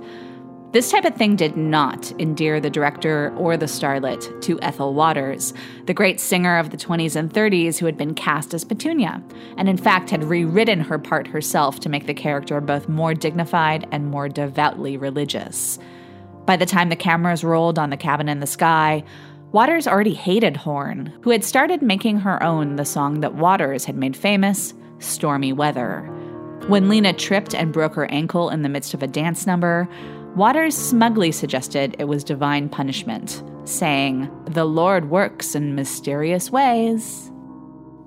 This 0.72 0.90
type 0.90 1.04
of 1.04 1.14
thing 1.14 1.36
did 1.36 1.54
not 1.54 2.18
endear 2.18 2.62
the 2.62 2.70
director 2.70 3.30
or 3.36 3.58
the 3.58 3.66
starlet 3.66 4.40
to 4.40 4.58
Ethel 4.62 4.94
Waters, 4.94 5.52
the 5.84 5.92
great 5.92 6.18
singer 6.18 6.56
of 6.56 6.70
the 6.70 6.78
20s 6.78 7.14
and 7.14 7.30
30s 7.30 7.76
who 7.76 7.84
had 7.84 7.98
been 7.98 8.14
cast 8.14 8.54
as 8.54 8.64
Petunia, 8.64 9.22
and 9.58 9.68
in 9.68 9.76
fact 9.76 10.08
had 10.08 10.24
rewritten 10.24 10.80
her 10.80 10.98
part 10.98 11.26
herself 11.26 11.80
to 11.80 11.90
make 11.90 12.06
the 12.06 12.14
character 12.14 12.58
both 12.62 12.88
more 12.88 13.12
dignified 13.12 13.86
and 13.92 14.06
more 14.06 14.30
devoutly 14.30 14.96
religious. 14.96 15.78
By 16.46 16.56
the 16.56 16.64
time 16.64 16.88
the 16.88 16.96
cameras 16.96 17.44
rolled 17.44 17.78
on 17.78 17.90
the 17.90 17.98
cabin 17.98 18.30
in 18.30 18.40
the 18.40 18.46
sky, 18.46 19.04
Waters 19.54 19.86
already 19.86 20.14
hated 20.14 20.56
Horne, 20.56 21.12
who 21.22 21.30
had 21.30 21.44
started 21.44 21.80
making 21.80 22.18
her 22.18 22.42
own 22.42 22.74
the 22.74 22.84
song 22.84 23.20
that 23.20 23.36
Waters 23.36 23.84
had 23.84 23.94
made 23.94 24.16
famous, 24.16 24.74
Stormy 24.98 25.52
Weather. 25.52 26.00
When 26.66 26.88
Lena 26.88 27.12
tripped 27.12 27.54
and 27.54 27.72
broke 27.72 27.94
her 27.94 28.10
ankle 28.10 28.50
in 28.50 28.62
the 28.62 28.68
midst 28.68 28.94
of 28.94 29.02
a 29.04 29.06
dance 29.06 29.46
number, 29.46 29.88
Waters 30.34 30.76
smugly 30.76 31.30
suggested 31.30 31.94
it 32.00 32.08
was 32.08 32.24
divine 32.24 32.68
punishment, 32.68 33.44
saying, 33.62 34.28
The 34.46 34.64
Lord 34.64 35.08
works 35.08 35.54
in 35.54 35.76
mysterious 35.76 36.50
ways. 36.50 37.30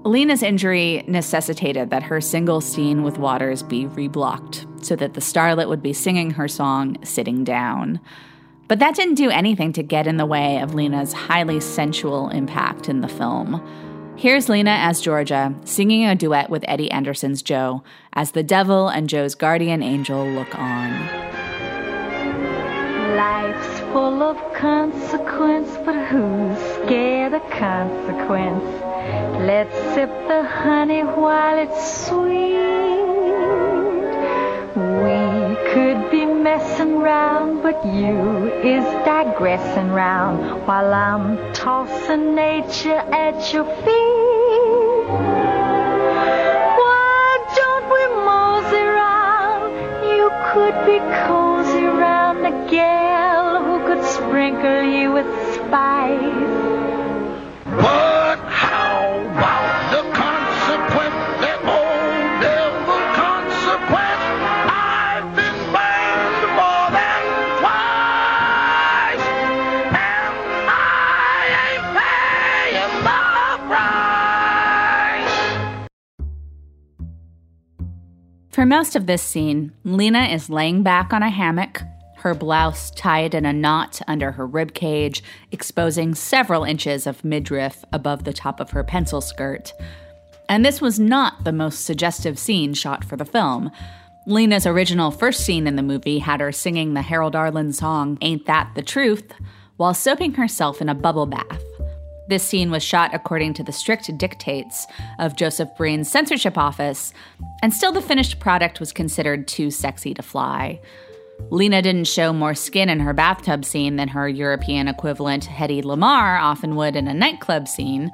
Lena's 0.04 0.44
injury 0.44 1.06
necessitated 1.08 1.92
that 1.92 2.04
her 2.04 2.20
single 2.20 2.60
scene 2.60 3.04
with 3.04 3.20
Waters 3.20 3.64
be 3.64 3.86
reblocked 3.86 4.66
so 4.84 4.98
that 4.98 5.14
the 5.14 5.22
starlet 5.22 5.70
would 5.70 5.82
be 5.82 5.94
singing 5.94 6.32
her 6.32 6.50
song 6.50 6.98
sitting 7.06 7.46
down. 7.46 8.02
But 8.68 8.80
that 8.80 8.96
didn't 8.96 9.16
do 9.16 9.30
anything 9.30 9.72
to 9.74 9.84
get 9.84 10.08
in 10.08 10.18
the 10.18 10.26
way 10.26 10.60
of 10.60 10.74
Lena's 10.74 11.14
highly 11.14 11.60
sensual 11.62 12.30
impact 12.30 12.90
in 12.90 13.00
the 13.00 13.08
film. 13.08 13.62
Here's 14.18 14.50
Lena 14.50 14.72
as 14.72 15.00
Georgia 15.00 15.54
singing 15.64 16.06
a 16.06 16.16
duet 16.16 16.50
with 16.50 16.66
Eddie 16.68 16.92
Anderson's 16.92 17.42
Joe 17.42 17.84
as 18.14 18.32
the 18.32 18.44
devil 18.44 18.90
and 18.90 19.08
Joe's 19.08 19.36
guardian 19.36 19.82
angel 19.84 20.28
look 20.28 20.58
on. 20.58 20.92
Life's 23.16 23.80
full 23.80 24.22
of 24.22 24.38
consequence, 24.54 25.70
but 25.86 25.96
who's 26.08 26.58
scared 26.86 27.34
of 27.34 27.50
consequence? 27.52 28.64
Let's 29.46 29.76
sip 29.94 30.10
the 30.28 30.44
honey 30.44 31.04
while 31.04 31.58
it's 31.60 32.06
sweet. 32.08 33.27
Could 35.78 36.10
be 36.10 36.26
messing 36.26 36.98
round, 36.98 37.62
but 37.62 37.86
you 37.86 38.52
is 38.64 38.84
digressing 39.06 39.92
round 39.92 40.66
while 40.66 40.92
I'm 40.92 41.54
tossing 41.54 42.34
nature 42.34 42.98
at 43.14 43.54
your 43.54 43.66
feet. 43.84 45.08
Why 46.82 47.28
don't 47.60 47.88
we 47.96 48.04
mosey 48.26 48.86
round? 49.04 49.72
You 50.18 50.26
could 50.50 50.78
be 50.90 50.98
cozy 51.28 51.86
round 51.86 52.40
a 52.44 52.54
gal 52.72 53.64
who 53.64 53.78
could 53.86 54.04
sprinkle 54.04 54.82
you 54.82 55.12
with 55.12 55.30
spice. 55.54 56.37
Most 78.68 78.96
of 78.96 79.06
this 79.06 79.22
scene, 79.22 79.72
Lena 79.84 80.26
is 80.26 80.50
laying 80.50 80.84
back 80.84 81.14
on 81.14 81.24
a 81.24 81.30
hammock, 81.30 81.82
her 82.18 82.34
blouse 82.34 82.92
tied 82.92 83.34
in 83.34 83.46
a 83.46 83.54
knot 83.54 84.02
under 84.08 84.32
her 84.32 84.46
rib 84.46 84.74
cage, 84.74 85.24
exposing 85.52 86.16
several 86.16 86.64
inches 86.64 87.08
of 87.08 87.24
midriff 87.24 87.86
above 87.94 88.24
the 88.24 88.34
top 88.34 88.60
of 88.60 88.72
her 88.72 88.84
pencil 88.84 89.22
skirt. 89.22 89.74
And 90.50 90.66
this 90.66 90.82
was 90.82 91.00
not 91.00 91.44
the 91.44 91.52
most 91.52 91.86
suggestive 91.86 92.40
scene 92.40 92.74
shot 92.74 93.04
for 93.04 93.16
the 93.16 93.26
film. 93.26 93.72
Lena's 94.26 94.66
original 94.66 95.12
first 95.12 95.42
scene 95.46 95.68
in 95.68 95.76
the 95.76 95.84
movie 95.84 96.20
had 96.20 96.40
her 96.40 96.52
singing 96.52 96.94
the 96.94 97.02
Harold 97.02 97.36
Arlen 97.36 97.72
song 97.72 98.18
Ain't 98.22 98.46
That 98.46 98.72
the 98.76 98.82
Truth 98.82 99.34
while 99.78 99.94
soaping 99.94 100.34
herself 100.34 100.82
in 100.82 100.90
a 100.90 100.96
bubble 100.96 101.28
bath. 101.28 101.64
This 102.28 102.44
scene 102.44 102.72
was 102.72 102.84
shot 102.84 103.14
according 103.14 103.54
to 103.56 103.64
the 103.64 103.72
strict 103.72 104.16
dictates 104.18 104.86
of 105.20 105.36
Joseph 105.36 105.70
Breen's 105.78 106.12
censorship 106.12 106.58
office, 106.58 107.14
and 107.62 107.74
still 107.74 107.92
the 107.92 108.02
finished 108.02 108.40
product 108.40 108.80
was 108.80 108.92
considered 108.92 109.48
too 109.48 109.72
sexy 109.72 110.14
to 110.14 110.22
fly. 110.22 110.80
Lena 111.50 111.82
didn't 111.82 112.08
show 112.08 112.34
more 112.34 112.56
skin 112.56 112.90
in 112.90 113.00
her 113.00 113.14
bathtub 113.14 113.64
scene 113.64 113.96
than 113.96 114.10
her 114.10 114.28
European 114.28 114.88
equivalent 114.88 115.46
Hedy 115.46 115.84
Lamarr, 115.84 116.42
often 116.42 116.76
would 116.76 116.96
in 116.96 117.08
a 117.08 117.14
nightclub 117.14 117.68
scene. 117.68 118.12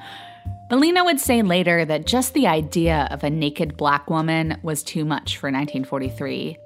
But 0.69 0.79
Lena 0.79 1.03
would 1.03 1.19
say 1.19 1.41
later 1.41 1.85
that 1.85 2.05
just 2.05 2.33
the 2.33 2.47
idea 2.47 3.07
of 3.11 3.23
a 3.23 3.29
naked 3.29 3.77
black 3.77 4.09
woman 4.09 4.59
was 4.61 4.83
too 4.83 5.05
much 5.05 5.37
for 5.37 5.47
1943. 5.47 6.57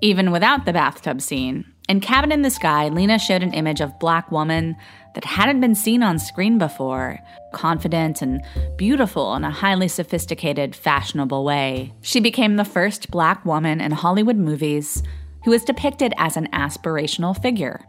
Even 0.00 0.30
without 0.30 0.64
the 0.64 0.72
bathtub 0.72 1.20
scene, 1.20 1.64
in 1.88 2.00
Cabin 2.00 2.32
in 2.32 2.42
the 2.42 2.50
Sky, 2.50 2.88
Lena 2.88 3.18
showed 3.18 3.42
an 3.42 3.52
image 3.52 3.80
of 3.82 3.98
black 3.98 4.30
woman 4.32 4.76
that 5.14 5.24
hadn't 5.24 5.60
been 5.60 5.74
seen 5.74 6.02
on 6.02 6.18
screen 6.18 6.56
before, 6.56 7.18
confident 7.52 8.22
and 8.22 8.42
beautiful 8.76 9.34
in 9.34 9.44
a 9.44 9.50
highly 9.50 9.88
sophisticated, 9.88 10.74
fashionable 10.74 11.44
way. 11.44 11.92
She 12.00 12.20
became 12.20 12.56
the 12.56 12.64
first 12.64 13.10
black 13.10 13.44
woman 13.44 13.80
in 13.82 13.92
Hollywood 13.92 14.36
movies 14.36 15.02
who 15.44 15.50
was 15.50 15.62
depicted 15.62 16.14
as 16.16 16.38
an 16.38 16.48
aspirational 16.52 17.40
figure. 17.40 17.84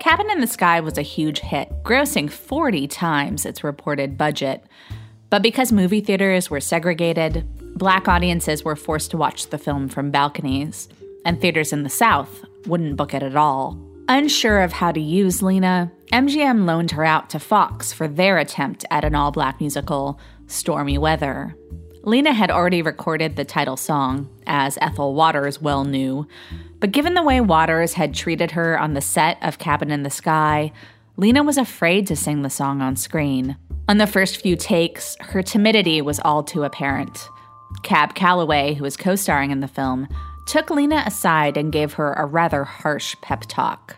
Cabin 0.00 0.30
in 0.30 0.40
the 0.40 0.46
Sky 0.46 0.80
was 0.80 0.98
a 0.98 1.02
huge 1.02 1.38
hit, 1.38 1.70
grossing 1.84 2.30
40 2.30 2.88
times 2.88 3.46
its 3.46 3.62
reported 3.62 4.18
budget. 4.18 4.64
But 5.30 5.42
because 5.42 5.70
movie 5.70 6.00
theaters 6.00 6.50
were 6.50 6.60
segregated, 6.60 7.46
black 7.78 8.08
audiences 8.08 8.64
were 8.64 8.76
forced 8.76 9.12
to 9.12 9.16
watch 9.16 9.50
the 9.50 9.58
film 9.58 9.88
from 9.88 10.10
balconies, 10.10 10.88
and 11.24 11.40
theaters 11.40 11.72
in 11.72 11.82
the 11.82 11.88
South 11.88 12.44
wouldn't 12.66 12.96
book 12.96 13.14
it 13.14 13.22
at 13.22 13.36
all. 13.36 13.78
Unsure 14.08 14.62
of 14.62 14.72
how 14.72 14.92
to 14.92 15.00
use 15.00 15.42
Lena, 15.42 15.92
MGM 16.12 16.64
loaned 16.64 16.92
her 16.92 17.04
out 17.04 17.28
to 17.30 17.38
Fox 17.38 17.92
for 17.92 18.08
their 18.08 18.38
attempt 18.38 18.84
at 18.90 19.04
an 19.04 19.14
all 19.14 19.30
black 19.30 19.60
musical, 19.60 20.18
Stormy 20.46 20.96
Weather. 20.96 21.54
Lena 22.02 22.32
had 22.32 22.50
already 22.50 22.80
recorded 22.80 23.36
the 23.36 23.44
title 23.44 23.76
song, 23.76 24.30
as 24.46 24.78
Ethel 24.80 25.14
Waters 25.14 25.60
well 25.60 25.84
knew, 25.84 26.26
but 26.80 26.92
given 26.92 27.14
the 27.14 27.22
way 27.22 27.40
Waters 27.40 27.94
had 27.94 28.14
treated 28.14 28.52
her 28.52 28.78
on 28.78 28.94
the 28.94 29.00
set 29.00 29.36
of 29.42 29.58
Cabin 29.58 29.90
in 29.90 30.04
the 30.04 30.10
Sky, 30.10 30.72
Lena 31.16 31.42
was 31.42 31.58
afraid 31.58 32.06
to 32.06 32.16
sing 32.16 32.42
the 32.42 32.48
song 32.48 32.80
on 32.80 32.96
screen. 32.96 33.56
On 33.88 33.98
the 33.98 34.06
first 34.06 34.40
few 34.40 34.56
takes, 34.56 35.16
her 35.20 35.42
timidity 35.42 36.00
was 36.00 36.20
all 36.20 36.42
too 36.42 36.62
apparent. 36.62 37.28
Cab 37.82 38.14
Calloway, 38.14 38.74
who 38.74 38.84
was 38.84 38.96
co 38.96 39.16
starring 39.16 39.50
in 39.50 39.60
the 39.60 39.68
film, 39.68 40.08
took 40.48 40.70
Lena 40.70 41.04
aside 41.06 41.56
and 41.56 41.70
gave 41.70 41.92
her 41.92 42.14
a 42.14 42.26
rather 42.26 42.64
harsh 42.64 43.14
pep 43.22 43.44
talk. 43.46 43.96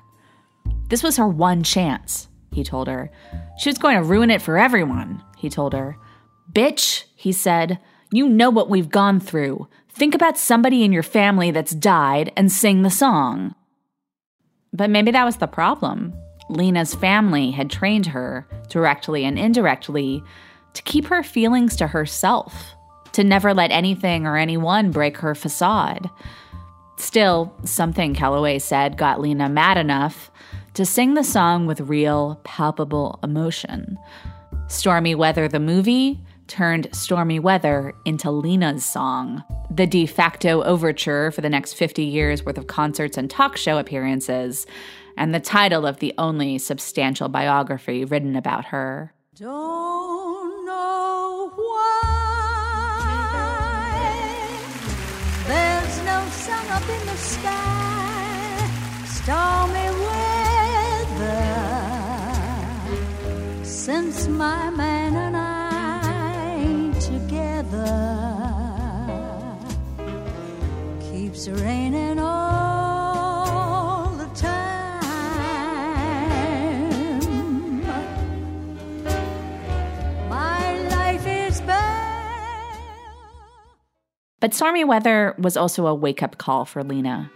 This 0.89 1.03
was 1.03 1.17
her 1.17 1.29
one 1.29 1.63
chance, 1.63 2.29
he 2.53 2.65
told 2.65 2.89
her. 2.89 3.11
She 3.59 3.69
was 3.69 3.79
going 3.79 3.97
to 3.97 4.03
ruin 4.03 4.31
it 4.31 4.43
for 4.43 4.59
everyone, 4.59 5.23
he 5.39 5.49
told 5.49 5.73
her. 5.73 5.97
Bitch, 6.53 7.05
he 7.15 7.33
said, 7.33 7.79
you 8.13 8.29
know 8.29 8.51
what 8.51 8.69
we've 8.69 8.89
gone 8.89 9.21
through. 9.21 9.69
Think 9.89 10.15
about 10.15 10.37
somebody 10.37 10.83
in 10.83 10.93
your 10.93 11.05
family 11.05 11.53
that's 11.53 11.73
died 11.73 12.33
and 12.37 12.51
sing 12.51 12.83
the 12.83 12.91
song. 12.91 13.55
But 14.73 14.91
maybe 14.91 15.13
that 15.13 15.25
was 15.25 15.37
the 15.37 15.47
problem. 15.47 16.13
Lena's 16.49 16.97
family 16.97 17.53
had 17.53 17.71
trained 17.71 18.07
her, 18.07 18.49
directly 18.69 19.25
and 19.25 19.39
indirectly, 19.39 20.25
to 20.75 20.83
keep 20.83 21.07
her 21.07 21.23
feelings 21.23 21.77
to 21.77 21.87
herself, 21.87 22.75
to 23.13 23.25
never 23.25 23.55
let 23.55 23.71
anything 23.71 24.27
or 24.27 24.37
anyone 24.37 24.91
break 24.91 25.19
her 25.19 25.35
facade. 25.35 26.09
Still, 26.97 27.53
something 27.65 28.15
Calloway 28.15 28.59
said 28.59 28.99
got 28.99 29.21
Lena 29.21 29.49
mad 29.49 29.79
enough 29.79 30.31
to 30.75 30.85
sing 30.85 31.15
the 31.15 31.25
song 31.25 31.67
with 31.67 31.81
real, 31.81 32.41
palpable 32.45 33.19
emotion. 33.23 33.99
Stormy 34.69 35.15
Weather, 35.15 35.49
the 35.49 35.59
movie, 35.59 36.21
turned 36.47 36.89
Stormy 36.93 37.39
Weather 37.39 37.95
into 38.05 38.31
Lena's 38.31 38.85
song, 38.85 39.43
the 39.71 39.87
de 39.87 40.05
facto 40.05 40.63
overture 40.63 41.31
for 41.31 41.41
the 41.41 41.49
next 41.49 41.75
50 41.75 42.05
years 42.05 42.45
worth 42.45 42.59
of 42.59 42.67
concerts 42.67 43.17
and 43.17 43.31
talk 43.31 43.57
show 43.57 43.79
appearances, 43.79 44.67
and 45.17 45.35
the 45.35 45.41
title 45.41 45.87
of 45.87 45.99
the 45.99 46.13
only 46.19 46.59
substantial 46.59 47.29
biography 47.29 48.05
written 48.05 48.37
about 48.37 48.67
her. 48.67 49.15
Don't 49.37 50.20
up 56.81 56.89
in 56.89 57.07
the 57.07 57.17
sky, 57.17 58.71
stormy 59.07 59.91
weather. 60.07 61.45
Since 63.65 64.29
my 64.29 64.71
man 64.71 65.15
and 65.17 65.37
I 65.37 66.55
ain't 66.59 67.01
together. 67.01 67.97
Keeps 71.13 71.49
raining 71.49 72.19
all 72.19 72.60
But 84.41 84.55
Stormy 84.55 84.85
Weather 84.85 85.35
was 85.39 85.59
also 85.59 85.87
a 85.87 85.95
wake 85.95 86.23
up 86.23 86.39
call 86.39 86.65
for 86.65 86.83
Lena. 86.83 87.31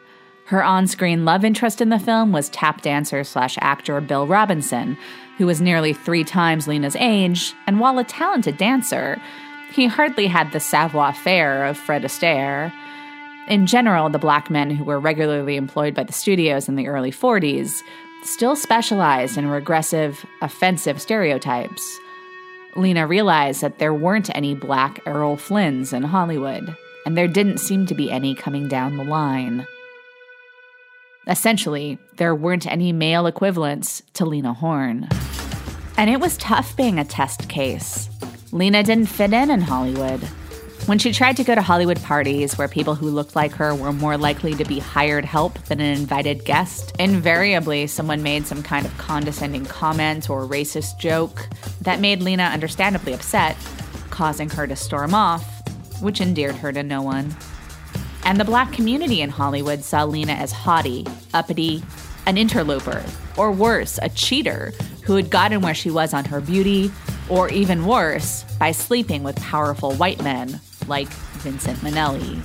Her 0.46 0.64
on 0.64 0.86
screen 0.86 1.24
love 1.24 1.44
interest 1.44 1.80
in 1.80 1.90
the 1.90 1.98
film 1.98 2.32
was 2.32 2.48
tap 2.48 2.80
dancer 2.80 3.24
slash 3.24 3.56
actor 3.60 4.00
Bill 4.00 4.26
Robinson, 4.26 4.96
who 5.36 5.46
was 5.46 5.60
nearly 5.60 5.92
three 5.92 6.24
times 6.24 6.66
Lena's 6.66 6.96
age, 6.96 7.54
and 7.66 7.78
while 7.78 7.98
a 7.98 8.04
talented 8.04 8.56
dancer, 8.56 9.20
he 9.72 9.86
hardly 9.86 10.26
had 10.26 10.52
the 10.52 10.60
savoir 10.60 11.12
faire 11.12 11.64
of 11.64 11.76
Fred 11.76 12.02
Astaire. 12.02 12.72
In 13.48 13.66
general, 13.66 14.08
the 14.08 14.18
black 14.18 14.50
men 14.50 14.70
who 14.70 14.84
were 14.84 15.00
regularly 15.00 15.56
employed 15.56 15.94
by 15.94 16.04
the 16.04 16.12
studios 16.12 16.68
in 16.68 16.76
the 16.76 16.88
early 16.88 17.10
40s 17.10 17.82
still 18.22 18.56
specialized 18.56 19.36
in 19.36 19.48
regressive, 19.48 20.24
offensive 20.40 21.00
stereotypes. 21.00 21.98
Lena 22.76 23.06
realized 23.06 23.60
that 23.60 23.78
there 23.78 23.92
weren't 23.92 24.34
any 24.34 24.54
black 24.54 25.00
Errol 25.06 25.36
Flynns 25.36 25.92
in 25.92 26.02
Hollywood, 26.02 26.76
and 27.04 27.16
there 27.16 27.28
didn't 27.28 27.58
seem 27.58 27.86
to 27.86 27.94
be 27.94 28.10
any 28.10 28.34
coming 28.34 28.68
down 28.68 28.96
the 28.96 29.04
line. 29.04 29.66
Essentially, 31.26 31.98
there 32.16 32.34
weren't 32.34 32.66
any 32.66 32.92
male 32.92 33.26
equivalents 33.26 34.02
to 34.14 34.26
Lena 34.26 34.52
Horne. 34.52 35.08
And 35.96 36.10
it 36.10 36.20
was 36.20 36.36
tough 36.36 36.76
being 36.76 36.98
a 36.98 37.04
test 37.04 37.48
case. 37.48 38.10
Lena 38.52 38.82
didn't 38.82 39.06
fit 39.06 39.32
in 39.32 39.50
in 39.50 39.60
Hollywood. 39.60 40.20
When 40.86 40.98
she 40.98 41.12
tried 41.12 41.38
to 41.38 41.44
go 41.44 41.54
to 41.54 41.62
Hollywood 41.62 42.02
parties 42.02 42.58
where 42.58 42.68
people 42.68 42.94
who 42.94 43.08
looked 43.08 43.34
like 43.34 43.52
her 43.52 43.74
were 43.74 43.92
more 43.92 44.18
likely 44.18 44.54
to 44.56 44.66
be 44.66 44.78
hired 44.78 45.24
help 45.24 45.54
than 45.64 45.80
an 45.80 45.96
invited 45.96 46.44
guest, 46.44 46.94
invariably 46.98 47.86
someone 47.86 48.22
made 48.22 48.44
some 48.44 48.62
kind 48.62 48.84
of 48.84 48.96
condescending 48.98 49.64
comment 49.64 50.28
or 50.28 50.46
racist 50.46 50.98
joke 50.98 51.48
that 51.80 52.00
made 52.00 52.20
Lena 52.20 52.44
understandably 52.44 53.14
upset, 53.14 53.56
causing 54.10 54.50
her 54.50 54.66
to 54.66 54.76
storm 54.76 55.14
off, 55.14 55.53
which 56.00 56.20
endeared 56.20 56.56
her 56.56 56.72
to 56.72 56.82
no 56.82 57.02
one. 57.02 57.34
And 58.24 58.40
the 58.40 58.44
black 58.44 58.72
community 58.72 59.20
in 59.20 59.30
Hollywood 59.30 59.84
saw 59.84 60.04
Lena 60.04 60.32
as 60.32 60.50
haughty, 60.50 61.06
uppity, 61.34 61.82
an 62.26 62.38
interloper, 62.38 63.04
or 63.36 63.52
worse, 63.52 63.98
a 64.02 64.08
cheater 64.08 64.72
who 65.02 65.14
had 65.16 65.30
gotten 65.30 65.60
where 65.60 65.74
she 65.74 65.90
was 65.90 66.14
on 66.14 66.24
her 66.24 66.40
beauty, 66.40 66.90
or 67.28 67.48
even 67.50 67.84
worse, 67.84 68.44
by 68.58 68.72
sleeping 68.72 69.22
with 69.22 69.36
powerful 69.36 69.94
white 69.94 70.22
men 70.22 70.60
like 70.86 71.08
Vincent 71.08 71.78
Minnelli. 71.80 72.40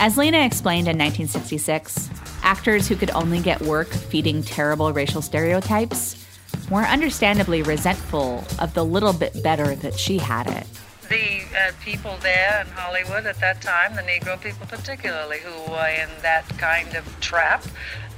As 0.00 0.16
Lena 0.16 0.38
explained 0.38 0.88
in 0.88 0.98
1966, 0.98 2.10
actors 2.42 2.88
who 2.88 2.96
could 2.96 3.10
only 3.10 3.40
get 3.40 3.60
work 3.60 3.88
feeding 3.88 4.42
terrible 4.42 4.92
racial 4.92 5.22
stereotypes 5.22 6.26
were 6.70 6.82
understandably 6.82 7.62
resentful 7.62 8.44
of 8.58 8.74
the 8.74 8.84
little 8.84 9.12
bit 9.12 9.42
better 9.42 9.76
that 9.76 9.98
she 9.98 10.18
had 10.18 10.48
it. 10.48 10.66
The 11.08 11.42
uh, 11.56 11.72
people 11.82 12.16
there 12.22 12.62
in 12.64 12.72
Hollywood 12.72 13.26
at 13.26 13.38
that 13.40 13.60
time, 13.60 13.96
the 13.96 14.02
Negro 14.02 14.40
people 14.40 14.66
particularly, 14.66 15.38
who 15.40 15.70
were 15.70 15.88
in 15.88 16.08
that 16.22 16.48
kind 16.58 16.94
of 16.94 17.04
trap, 17.20 17.64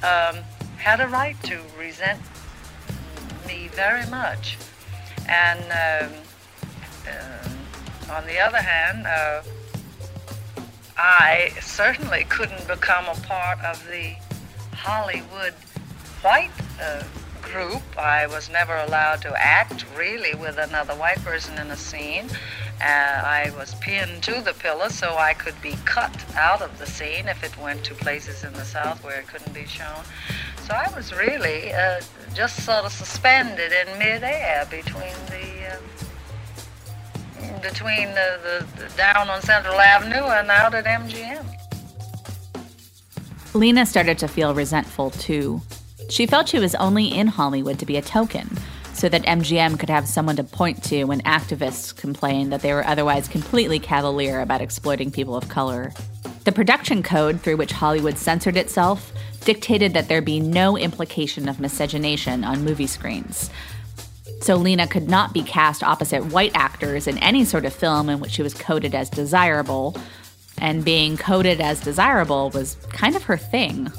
um, 0.03 0.37
had 0.77 1.01
a 1.01 1.09
right 1.09 1.41
to 1.45 1.61
resent 1.79 2.21
me 3.47 3.69
very 3.69 4.07
much. 4.11 4.59
And 5.29 5.61
um, 5.65 6.13
uh, 7.09 8.13
on 8.13 8.27
the 8.27 8.39
other 8.39 8.61
hand, 8.61 9.07
uh, 9.07 9.43
I 10.97 11.53
certainly 11.61 12.25
couldn't 12.25 12.69
become 12.69 13.07
a 13.07 13.15
part 13.27 13.59
of 13.61 13.85
the 13.89 14.15
Hollywood 14.73 15.55
white 16.23 16.51
uh, 16.81 17.03
group. 17.43 17.83
I 17.99 18.27
was 18.27 18.49
never 18.51 18.77
allowed 18.77 19.23
to 19.23 19.35
act 19.37 19.85
really 19.97 20.35
with 20.35 20.59
another 20.59 20.95
white 20.95 21.23
person 21.25 21.59
in 21.59 21.71
a 21.71 21.77
scene. 21.77 22.29
Uh, 22.81 22.85
I 22.85 23.53
was 23.57 23.75
pinned 23.77 24.23
to 24.25 24.41
the 24.43 24.53
pillar 24.53 24.91
so 24.91 25.17
I 25.17 25.35
could 25.35 25.61
be 25.63 25.75
cut 25.85 26.25
out 26.37 26.61
of 26.61 26.79
the 26.79 26.87
scene 26.87 27.29
if 27.29 27.43
it 27.43 27.57
went 27.59 27.85
to 27.85 27.95
places 27.95 28.45
in 28.45 28.53
the 28.53 28.65
South 28.65 29.03
where 29.05 29.19
it 29.21 29.29
couldn't 29.29 29.55
be 29.55 29.67
shown. 29.67 30.05
So 30.67 30.75
I 30.75 30.93
was 30.95 31.13
really 31.15 31.73
uh, 31.73 32.01
just 32.35 32.65
sort 32.65 32.85
of 32.85 32.93
suspended 32.93 33.73
in 33.73 33.99
midair 33.99 34.67
between 34.71 35.15
the 35.29 35.73
uh, 35.73 35.81
between 37.63 38.09
the, 38.09 38.39
the, 38.43 38.83
the 38.83 38.97
down 38.97 39.29
on 39.29 39.41
Central 39.43 39.81
Avenue 39.81 40.25
and 40.25 40.51
out 40.51 40.75
at 40.75 40.85
MGM. 40.85 41.47
Lena 43.55 43.87
started 43.87 44.19
to 44.19 44.29
feel 44.29 44.55
resentful 44.55 45.11
too. 45.11 45.63
She 46.11 46.27
felt 46.27 46.49
she 46.49 46.59
was 46.59 46.75
only 46.75 47.07
in 47.07 47.29
Hollywood 47.29 47.79
to 47.79 47.87
be 47.87 47.97
a 47.97 48.03
token, 48.03 48.59
so 48.95 49.09
that 49.09 49.23
MGM 49.25 49.79
could 49.79 49.91
have 49.91 50.07
someone 50.07 50.37
to 50.37 50.45
point 50.45 50.83
to 50.85 51.05
when 51.05 51.21
activists 51.23 51.95
complained 51.95 52.53
that 52.53 52.63
they 52.63 52.73
were 52.73 52.87
otherwise 52.87 53.29
completely 53.29 53.79
cavalier 53.79 54.41
about 54.41 54.61
exploiting 54.61 55.11
people 55.11 55.37
of 55.37 55.49
color. 55.49 55.93
The 56.45 56.53
production 56.53 57.03
code 57.03 57.41
through 57.41 57.57
which 57.57 57.73
Hollywood 57.73 58.19
censored 58.19 58.57
itself 58.57 59.13
dictated 59.45 59.95
that 59.95 60.09
there 60.09 60.23
be 60.23 60.41
no 60.41 60.77
implication 60.77 61.49
of 61.49 61.61
miscegenation 61.61 62.45
on 62.45 62.65
movie 62.65 62.87
screens. 62.87 63.51
So 64.41 64.57
Lena 64.57 64.87
could 64.87 65.09
not 65.09 65.33
be 65.33 65.43
cast 65.43 65.83
opposite 65.83 66.27
white 66.27 66.53
actors 66.55 67.07
in 67.07 67.17
any 67.19 67.45
sort 67.45 67.65
of 67.65 67.73
film 67.73 68.11
in 68.11 68.21
which 68.21 68.33
she 68.33 68.43
was 68.43 68.53
coded 68.53 68.95
as 68.95 69.09
desirable, 69.09 69.97
and 70.59 70.85
being 70.85 71.17
coded 71.17 71.61
as 71.61 71.81
desirable 71.81 72.51
was 72.51 72.77
kind 72.91 73.17
of 73.17 73.23
her 73.25 73.37
thing. 73.39 73.91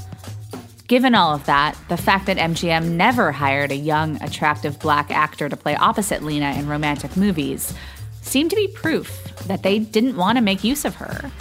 Given 0.88 1.16
all 1.16 1.34
of 1.34 1.48
that, 1.48 1.76
the 1.90 1.98
fact 1.98 2.28
that 2.28 2.38
MGM 2.38 2.92
never 2.92 3.32
hired 3.32 3.72
a 3.72 3.76
young, 3.76 4.22
attractive 4.22 4.80
black 4.80 5.10
actor 5.10 5.50
to 5.50 5.58
play 5.58 5.76
opposite 5.76 6.22
Lena 6.22 6.52
in 6.52 6.68
romantic 6.68 7.18
movies 7.18 7.74
seemed 8.22 8.52
to 8.52 8.56
be 8.56 8.68
proof 8.68 9.24
that 9.48 9.64
they 9.64 9.80
didn't 9.80 10.16
want 10.16 10.38
to 10.38 10.44
make 10.44 10.64
use 10.64 10.86
of 10.86 10.94
her. 10.96 11.32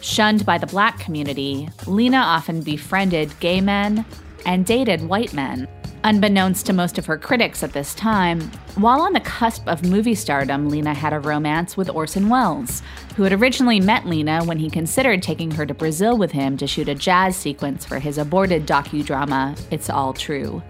Shunned 0.00 0.46
by 0.46 0.56
the 0.56 0.68
black 0.68 1.00
community, 1.00 1.68
Lena 1.88 2.18
often 2.18 2.62
befriended 2.62 3.38
gay 3.40 3.60
men 3.60 4.04
and 4.46 4.66
dated 4.66 5.08
white 5.08 5.32
men. 5.32 5.68
Unbeknownst 6.02 6.64
to 6.64 6.72
most 6.72 6.96
of 6.96 7.04
her 7.04 7.18
critics 7.18 7.62
at 7.62 7.74
this 7.74 7.94
time, 7.94 8.40
while 8.76 9.02
on 9.02 9.12
the 9.12 9.20
cusp 9.20 9.68
of 9.68 9.84
movie 9.84 10.14
stardom, 10.14 10.70
Lena 10.70 10.94
had 10.94 11.12
a 11.12 11.20
romance 11.20 11.76
with 11.76 11.90
Orson 11.90 12.30
Welles, 12.30 12.82
who 13.16 13.22
had 13.22 13.34
originally 13.34 13.80
met 13.80 14.06
Lena 14.06 14.42
when 14.44 14.58
he 14.58 14.70
considered 14.70 15.22
taking 15.22 15.50
her 15.50 15.66
to 15.66 15.74
Brazil 15.74 16.16
with 16.16 16.32
him 16.32 16.56
to 16.56 16.66
shoot 16.66 16.88
a 16.88 16.94
jazz 16.94 17.36
sequence 17.36 17.84
for 17.84 17.98
his 17.98 18.16
aborted 18.16 18.66
docudrama, 18.66 19.60
It's 19.70 19.90
All 19.90 20.14
True. 20.14 20.62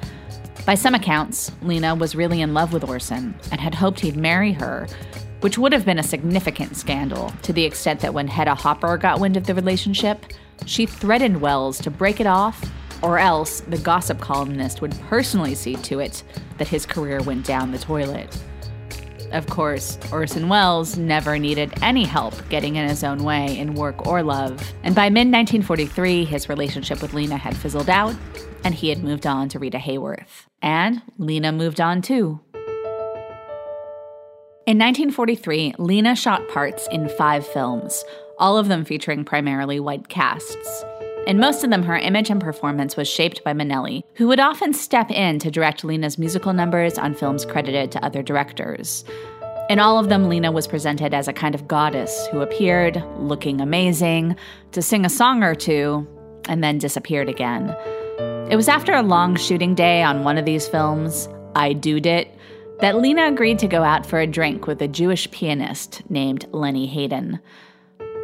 By 0.66 0.74
some 0.74 0.96
accounts, 0.96 1.52
Lena 1.62 1.94
was 1.94 2.16
really 2.16 2.40
in 2.40 2.52
love 2.52 2.72
with 2.72 2.82
Orson 2.82 3.34
and 3.52 3.60
had 3.60 3.74
hoped 3.76 4.00
he'd 4.00 4.16
marry 4.16 4.52
her, 4.52 4.88
which 5.42 5.58
would 5.58 5.72
have 5.72 5.84
been 5.84 6.00
a 6.00 6.02
significant 6.02 6.76
scandal 6.76 7.32
to 7.42 7.52
the 7.52 7.64
extent 7.64 8.00
that 8.00 8.14
when 8.14 8.26
Hedda 8.26 8.56
Hopper 8.56 8.96
got 8.96 9.20
wind 9.20 9.36
of 9.36 9.46
the 9.46 9.54
relationship, 9.54 10.26
she 10.66 10.86
threatened 10.86 11.40
Welles 11.40 11.78
to 11.78 11.90
break 11.90 12.20
it 12.20 12.26
off 12.26 12.68
or 13.02 13.18
else 13.18 13.60
the 13.62 13.78
gossip 13.78 14.20
columnist 14.20 14.80
would 14.80 14.98
personally 15.08 15.54
see 15.54 15.76
to 15.76 16.00
it 16.00 16.22
that 16.58 16.68
his 16.68 16.86
career 16.86 17.22
went 17.22 17.44
down 17.46 17.72
the 17.72 17.78
toilet. 17.78 18.36
Of 19.32 19.46
course, 19.46 19.96
Orson 20.10 20.48
Welles 20.48 20.96
never 20.96 21.38
needed 21.38 21.72
any 21.82 22.04
help 22.04 22.34
getting 22.48 22.76
in 22.76 22.88
his 22.88 23.04
own 23.04 23.22
way 23.22 23.56
in 23.58 23.74
work 23.74 24.06
or 24.06 24.22
love, 24.22 24.60
and 24.82 24.94
by 24.94 25.08
mid 25.08 25.28
1943, 25.28 26.24
his 26.24 26.48
relationship 26.48 27.00
with 27.00 27.14
Lena 27.14 27.36
had 27.36 27.56
fizzled 27.56 27.88
out, 27.88 28.16
and 28.64 28.74
he 28.74 28.88
had 28.88 29.04
moved 29.04 29.26
on 29.26 29.48
to 29.50 29.58
Rita 29.58 29.78
Hayworth. 29.78 30.46
And 30.60 31.00
Lena 31.16 31.52
moved 31.52 31.80
on 31.80 32.02
too. 32.02 32.40
In 34.66 34.78
1943, 34.78 35.74
Lena 35.78 36.14
shot 36.14 36.48
parts 36.48 36.88
in 36.90 37.08
five 37.08 37.46
films, 37.46 38.04
all 38.38 38.58
of 38.58 38.68
them 38.68 38.84
featuring 38.84 39.24
primarily 39.24 39.80
white 39.80 40.08
casts. 40.08 40.84
In 41.26 41.38
most 41.38 41.62
of 41.62 41.70
them, 41.70 41.82
her 41.82 41.96
image 41.96 42.30
and 42.30 42.40
performance 42.40 42.96
was 42.96 43.06
shaped 43.06 43.44
by 43.44 43.52
Minnelli, 43.52 44.02
who 44.14 44.26
would 44.28 44.40
often 44.40 44.72
step 44.72 45.10
in 45.10 45.38
to 45.40 45.50
direct 45.50 45.84
Lena's 45.84 46.18
musical 46.18 46.52
numbers 46.52 46.98
on 46.98 47.14
films 47.14 47.44
credited 47.44 47.92
to 47.92 48.04
other 48.04 48.22
directors. 48.22 49.04
In 49.68 49.78
all 49.78 49.98
of 49.98 50.08
them, 50.08 50.28
Lena 50.28 50.50
was 50.50 50.66
presented 50.66 51.14
as 51.14 51.28
a 51.28 51.32
kind 51.32 51.54
of 51.54 51.68
goddess 51.68 52.26
who 52.32 52.40
appeared, 52.40 53.04
looking 53.18 53.60
amazing, 53.60 54.34
to 54.72 54.82
sing 54.82 55.04
a 55.04 55.10
song 55.10 55.44
or 55.44 55.54
two, 55.54 56.08
and 56.48 56.64
then 56.64 56.78
disappeared 56.78 57.28
again. 57.28 57.76
It 58.50 58.56
was 58.56 58.66
after 58.66 58.92
a 58.92 59.02
long 59.02 59.36
shooting 59.36 59.76
day 59.76 60.02
on 60.02 60.24
one 60.24 60.38
of 60.38 60.44
these 60.44 60.66
films, 60.66 61.28
I 61.54 61.74
Dood 61.74 62.06
It, 62.06 62.34
that 62.80 62.96
Lena 62.96 63.26
agreed 63.26 63.60
to 63.60 63.68
go 63.68 63.84
out 63.84 64.06
for 64.06 64.18
a 64.18 64.26
drink 64.26 64.66
with 64.66 64.82
a 64.82 64.88
Jewish 64.88 65.30
pianist 65.30 66.02
named 66.10 66.46
Lennie 66.50 66.86
Hayton. 66.86 67.38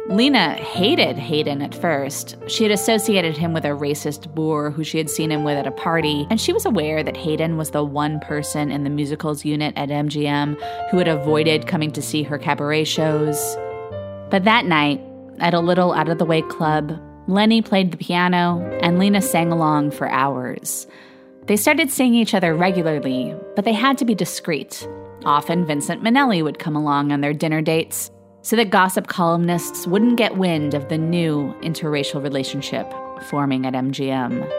Lena 0.09 0.53
hated 0.53 1.17
Hayton 1.17 1.61
at 1.61 1.75
first. 1.75 2.37
She 2.47 2.63
had 2.63 2.71
associated 2.71 3.35
him 3.35 3.51
with 3.51 3.65
a 3.65 3.69
racist 3.69 4.33
boor 4.33 4.71
who 4.71 4.81
she 4.81 4.97
had 4.97 5.09
seen 5.09 5.33
him 5.33 5.43
with 5.43 5.57
at 5.57 5.67
a 5.67 5.71
party, 5.71 6.25
and 6.29 6.39
she 6.39 6.53
was 6.53 6.65
aware 6.65 7.03
that 7.03 7.17
Hayton 7.17 7.57
was 7.57 7.71
the 7.71 7.83
one 7.83 8.21
person 8.21 8.71
in 8.71 8.85
the 8.85 8.89
musicals 8.89 9.43
unit 9.43 9.73
at 9.75 9.89
MGM 9.89 10.57
who 10.91 10.97
had 10.97 11.09
avoided 11.09 11.67
coming 11.67 11.91
to 11.91 12.01
see 12.01 12.23
her 12.23 12.37
cabaret 12.37 12.85
shows. 12.85 13.57
But 14.29 14.45
that 14.45 14.65
night, 14.65 15.01
at 15.39 15.53
a 15.53 15.59
little 15.59 15.91
out 15.91 16.07
of 16.07 16.19
the 16.19 16.25
way 16.25 16.41
club, 16.41 16.97
Lennie 17.27 17.61
played 17.61 17.91
the 17.91 17.97
piano 17.97 18.61
and 18.81 18.99
Lena 18.99 19.21
sang 19.21 19.51
along 19.51 19.91
for 19.91 20.07
hours. 20.07 20.87
They 21.47 21.57
started 21.57 21.91
seeing 21.91 22.13
each 22.13 22.33
other 22.33 22.55
regularly, 22.55 23.35
but 23.57 23.65
they 23.65 23.73
had 23.73 23.97
to 23.97 24.05
be 24.05 24.15
discreet. 24.15 24.87
Often, 25.25 25.65
Vincent 25.65 26.01
Minnelli 26.01 26.41
would 26.41 26.59
come 26.59 26.77
along 26.77 27.11
on 27.11 27.19
their 27.19 27.33
dinner 27.33 27.61
dates, 27.61 28.09
so 28.47 28.55
that 28.55 28.69
gossip 28.69 29.07
columnists 29.07 29.85
wouldn't 29.85 30.15
get 30.15 30.37
wind 30.37 30.73
of 30.73 30.87
the 30.87 30.97
new 30.97 31.53
interracial 31.55 32.23
relationship 32.23 32.89
forming 33.23 33.65
at 33.65 33.73
MGM. 33.73 34.49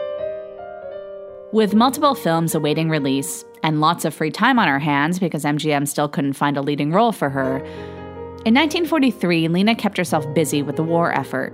With 1.51 1.73
multiple 1.73 2.13
films 2.13 2.53
awaiting 2.53 2.91
release 2.91 3.43
and 3.63 3.81
lots 3.81 4.05
of 4.05 4.13
free 4.13 4.29
time 4.29 4.59
on 4.59 4.67
her 4.67 4.77
hands 4.77 5.17
because 5.17 5.43
MGM 5.43 5.87
still 5.87 6.07
couldn't 6.07 6.33
find 6.33 6.55
a 6.55 6.61
leading 6.61 6.91
role 6.91 7.11
for 7.11 7.31
her, 7.31 7.65
in 8.45 8.53
1943, 8.53 9.47
Lena 9.47 9.73
kept 9.73 9.97
herself 9.97 10.31
busy 10.35 10.61
with 10.61 10.75
the 10.75 10.83
war 10.83 11.11
effort. 11.11 11.51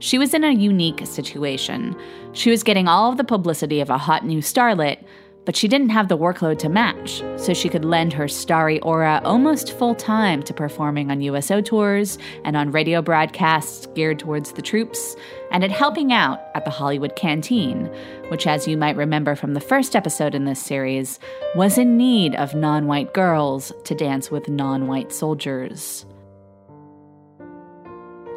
She 0.00 0.18
was 0.18 0.34
in 0.34 0.44
a 0.44 0.52
unique 0.52 1.06
situation. 1.06 1.96
She 2.34 2.50
was 2.50 2.62
getting 2.62 2.88
all 2.88 3.10
of 3.10 3.16
the 3.16 3.24
publicity 3.24 3.80
of 3.80 3.88
a 3.88 3.96
hot 3.96 4.26
new 4.26 4.40
starlet, 4.40 5.02
but 5.50 5.56
she 5.56 5.66
didn't 5.66 5.88
have 5.88 6.06
the 6.06 6.16
workload 6.16 6.60
to 6.60 6.68
match, 6.68 7.24
so 7.36 7.52
she 7.52 7.68
could 7.68 7.84
lend 7.84 8.12
her 8.12 8.28
starry 8.28 8.78
aura 8.82 9.20
almost 9.24 9.76
full 9.76 9.96
time 9.96 10.44
to 10.44 10.54
performing 10.54 11.10
on 11.10 11.22
USO 11.22 11.60
tours 11.60 12.18
and 12.44 12.56
on 12.56 12.70
radio 12.70 13.02
broadcasts 13.02 13.88
geared 13.96 14.20
towards 14.20 14.52
the 14.52 14.62
troops, 14.62 15.16
and 15.50 15.64
at 15.64 15.72
helping 15.72 16.12
out 16.12 16.40
at 16.54 16.64
the 16.64 16.70
Hollywood 16.70 17.16
Canteen, 17.16 17.86
which, 18.28 18.46
as 18.46 18.68
you 18.68 18.76
might 18.76 18.94
remember 18.94 19.34
from 19.34 19.54
the 19.54 19.60
first 19.60 19.96
episode 19.96 20.36
in 20.36 20.44
this 20.44 20.62
series, 20.62 21.18
was 21.56 21.78
in 21.78 21.96
need 21.96 22.36
of 22.36 22.54
non 22.54 22.86
white 22.86 23.12
girls 23.12 23.72
to 23.86 23.94
dance 23.96 24.30
with 24.30 24.48
non 24.48 24.86
white 24.86 25.10
soldiers. 25.10 26.06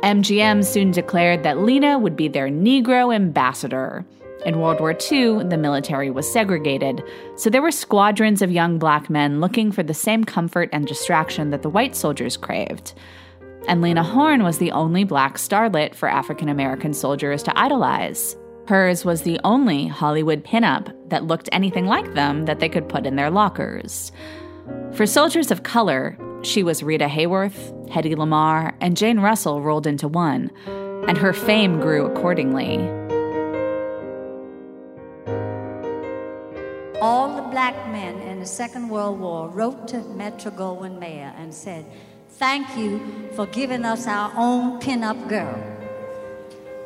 MGM 0.02 0.66
soon 0.66 0.90
declared 0.90 1.44
that 1.44 1.60
Lena 1.60 2.00
would 2.00 2.16
be 2.16 2.28
their 2.28 2.48
Negro 2.48 3.14
ambassador. 3.14 4.04
In 4.46 4.60
World 4.60 4.80
War 4.80 4.92
II, 4.92 5.46
the 5.46 5.58
military 5.58 6.10
was 6.10 6.32
segregated, 6.32 7.02
so 7.38 7.50
there 7.50 7.62
were 7.62 7.72
squadrons 7.72 8.42
of 8.42 8.52
young 8.52 8.78
black 8.78 9.10
men 9.10 9.40
looking 9.40 9.72
for 9.72 9.84
the 9.84 9.94
same 9.94 10.24
comfort 10.24 10.70
and 10.74 10.86
distraction 10.86 11.50
that 11.52 11.62
the 11.62 11.70
white 11.70 11.96
soldiers 11.96 12.36
craved. 12.36 12.94
And 13.68 13.82
Lena 13.82 14.04
Horne 14.04 14.44
was 14.44 14.58
the 14.58 14.72
only 14.72 15.06
black 15.06 15.38
starlet 15.38 15.96
for 15.96 16.10
African 16.10 16.50
American 16.50 16.94
soldiers 16.94 17.42
to 17.44 17.58
idolize. 17.58 18.36
Hers 18.68 19.06
was 19.06 19.22
the 19.22 19.40
only 19.44 19.88
Hollywood 19.88 20.44
pinup 20.44 20.94
that 21.10 21.26
looked 21.26 21.50
anything 21.52 21.86
like 21.86 22.14
them 22.14 22.46
that 22.46 22.60
they 22.60 22.70
could 22.70 22.90
put 22.90 23.06
in 23.06 23.16
their 23.16 23.30
lockers. 23.30 24.12
For 24.94 25.06
soldiers 25.06 25.52
of 25.52 25.64
color, 25.64 26.18
she 26.44 26.64
was 26.64 26.84
Rita 26.84 27.08
Hayworth, 27.08 27.90
Hedy 27.90 28.16
Lamarr, 28.16 28.74
and 28.82 28.98
Jane 28.98 29.20
Russell 29.20 29.62
rolled 29.62 29.88
into 29.88 30.08
one, 30.08 30.52
and 31.08 31.18
her 31.18 31.34
fame 31.34 31.80
grew 31.80 32.06
accordingly. 32.06 32.78
All 37.04 37.36
the 37.36 37.42
black 37.42 37.76
men 37.92 38.18
in 38.22 38.40
the 38.40 38.46
Second 38.46 38.88
World 38.88 39.20
War 39.20 39.50
wrote 39.50 39.90
to 39.90 39.98
Metro 40.16 40.50
Goldwyn 40.50 41.00
Mayer 41.00 41.34
and 41.38 41.54
said, 41.54 41.86
Thank 42.30 42.78
you 42.78 43.30
for 43.36 43.46
giving 43.46 43.84
us 43.84 44.08
our 44.08 44.32
own 44.38 44.80
pinup 44.80 45.28
girl. 45.28 45.62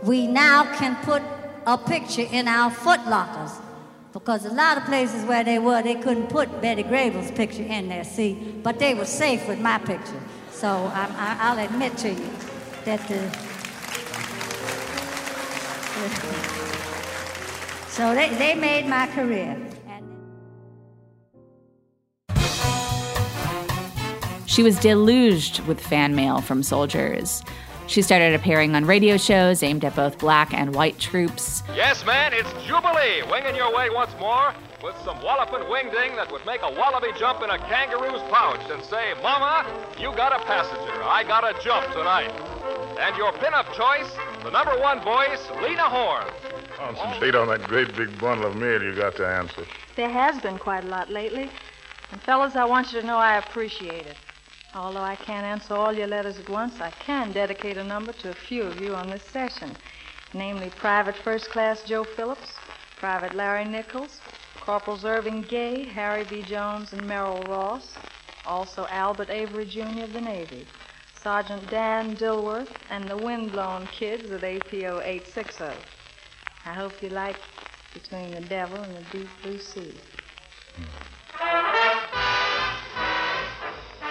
We 0.01 0.25
now 0.25 0.73
can 0.75 0.95
put 1.03 1.21
a 1.67 1.77
picture 1.77 2.25
in 2.31 2.47
our 2.47 2.71
footlockers 2.71 3.61
because 4.11 4.43
a 4.45 4.49
lot 4.49 4.77
of 4.79 4.85
places 4.85 5.23
where 5.23 5.43
they 5.43 5.59
were, 5.59 5.83
they 5.83 5.93
couldn't 5.93 6.29
put 6.29 6.61
Betty 6.61 6.81
Grable's 6.81 7.29
picture 7.29 7.61
in 7.61 7.87
there, 7.87 8.03
see, 8.03 8.33
but 8.63 8.79
they 8.79 8.95
were 8.95 9.05
safe 9.05 9.47
with 9.47 9.59
my 9.59 9.77
picture. 9.77 10.21
So 10.49 10.91
I'm, 10.95 11.11
I, 11.15 11.53
will 11.53 11.63
admit 11.63 11.95
to 11.97 12.09
you 12.09 12.29
that 12.85 13.07
the 13.07 13.21
so 17.89 18.15
they, 18.15 18.29
they 18.35 18.55
made 18.55 18.87
my 18.87 19.05
career. 19.07 19.55
She 24.57 24.63
was 24.63 24.79
deluged 24.79 25.59
with 25.67 25.79
fan 25.79 26.15
mail 26.15 26.41
from 26.41 26.63
soldiers. 26.63 27.43
She 27.85 28.01
started 28.01 28.33
appearing 28.33 28.73
on 28.73 28.85
radio 28.85 29.15
shows 29.15 29.61
aimed 29.61 29.85
at 29.85 29.95
both 29.95 30.17
black 30.17 30.51
and 30.51 30.73
white 30.73 30.97
troops. 30.97 31.61
Yes, 31.75 32.03
man, 32.07 32.33
it's 32.33 32.51
Jubilee, 32.65 33.21
winging 33.29 33.55
your 33.55 33.71
way 33.71 33.91
once 33.91 34.09
more 34.19 34.55
with 34.83 34.95
some 35.05 35.21
walloping 35.21 35.69
wing 35.69 35.91
ding 35.91 36.15
that 36.15 36.31
would 36.31 36.43
make 36.47 36.63
a 36.63 36.71
wallaby 36.71 37.09
jump 37.19 37.43
in 37.43 37.51
a 37.51 37.59
kangaroo's 37.69 38.19
pouch 38.31 38.67
and 38.71 38.83
say, 38.83 39.13
Mama, 39.21 39.63
you 39.99 40.11
got 40.15 40.33
a 40.33 40.43
passenger. 40.45 41.03
I 41.03 41.23
got 41.23 41.43
a 41.43 41.53
jump 41.63 41.85
tonight. 41.93 42.31
And 42.99 43.15
your 43.15 43.33
pinup 43.33 43.71
choice, 43.73 44.11
the 44.43 44.49
number 44.49 44.75
one 44.81 45.01
voice, 45.01 45.47
Lena 45.61 45.87
Horne. 45.87 46.25
Concentrate 46.75 47.35
on 47.35 47.47
that 47.49 47.61
great 47.67 47.95
big 47.95 48.19
bundle 48.19 48.49
of 48.49 48.55
mail 48.55 48.81
you 48.81 48.95
got 48.95 49.15
to 49.17 49.27
answer. 49.27 49.67
There 49.95 50.09
has 50.09 50.41
been 50.41 50.57
quite 50.57 50.83
a 50.83 50.87
lot 50.87 51.11
lately. 51.11 51.51
And, 52.11 52.19
fellas, 52.21 52.55
I 52.55 52.65
want 52.65 52.91
you 52.91 53.01
to 53.01 53.05
know 53.05 53.17
I 53.17 53.37
appreciate 53.37 54.07
it. 54.07 54.17
Although 54.77 55.01
I 55.01 55.15
can't 55.15 55.43
answer 55.43 55.73
all 55.73 55.91
your 55.91 56.05
letters 56.05 56.37
at 56.37 56.49
once, 56.49 56.79
I 56.79 56.91
can 56.91 57.31
dedicate 57.31 57.77
a 57.77 57.83
number 57.83 58.13
to 58.13 58.29
a 58.29 58.33
few 58.35 58.61
of 58.61 58.79
you 58.79 58.93
on 58.93 59.09
this 59.09 59.23
session. 59.23 59.75
Namely, 60.35 60.69
Private 60.69 61.15
First 61.15 61.49
Class 61.49 61.81
Joe 61.81 62.03
Phillips, 62.03 62.53
Private 62.97 63.33
Larry 63.33 63.65
Nichols, 63.65 64.21
Corporals 64.59 65.03
Irving 65.03 65.41
Gay, 65.41 65.83
Harry 65.83 66.25
B. 66.25 66.43
Jones, 66.43 66.93
and 66.93 67.07
Merrill 67.07 67.41
Ross. 67.49 67.95
Also, 68.45 68.85
Albert 68.91 69.31
Avery, 69.31 69.65
Jr. 69.65 70.03
of 70.03 70.13
the 70.13 70.21
Navy. 70.21 70.67
Sergeant 71.23 71.67
Dan 71.71 72.15
Dilworth, 72.15 72.69
and 72.91 73.09
the 73.09 73.17
Windblown 73.17 73.87
Kids 73.87 74.29
of 74.29 74.43
APO 74.43 75.01
860. 75.01 75.65
I 76.65 76.73
hope 76.73 77.01
you 77.01 77.09
like 77.09 77.37
Between 77.95 78.29
the 78.29 78.41
Devil 78.41 78.77
and 78.77 78.95
the 78.95 79.17
Deep 79.17 79.29
Blue 79.41 79.57
Sea. 79.57 79.95
Hmm. 80.75 81.16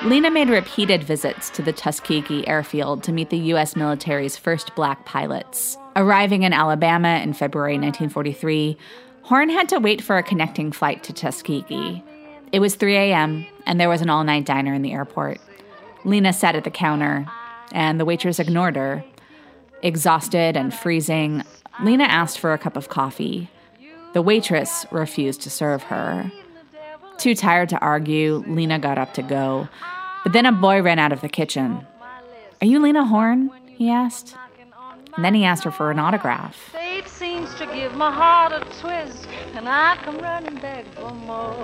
Lena 0.04 0.30
made 0.30 0.50
repeated 0.50 1.02
visits 1.02 1.48
to 1.50 1.62
the 1.62 1.72
Tuskegee 1.72 2.46
airfield 2.46 3.02
to 3.02 3.12
meet 3.12 3.30
the 3.30 3.38
U.S. 3.38 3.74
military's 3.74 4.36
first 4.36 4.74
black 4.74 5.04
pilots. 5.06 5.78
Arriving 5.96 6.42
in 6.42 6.52
Alabama 6.52 7.20
in 7.22 7.32
February 7.32 7.72
1943, 7.72 8.76
Horne 9.22 9.48
had 9.48 9.68
to 9.70 9.80
wait 9.80 10.02
for 10.02 10.18
a 10.18 10.22
connecting 10.22 10.70
flight 10.70 11.02
to 11.04 11.12
Tuskegee. 11.12 12.04
It 12.52 12.60
was 12.60 12.76
3 12.76 12.94
a.m., 12.94 13.46
and 13.64 13.80
there 13.80 13.88
was 13.88 14.02
an 14.02 14.10
all 14.10 14.22
night 14.22 14.44
diner 14.44 14.74
in 14.74 14.82
the 14.82 14.92
airport. 14.92 15.40
Lena 16.04 16.32
sat 16.32 16.54
at 16.54 16.64
the 16.64 16.70
counter, 16.70 17.26
and 17.72 17.98
the 17.98 18.04
waitress 18.04 18.38
ignored 18.38 18.76
her. 18.76 19.02
Exhausted 19.82 20.56
and 20.56 20.72
freezing, 20.72 21.42
Lena 21.82 22.04
asked 22.04 22.38
for 22.38 22.52
a 22.52 22.58
cup 22.58 22.76
of 22.76 22.90
coffee. 22.90 23.50
The 24.12 24.22
waitress 24.22 24.86
refused 24.92 25.40
to 25.42 25.50
serve 25.50 25.84
her. 25.84 26.30
Too 27.18 27.34
tired 27.34 27.68
to 27.70 27.78
argue, 27.78 28.44
Lena 28.46 28.78
got 28.78 28.98
up 28.98 29.14
to 29.14 29.22
go. 29.22 29.68
But 30.22 30.32
then 30.32 30.46
a 30.46 30.52
boy 30.52 30.82
ran 30.82 30.98
out 30.98 31.12
of 31.12 31.20
the 31.20 31.28
kitchen. 31.28 31.86
Are 32.60 32.66
you 32.66 32.80
Lena 32.80 33.04
Horne? 33.04 33.50
he 33.66 33.90
asked. 33.90 34.34
And 35.16 35.24
then 35.24 35.34
he 35.34 35.44
asked 35.44 35.64
her 35.64 35.70
for 35.70 35.90
an 35.90 35.98
autograph. 35.98 36.56
Fate 36.72 37.08
seems 37.08 37.54
to 37.54 37.66
give 37.66 37.94
my 37.94 38.10
heart 38.10 38.52
a 38.52 38.60
twist, 38.80 39.26
and 39.54 39.66
I 39.66 39.96
come 40.02 40.18
running 40.18 40.56
back 40.56 40.84
for 40.94 41.10
more. 41.10 41.54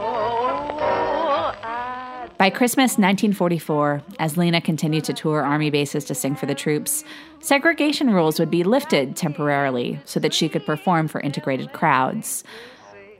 I 1.63 2.29
By 2.39 2.49
Christmas 2.49 2.93
1944, 2.93 4.03
as 4.19 4.39
Lena 4.39 4.61
continued 4.63 5.05
to 5.05 5.13
tour 5.13 5.43
army 5.43 5.69
bases 5.71 6.05
to 6.07 6.15
sing 6.15 6.35
for 6.35 6.47
the 6.47 6.55
troops, 6.55 7.05
segregation 7.41 8.11
rules 8.11 8.39
would 8.39 8.51
be 8.51 8.65
lifted 8.65 9.17
temporarily 9.17 10.01
so 10.07 10.19
that 10.21 10.33
she 10.33 10.49
could 10.49 10.65
perform 10.65 11.09
for 11.09 11.21
integrated 11.21 11.73
crowds. 11.73 12.45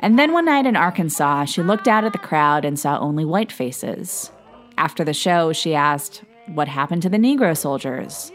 And 0.03 0.19
then 0.19 0.33
one 0.33 0.47
night 0.47 0.67
in 0.67 0.75
Arkansas, 0.75 1.45
she 1.45 1.63
looked 1.63 1.87
out 1.87 2.05
at 2.05 2.13
the 2.13 2.19
crowd 2.19 2.65
and 2.65 2.79
saw 2.79 2.99
only 2.99 3.25
white 3.25 3.53
faces. 3.53 4.33
After 4.77 5.05
the 5.05 5.15
show, 5.15 5.53
she 5.53 5.77
asked, 5.77 6.25
What 6.49 6.67
happened 6.67 7.03
to 7.03 7.09
the 7.09 7.19
Negro 7.19 7.57
soldiers? 7.57 8.33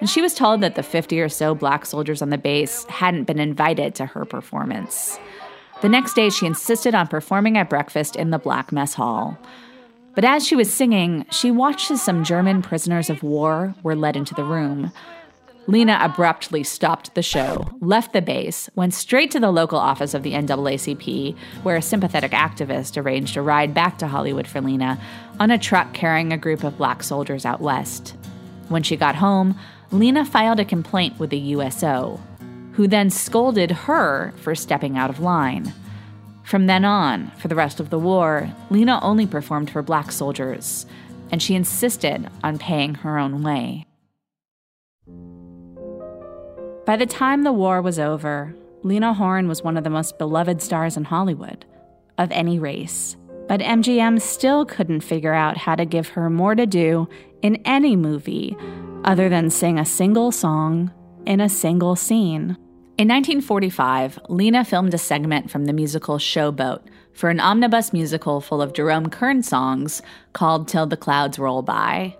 And 0.00 0.10
she 0.10 0.20
was 0.20 0.34
told 0.34 0.60
that 0.60 0.74
the 0.74 0.82
50 0.82 1.20
or 1.20 1.28
so 1.28 1.54
black 1.54 1.86
soldiers 1.86 2.20
on 2.20 2.30
the 2.30 2.36
base 2.36 2.84
hadn't 2.86 3.24
been 3.24 3.38
invited 3.38 3.94
to 3.94 4.06
her 4.06 4.24
performance. 4.24 5.16
The 5.82 5.88
next 5.88 6.14
day, 6.14 6.30
she 6.30 6.46
insisted 6.46 6.96
on 6.96 7.06
performing 7.06 7.56
at 7.58 7.70
breakfast 7.70 8.16
in 8.16 8.30
the 8.30 8.38
black 8.38 8.72
mess 8.72 8.94
hall. 8.94 9.38
But 10.16 10.24
as 10.24 10.46
she 10.46 10.56
was 10.56 10.72
singing, 10.72 11.26
she 11.30 11.50
watched 11.50 11.90
as 11.92 12.02
some 12.02 12.24
German 12.24 12.60
prisoners 12.60 13.08
of 13.08 13.22
war 13.22 13.74
were 13.82 13.96
led 13.96 14.16
into 14.16 14.34
the 14.34 14.44
room. 14.44 14.92
Lena 15.66 15.98
abruptly 16.02 16.62
stopped 16.62 17.14
the 17.14 17.22
show, 17.22 17.66
left 17.80 18.12
the 18.12 18.20
base, 18.20 18.68
went 18.74 18.92
straight 18.92 19.30
to 19.30 19.40
the 19.40 19.50
local 19.50 19.78
office 19.78 20.12
of 20.12 20.22
the 20.22 20.32
NAACP, 20.32 21.34
where 21.62 21.76
a 21.76 21.82
sympathetic 21.82 22.32
activist 22.32 23.02
arranged 23.02 23.36
a 23.36 23.42
ride 23.42 23.72
back 23.72 23.96
to 23.98 24.06
Hollywood 24.06 24.46
for 24.46 24.60
Lena 24.60 25.00
on 25.40 25.50
a 25.50 25.58
truck 25.58 25.94
carrying 25.94 26.32
a 26.32 26.38
group 26.38 26.64
of 26.64 26.76
black 26.76 27.02
soldiers 27.02 27.46
out 27.46 27.62
west. 27.62 28.14
When 28.68 28.82
she 28.82 28.96
got 28.96 29.16
home, 29.16 29.58
Lena 29.90 30.26
filed 30.26 30.60
a 30.60 30.66
complaint 30.66 31.18
with 31.18 31.30
the 31.30 31.38
USO, 31.38 32.20
who 32.72 32.86
then 32.86 33.08
scolded 33.08 33.70
her 33.70 34.34
for 34.36 34.54
stepping 34.54 34.98
out 34.98 35.08
of 35.08 35.20
line. 35.20 35.72
From 36.42 36.66
then 36.66 36.84
on, 36.84 37.30
for 37.38 37.48
the 37.48 37.54
rest 37.54 37.80
of 37.80 37.88
the 37.88 37.98
war, 37.98 38.50
Lena 38.68 39.00
only 39.02 39.26
performed 39.26 39.70
for 39.70 39.80
black 39.80 40.12
soldiers, 40.12 40.84
and 41.30 41.42
she 41.42 41.54
insisted 41.54 42.28
on 42.42 42.58
paying 42.58 42.96
her 42.96 43.18
own 43.18 43.42
way. 43.42 43.86
By 46.86 46.96
the 46.96 47.06
time 47.06 47.42
the 47.44 47.52
war 47.52 47.80
was 47.80 47.98
over, 47.98 48.54
Lena 48.82 49.14
Horne 49.14 49.48
was 49.48 49.62
one 49.62 49.78
of 49.78 49.84
the 49.84 49.90
most 49.90 50.18
beloved 50.18 50.60
stars 50.60 50.98
in 50.98 51.04
Hollywood, 51.04 51.64
of 52.18 52.30
any 52.30 52.58
race. 52.58 53.16
But 53.48 53.60
MGM 53.60 54.20
still 54.20 54.66
couldn't 54.66 55.00
figure 55.00 55.32
out 55.32 55.56
how 55.56 55.76
to 55.76 55.86
give 55.86 56.08
her 56.08 56.28
more 56.28 56.54
to 56.54 56.66
do 56.66 57.08
in 57.40 57.56
any 57.64 57.96
movie 57.96 58.54
other 59.04 59.30
than 59.30 59.48
sing 59.48 59.78
a 59.78 59.84
single 59.84 60.30
song 60.30 60.92
in 61.24 61.40
a 61.40 61.48
single 61.48 61.96
scene. 61.96 62.56
In 62.98 63.08
1945, 63.08 64.18
Lena 64.28 64.62
filmed 64.62 64.92
a 64.92 64.98
segment 64.98 65.50
from 65.50 65.64
the 65.64 65.72
musical 65.72 66.18
Showboat 66.18 66.82
for 67.14 67.30
an 67.30 67.40
omnibus 67.40 67.94
musical 67.94 68.42
full 68.42 68.60
of 68.60 68.74
Jerome 68.74 69.08
Kern 69.08 69.42
songs 69.42 70.02
called 70.34 70.68
Till 70.68 70.86
the 70.86 70.96
Clouds 70.98 71.38
Roll 71.38 71.62
By. 71.62 72.16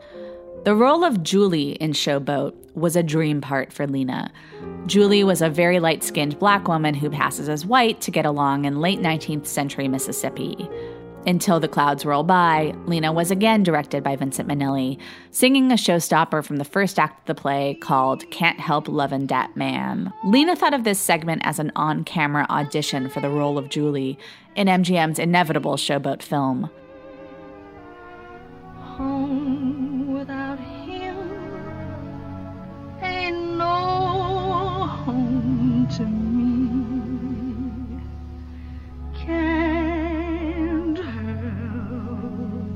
The 0.65 0.75
role 0.75 1.05
of 1.05 1.23
Julie 1.23 1.73
in 1.73 1.93
Showboat 1.93 2.55
was 2.75 2.97
a 2.97 3.03
dream 3.03 3.41
part 3.41 3.73
for 3.73 3.87
Lena. 3.87 4.31
Julie 4.87 5.25
was 5.25 5.41
a 5.41 5.49
very 5.49 5.81
light 5.81 6.03
skinned 6.03 6.39
black 6.39 6.69
woman 6.69 6.95
who 6.95 7.11
passes 7.11 7.49
as 7.49 7.65
white 7.65 8.01
to 8.03 8.11
get 8.11 8.27
along 8.27 8.65
in 8.65 8.81
late 8.81 9.01
19th 9.01 9.47
century 9.47 9.89
Mississippi. 9.89 10.69
Until 11.27 11.59
the 11.59 11.69
Clouds 11.69 12.05
Roll 12.05 12.23
By, 12.23 12.75
Lena 12.85 13.11
was 13.11 13.31
again 13.31 13.63
directed 13.63 14.03
by 14.03 14.15
Vincent 14.15 14.47
Minnelli, 14.47 14.99
singing 15.31 15.73
a 15.73 15.75
showstopper 15.75 16.45
from 16.45 16.59
the 16.59 16.67
first 16.67 16.99
act 16.99 17.21
of 17.21 17.35
the 17.35 17.41
play 17.41 17.79
called 17.81 18.31
Can't 18.31 18.61
Help 18.61 18.89
Lovin' 18.89 19.27
Dat 19.27 19.57
Man. 19.57 20.13
Lena 20.23 20.55
thought 20.55 20.75
of 20.75 20.85
this 20.85 20.99
segment 20.99 21.41
as 21.45 21.59
an 21.59 21.73
on 21.77 22.05
camera 22.05 22.47
audition 22.51 23.09
for 23.09 23.21
the 23.21 23.31
role 23.31 23.57
of 23.57 23.71
Julie 23.71 24.19
in 24.55 24.67
MGM's 24.67 25.19
inevitable 25.19 25.77
Showboat 25.77 26.23
film. 26.23 26.69
Home 28.99 30.13
without 30.13 30.59
him 30.59 30.74
no 33.33 34.87
home 35.05 35.87
to 35.97 36.05
me. 36.05 38.01
Can't 39.27 40.99
help 40.99 42.69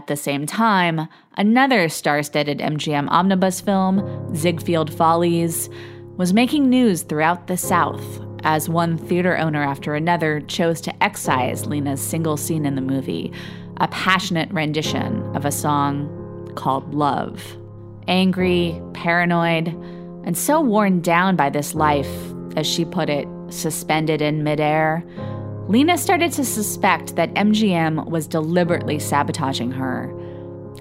At 0.00 0.06
the 0.06 0.16
same 0.16 0.46
time, 0.46 1.08
another 1.36 1.90
star 1.90 2.22
studded 2.22 2.60
MGM 2.60 3.10
omnibus 3.10 3.60
film, 3.60 4.34
Ziegfeld 4.34 4.90
Follies, 4.90 5.68
was 6.16 6.32
making 6.32 6.70
news 6.70 7.02
throughout 7.02 7.48
the 7.48 7.58
South 7.58 8.02
as 8.42 8.66
one 8.66 8.96
theater 8.96 9.36
owner 9.36 9.62
after 9.62 9.94
another 9.94 10.40
chose 10.40 10.80
to 10.80 11.02
excise 11.02 11.66
Lena's 11.66 12.00
single 12.00 12.38
scene 12.38 12.64
in 12.64 12.76
the 12.76 12.80
movie, 12.80 13.30
a 13.76 13.88
passionate 13.88 14.50
rendition 14.52 15.22
of 15.36 15.44
a 15.44 15.52
song 15.52 16.50
called 16.56 16.94
Love. 16.94 17.58
Angry, 18.08 18.80
paranoid, 18.94 19.68
and 20.24 20.38
so 20.38 20.62
worn 20.62 21.02
down 21.02 21.36
by 21.36 21.50
this 21.50 21.74
life, 21.74 22.10
as 22.56 22.66
she 22.66 22.86
put 22.86 23.10
it, 23.10 23.28
suspended 23.50 24.22
in 24.22 24.44
midair, 24.44 25.04
Lena 25.68 25.96
started 25.96 26.32
to 26.32 26.44
suspect 26.44 27.16
that 27.16 27.32
MGM 27.34 28.06
was 28.10 28.26
deliberately 28.26 28.98
sabotaging 28.98 29.70
her. 29.72 30.10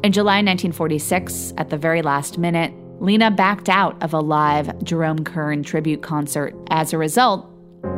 In 0.04 0.12
July 0.12 0.38
1946, 0.38 1.54
at 1.58 1.70
the 1.70 1.78
very 1.78 2.02
last 2.02 2.38
minute, 2.38 2.74
Lena 3.00 3.32
backed 3.32 3.70
out 3.70 4.02
of 4.02 4.14
a 4.14 4.20
live 4.20 4.84
Jerome 4.84 5.24
Kern 5.24 5.64
tribute 5.64 6.02
concert. 6.02 6.56
As 6.70 6.92
a 6.92 6.98
result, 6.98 7.48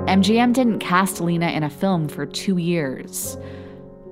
MGM 0.07 0.53
didn't 0.53 0.79
cast 0.79 1.21
Lena 1.21 1.47
in 1.47 1.63
a 1.63 1.69
film 1.69 2.07
for 2.07 2.25
two 2.25 2.57
years. 2.57 3.37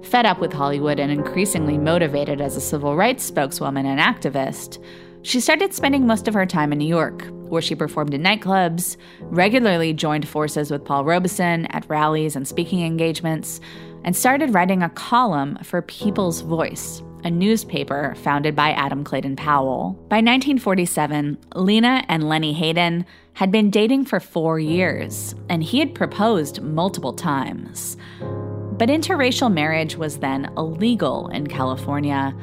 Fed 0.04 0.26
up 0.26 0.40
with 0.40 0.54
Hollywood 0.54 1.00
and 1.00 1.12
increasingly 1.12 1.78
motivated 1.78 2.42
as 2.42 2.56
a 2.56 2.62
civil 2.62 2.96
rights 2.96 3.24
spokeswoman 3.24 3.86
and 3.86 4.00
activist, 4.00 4.84
she 5.22 5.40
started 5.40 5.74
spending 5.74 6.08
most 6.08 6.28
of 6.28 6.34
her 6.34 6.46
time 6.46 6.72
in 6.72 6.78
New 6.80 6.88
York, 6.88 7.26
where 7.50 7.62
she 7.62 7.76
performed 7.76 8.14
in 8.14 8.24
nightclubs, 8.24 8.96
regularly 9.22 9.94
joined 9.94 10.28
forces 10.28 10.72
with 10.72 10.86
Paul 10.86 11.04
Robeson 11.04 11.66
at 11.68 11.90
rallies 11.90 12.36
and 12.36 12.48
speaking 12.48 12.82
engagements, 12.82 13.60
and 14.04 14.16
started 14.16 14.54
writing 14.54 14.82
a 14.82 14.90
column 14.90 15.58
for 15.64 15.82
People's 15.82 16.42
Voice, 16.42 17.04
a 17.26 17.32
newspaper 17.32 18.16
founded 18.20 18.56
by 18.56 18.72
Adam 18.72 19.04
Clayton 19.04 19.36
Powell. 19.36 19.94
By 20.08 20.18
1947, 20.18 21.38
Lena 21.56 22.06
and 22.08 22.30
Lennie 22.30 22.54
Hayton 22.54 23.06
had 23.34 23.52
been 23.52 23.70
dating 23.70 24.06
for 24.06 24.22
four 24.22 24.58
years, 24.58 25.36
and 25.50 25.64
he 25.64 25.80
had 25.80 25.96
proposed 25.96 26.62
multiple 26.62 27.14
times. 27.14 27.98
But 28.22 28.88
interracial 28.88 29.52
marriage 29.52 29.98
was 29.98 30.20
then 30.20 30.50
illegal 30.56 31.28
in 31.28 31.48
California 31.48 32.34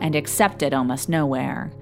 and 0.00 0.14
accepted 0.14 0.72
almost 0.72 1.08
nowhere. 1.08 1.72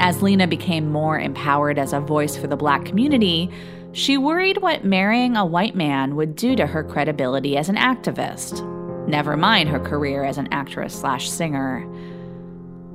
As 0.00 0.22
Lena 0.22 0.46
became 0.46 0.92
more 0.92 1.18
empowered 1.18 1.78
as 1.78 1.92
a 1.92 2.00
voice 2.00 2.36
for 2.36 2.46
the 2.46 2.56
black 2.56 2.84
community, 2.84 3.50
she 3.92 4.16
worried 4.16 4.62
what 4.62 4.84
marrying 4.84 5.36
a 5.36 5.44
white 5.44 5.74
man 5.74 6.14
would 6.14 6.36
do 6.36 6.54
to 6.54 6.66
her 6.66 6.84
credibility 6.84 7.56
as 7.56 7.68
an 7.68 7.76
activist, 7.76 8.64
never 9.08 9.36
mind 9.36 9.68
her 9.68 9.80
career 9.80 10.24
as 10.24 10.38
an 10.38 10.48
actress 10.52 10.94
slash 10.94 11.28
singer. 11.28 11.84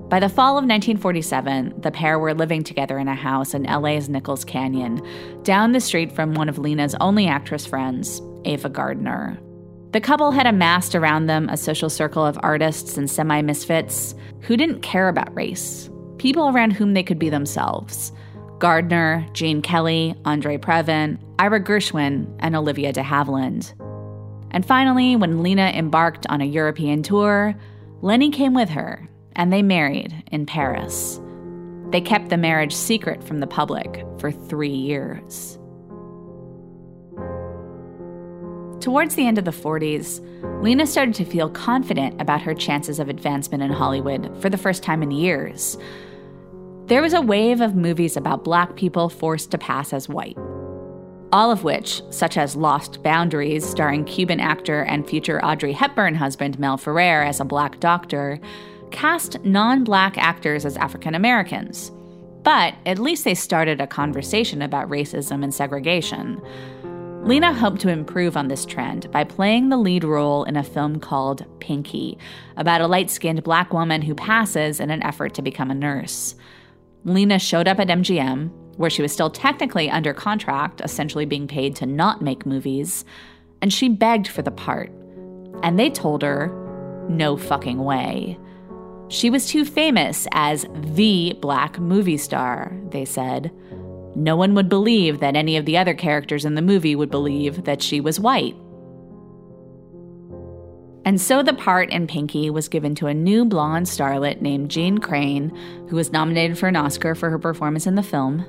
By 0.08 0.20
the 0.20 0.30
fall 0.30 0.52
of 0.52 0.64
1947, 0.64 1.82
the 1.82 1.92
pair 1.92 2.20
were 2.20 2.34
living 2.34 2.64
together 2.64 2.98
in 3.00 3.08
a 3.08 3.16
house 3.16 3.54
in 3.54 3.64
LA's 3.64 4.08
Nichols 4.08 4.46
Canyon, 4.46 5.02
down 5.44 5.72
the 5.72 5.82
street 5.82 6.12
from 6.12 6.36
one 6.36 6.48
of 6.48 6.60
Lena's 6.60 6.96
only 7.02 7.28
actress 7.28 7.66
friends, 7.66 8.22
Ava 8.46 8.70
Gardner. 8.70 9.40
The 9.92 10.02
couple 10.02 10.32
had 10.32 10.48
amassed 10.48 10.96
around 10.96 11.26
them 11.26 11.50
a 11.50 11.58
social 11.58 11.90
circle 11.90 12.26
of 12.26 12.40
artists 12.42 12.96
and 12.98 13.10
semi 13.10 13.42
misfits 13.42 14.16
who 14.42 14.56
didn't 14.56 14.82
care 14.82 15.10
about 15.10 15.36
race, 15.36 15.90
people 16.18 16.50
around 16.50 16.72
whom 16.72 16.94
they 16.94 17.04
could 17.04 17.20
be 17.20 17.30
themselves. 17.30 18.12
Gardner, 18.60 19.26
Gene 19.34 19.62
Kelly, 19.62 20.16
Andre 20.26 20.58
Previn, 20.58 21.18
Ira 21.40 21.62
Gershwin, 21.62 22.34
and 22.40 22.56
Olivia 22.56 22.94
de 22.94 23.02
Havilland. 23.02 23.74
And 24.52 24.66
finally, 24.66 25.16
when 25.16 25.44
Lena 25.44 25.72
embarked 25.74 26.26
on 26.30 26.42
a 26.42 26.46
European 26.46 27.04
tour, 27.04 27.56
Lennie 28.02 28.30
came 28.30 28.54
with 28.54 28.70
her, 28.70 29.08
and 29.36 29.52
they 29.52 29.64
married 29.64 30.24
in 30.32 30.46
Paris. 30.46 31.20
They 31.90 32.02
kept 32.02 32.30
the 32.30 32.38
marriage 32.38 32.74
secret 32.74 33.24
from 33.24 33.40
the 33.40 33.48
public 33.48 34.06
for 34.20 34.32
three 34.32 34.70
years. 34.70 35.58
Towards 38.84 39.16
the 39.16 39.26
end 39.26 39.38
of 39.38 39.46
the 39.46 39.52
40s, 39.52 40.20
Lena 40.62 40.86
started 40.86 41.16
to 41.16 41.24
feel 41.24 41.50
confident 41.50 42.22
about 42.22 42.42
her 42.42 42.54
chances 42.54 43.00
of 43.00 43.08
advancement 43.08 43.64
in 43.64 43.72
Hollywood 43.72 44.38
for 44.42 44.50
the 44.50 44.58
first 44.58 44.84
time 44.84 45.02
in 45.02 45.10
years. 45.10 45.78
There 46.88 47.02
was 47.02 47.14
a 47.14 47.22
wave 47.22 47.62
of 47.62 47.78
movies 47.78 48.18
about 48.18 48.44
black 48.44 48.76
people 48.76 49.08
forced 49.08 49.52
to 49.52 49.58
pass 49.58 49.94
as 49.94 50.10
white. 50.10 50.38
All 51.32 51.50
of 51.50 51.64
which, 51.64 52.02
such 52.10 52.36
as 52.36 52.58
Lost 52.58 53.02
Boundaries, 53.04 53.66
starring 53.66 54.04
Cuban 54.04 54.42
actor 54.42 54.84
and 54.84 55.08
future 55.08 55.42
Audrey 55.46 55.72
Hepburn 55.72 56.16
husband 56.16 56.60
Mel 56.60 56.76
Ferrer 56.76 57.24
as 57.24 57.40
a 57.40 57.46
black 57.46 57.80
doctor, 57.80 58.38
cast 58.92 59.42
non 59.46 59.86
black 59.86 60.18
actors 60.18 60.66
as 60.66 60.76
African 60.76 61.16
Americans. 61.16 61.90
But 62.44 62.76
at 62.86 63.00
least 63.00 63.24
they 63.24 63.34
started 63.34 63.80
a 63.80 63.88
conversation 63.88 64.62
about 64.62 64.90
racism 64.90 65.42
and 65.42 65.54
segregation. 65.54 66.42
Lena 67.26 67.54
hoped 67.54 67.80
to 67.80 67.88
improve 67.88 68.36
on 68.36 68.50
this 68.50 68.66
trend 68.66 69.10
by 69.10 69.24
playing 69.24 69.70
the 69.70 69.78
lead 69.78 70.04
role 70.04 70.44
in 70.44 70.58
a 70.58 70.64
film 70.64 71.00
called 71.00 71.46
Pinky, 71.62 72.18
about 72.58 72.82
a 72.82 72.88
light 72.88 73.10
skinned 73.10 73.44
black 73.44 73.72
woman 73.72 74.02
who 74.02 74.14
passes 74.14 74.82
in 74.82 74.90
an 74.90 75.02
effort 75.04 75.34
to 75.36 75.42
become 75.42 75.72
a 75.72 75.76
nurse. 75.76 76.36
Lena 77.06 77.40
showed 77.40 77.66
up 77.70 77.80
at 77.80 77.88
MGM, 77.88 78.52
where 78.76 78.90
she 78.90 79.02
was 79.02 79.14
still 79.14 79.30
technically 79.30 79.90
under 79.90 80.14
contract, 80.14 80.82
essentially 80.82 81.26
being 81.26 81.48
paid 81.48 81.78
to 81.78 81.86
not 81.86 82.22
make 82.22 82.46
movies, 82.46 83.06
and 83.62 83.72
she 83.72 83.88
begged 83.88 84.28
for 84.28 84.42
the 84.42 84.52
part. 84.52 84.92
And 85.64 85.80
they 85.80 85.90
told 85.90 86.24
her, 86.24 86.52
no 87.08 87.38
fucking 87.38 87.82
way. 87.82 88.38
She 89.08 89.30
was 89.30 89.48
too 89.48 89.64
famous 89.64 90.28
as 90.34 90.66
the 90.74 91.38
black 91.40 91.80
movie 91.80 92.18
star, 92.18 92.76
they 92.90 93.06
said. 93.06 93.50
No 94.16 94.36
one 94.36 94.54
would 94.54 94.70
believe 94.70 95.20
that 95.20 95.36
any 95.36 95.58
of 95.58 95.66
the 95.66 95.78
other 95.78 95.94
characters 95.94 96.46
in 96.46 96.56
the 96.56 96.62
movie 96.62 96.96
would 96.96 97.10
believe 97.10 97.64
that 97.64 97.82
she 97.82 98.00
was 98.00 98.20
white. 98.20 98.56
And 101.06 101.20
so 101.20 101.44
the 101.44 101.54
part 101.54 101.90
in 101.90 102.08
Pinky 102.08 102.50
was 102.50 102.70
given 102.70 102.96
to 102.96 103.08
a 103.08 103.14
new 103.14 103.44
blonde 103.44 103.88
starlet 103.88 104.42
named 104.42 104.72
Jeanne 104.72 105.00
Crain, 105.00 105.50
who 105.90 105.98
was 105.98 106.14
nominated 106.14 106.58
for 106.58 106.68
an 106.68 106.78
Oscar 106.78 107.14
for 107.14 107.30
her 107.30 107.40
performance 107.40 107.86
in 107.86 107.96
the 107.96 108.04
film. 108.04 108.46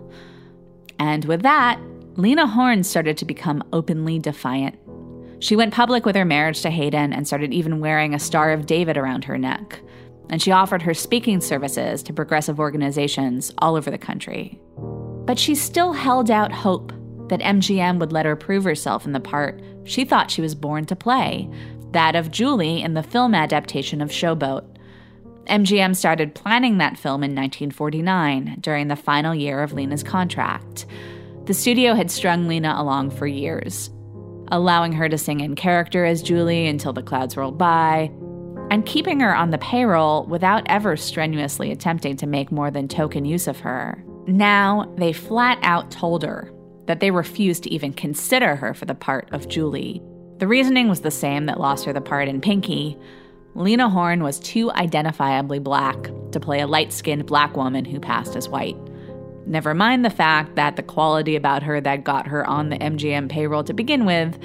And 0.99 1.25
with 1.25 1.43
that, 1.43 1.81
Lena 2.17 2.47
Horne 2.47 2.85
started 2.85 3.17
to 3.19 3.25
become 3.25 3.65
openly 3.73 4.21
defiant. 4.21 4.79
She 5.41 5.57
went 5.57 5.75
public 5.75 6.07
with 6.07 6.15
her 6.15 6.25
marriage 6.25 6.62
to 6.62 6.71
Hayton 6.71 7.12
and 7.12 7.27
started 7.27 7.53
even 7.53 7.81
wearing 7.81 8.15
a 8.15 8.21
Star 8.21 8.53
of 8.53 8.67
David 8.67 8.97
around 8.97 9.25
her 9.25 9.37
neck. 9.37 9.81
And 10.31 10.41
she 10.41 10.53
offered 10.53 10.83
her 10.83 10.95
speaking 10.95 11.41
services 11.41 12.03
to 12.05 12.12
progressive 12.12 12.61
organizations 12.61 13.53
all 13.59 13.75
over 13.75 13.91
the 13.91 13.99
country. 13.99 14.61
But 15.27 15.39
she 15.39 15.55
still 15.55 15.93
held 15.93 16.31
out 16.31 16.53
hope 16.53 16.93
that 17.29 17.41
MGM 17.41 17.99
would 17.99 18.12
let 18.12 18.27
her 18.27 18.37
prove 18.37 18.64
herself 18.64 19.07
in 19.07 19.12
the 19.12 19.20
part 19.20 19.62
she 19.85 20.05
thought 20.05 20.31
she 20.31 20.43
was 20.43 20.55
born 20.55 20.85
to 20.87 20.97
play 20.97 21.49
that 21.95 22.16
of 22.16 22.31
Julie 22.31 22.83
in 22.83 22.95
the 22.95 23.03
film 23.03 23.35
adaptation 23.35 24.03
of 24.03 24.11
Showboat. 24.11 24.64
MGM 25.47 25.95
started 25.95 26.35
planning 26.35 26.79
that 26.79 26.99
film 26.99 27.22
in 27.22 27.31
1949 27.31 28.59
during 28.61 28.89
the 28.89 28.97
final 28.97 29.35
year 29.35 29.62
of 29.62 29.72
Lena's 29.72 30.03
contract. 30.03 30.87
The 31.45 31.55
studio 31.55 31.95
had 31.95 32.11
strung 32.11 32.49
Lena 32.49 32.75
along 32.77 33.11
for 33.11 33.27
years, 33.27 33.91
allowing 34.49 34.93
her 34.93 35.09
to 35.09 35.18
sing 35.18 35.41
in 35.41 35.55
character 35.55 36.05
as 36.05 36.22
Julie 36.22 36.66
until 36.66 36.93
the 36.93 37.03
clouds 37.03 37.37
rolled 37.37 37.59
by, 37.59 38.11
and 38.70 38.87
keeping 38.87 39.20
her 39.20 39.37
on 39.37 39.51
the 39.51 39.59
payroll 39.59 40.25
without 40.27 40.64
ever 40.66 40.97
strenuously 40.97 41.70
attempting 41.70 42.16
to 42.16 42.27
make 42.27 42.51
more 42.51 42.70
than 42.70 42.89
token 42.89 43.25
use 43.25 43.47
of 43.47 43.61
her. 43.61 44.05
Now, 44.27 44.93
they 44.97 45.12
flat 45.12 45.59
out 45.62 45.91
told 45.91 46.22
her 46.22 46.51
that 46.87 47.01
they 47.01 47.11
refused 47.11 47.64
to 47.64 47.72
even 47.72 47.93
consider 47.93 48.57
her 48.57 48.75
for 48.75 48.85
the 48.85 48.95
part 48.95 49.29
of 49.33 49.49
Julie. 49.49 50.03
The 50.39 50.47
reasoning 50.47 50.89
was 50.89 51.01
the 51.01 51.11
same 51.11 51.47
that 51.47 51.61
lost 51.61 51.85
her 51.85 51.93
the 51.93 52.01
part 52.01 52.29
in 52.29 52.41
Pinky. 52.41 52.99
Lena 53.55 53.89
Horne 53.89 54.22
was 54.22 54.41
too 54.41 54.70
identifiably 54.70 55.62
black 55.62 56.11
to 56.33 56.41
play 56.41 56.61
a 56.61 56.66
light 56.66 56.93
skinned 56.93 57.27
black 57.27 57.57
woman 57.57 57.85
who 57.85 58.01
passed 58.01 58.35
as 58.35 58.49
white. 58.49 58.77
Never 59.47 59.75
mind 59.75 60.05
the 60.05 60.11
fact 60.11 60.57
that 60.57 60.77
the 60.77 60.83
quality 60.83 61.37
about 61.37 61.62
her 61.62 61.81
that 61.81 62.05
got 62.05 62.27
her 62.27 62.47
on 62.47 62.70
the 62.70 62.79
MGM 62.79 63.29
payroll 63.29 63.62
to 63.64 63.75
begin 63.75 64.07
with 64.07 64.39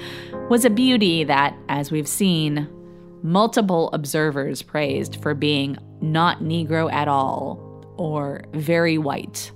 was 0.50 0.64
a 0.64 0.70
beauty 0.70 1.24
that, 1.24 1.56
as 1.68 1.90
we've 1.90 2.08
seen, 2.08 2.68
multiple 3.22 3.90
observers 3.92 4.62
praised 4.62 5.16
for 5.22 5.34
being 5.34 5.78
not 6.00 6.40
Negro 6.40 6.92
at 6.92 7.08
all 7.08 7.58
or 7.96 8.44
very 8.52 8.98
white. 8.98 9.50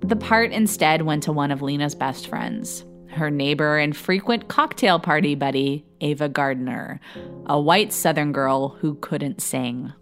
The 0.00 0.16
part 0.16 0.52
instead 0.52 1.02
went 1.02 1.24
to 1.24 1.32
one 1.32 1.50
of 1.50 1.62
Lena's 1.62 1.94
best 1.94 2.28
friends, 2.28 2.84
her 3.08 3.30
neighbor 3.30 3.78
and 3.78 3.96
frequent 3.96 4.48
cocktail 4.48 4.98
party 4.98 5.34
buddy, 5.34 5.84
Ava 6.00 6.28
Gardner, 6.28 7.00
a 7.46 7.60
white 7.60 7.92
Southern 7.92 8.32
girl 8.32 8.68
who 8.68 8.94
couldn't 8.96 9.40
sing. 9.40 9.92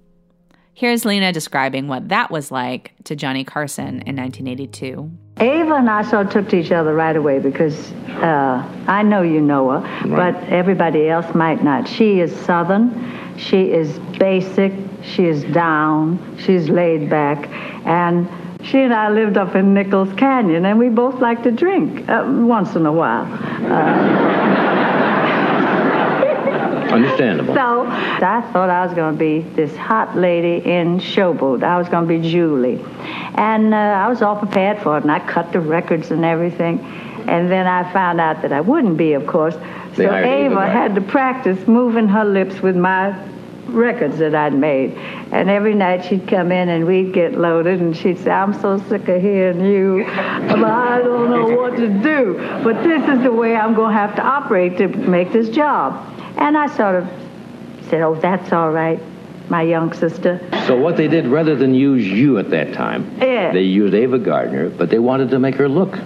Here's 0.75 1.07
Lena 1.07 1.33
describing 1.33 1.89
what 1.89 2.11
that 2.11 2.31
was 2.31 2.51
like 2.51 2.93
to 3.05 3.17
Johnny 3.17 3.45
Carson 3.45 4.03
in 4.03 4.17
1982. 4.17 5.11
Ava 5.39 5.75
and 5.75 5.89
I 5.89 6.03
sort 6.03 6.27
of 6.27 6.33
took 6.33 6.49
to 6.51 6.57
each 6.57 6.71
other 6.71 6.95
right 6.95 7.17
away 7.17 7.39
because 7.39 7.93
uh, 7.93 8.85
I 8.87 9.03
know 9.03 9.23
you 9.23 9.41
know 9.41 9.71
her, 9.71 10.09
right. 10.09 10.35
but 10.35 10.49
everybody 10.51 11.09
else 11.09 11.35
might 11.35 11.65
not. 11.65 11.89
She 11.89 12.21
is 12.21 12.35
Southern, 12.41 12.93
she 13.39 13.73
is 13.73 13.99
basic, 14.19 14.75
she 15.03 15.25
is 15.25 15.45
down, 15.45 16.37
she's 16.39 16.69
laid 16.69 17.09
back, 17.09 17.49
and 17.87 18.29
she 18.67 18.79
and 18.79 18.93
I 18.93 19.11
lived 19.11 19.37
up 19.37 19.55
in 19.55 19.75
Nichols 19.75 20.13
Canyon, 20.15 20.65
and 20.65 20.79
we 20.79 20.89
both 20.89 21.21
like 21.21 21.43
to 21.45 21.51
drink 21.51 22.09
uh, 22.09 22.25
once 22.27 22.75
in 22.75 22.87
a 22.87 22.93
while. 22.93 23.25
Uh, 23.25 24.87
Understandable. 26.97 27.55
So 27.55 27.87
I 27.87 28.41
thought 28.53 28.71
I 28.71 28.87
was 28.87 28.95
going 28.95 29.15
to 29.15 29.19
be 29.19 29.41
this 29.41 29.75
hot 29.77 30.17
lady 30.17 30.65
in 30.65 30.99
Showboat. 30.99 31.63
I 31.63 31.79
was 31.79 31.89
going 31.89 32.07
to 32.07 32.19
be 32.19 32.31
Julie. 32.31 32.83
And 33.35 33.75
uh, 33.75 33.77
I 33.77 34.09
was 34.09 34.23
all 34.23 34.37
prepared 34.37 34.83
for 34.83 34.97
it, 34.97 35.03
and 35.03 35.11
I 35.11 35.19
cut 35.19 35.53
the 35.53 35.61
records 35.61 36.11
and 36.11 36.25
everything. 36.25 36.81
And 37.29 37.51
then 37.51 37.67
I 37.67 37.93
found 37.93 38.21
out 38.21 38.43
that 38.43 38.53
I 38.53 38.61
wouldn't 38.61 38.97
be, 38.97 39.15
of 39.15 39.27
course. 39.27 39.55
So 39.95 40.15
Ava 40.15 40.67
had 40.67 40.95
to 40.95 41.01
practice 41.01 41.67
moving 41.67 42.09
her 42.09 42.25
lips 42.25 42.61
with 42.61 42.77
my 42.77 43.13
records 43.69 44.19
that 44.19 44.35
I'd 44.35 44.55
made. 44.55 44.93
And 45.33 45.51
every 45.51 45.75
night 45.75 46.05
she'd 46.05 46.27
come 46.29 46.53
in 46.53 46.69
and 46.69 46.87
we'd 46.87 47.13
get 47.13 47.37
loaded 47.39 47.81
and 47.81 47.97
she'd 47.97 48.19
say, 48.19 48.31
I'm 48.31 48.55
so 48.61 48.79
sick 48.89 49.09
of 49.09 49.21
hearing 49.21 49.65
you, 49.65 50.05
I 50.07 51.01
don't 51.03 51.31
know 51.31 51.57
what 51.57 51.77
to 51.77 51.89
do. 51.89 52.35
But 52.63 52.83
this 52.83 53.03
is 53.09 53.23
the 53.23 53.33
way 53.33 53.57
I'm 53.57 53.75
going 53.75 53.93
to 53.95 53.99
have 53.99 54.15
to 54.17 54.23
operate 54.23 54.79
to 54.79 54.89
make 54.89 55.33
this 55.33 55.49
job. 55.49 56.13
And 56.39 56.57
I 56.57 56.67
sort 56.77 56.97
of 56.97 57.09
said, 57.89 58.03
oh, 58.03 58.15
that's 58.15 58.53
all 58.53 58.71
right, 58.71 59.01
my 59.49 59.63
young 59.63 59.93
sister. 59.93 60.41
So 60.67 60.77
what 60.77 60.97
they 60.97 61.09
did, 61.09 61.27
rather 61.27 61.55
than 61.57 61.75
use 61.75 62.07
you 62.07 62.39
at 62.39 62.51
that 62.51 62.73
time, 62.75 63.17
Yeah. 63.21 63.53
they 63.53 63.63
used 63.63 63.95
Ava 63.95 64.19
Gardner, 64.19 64.69
but 64.71 64.91
they 64.91 64.99
wanted 64.99 65.31
to 65.31 65.39
make 65.39 65.55
her 65.57 65.69
look. 65.69 65.97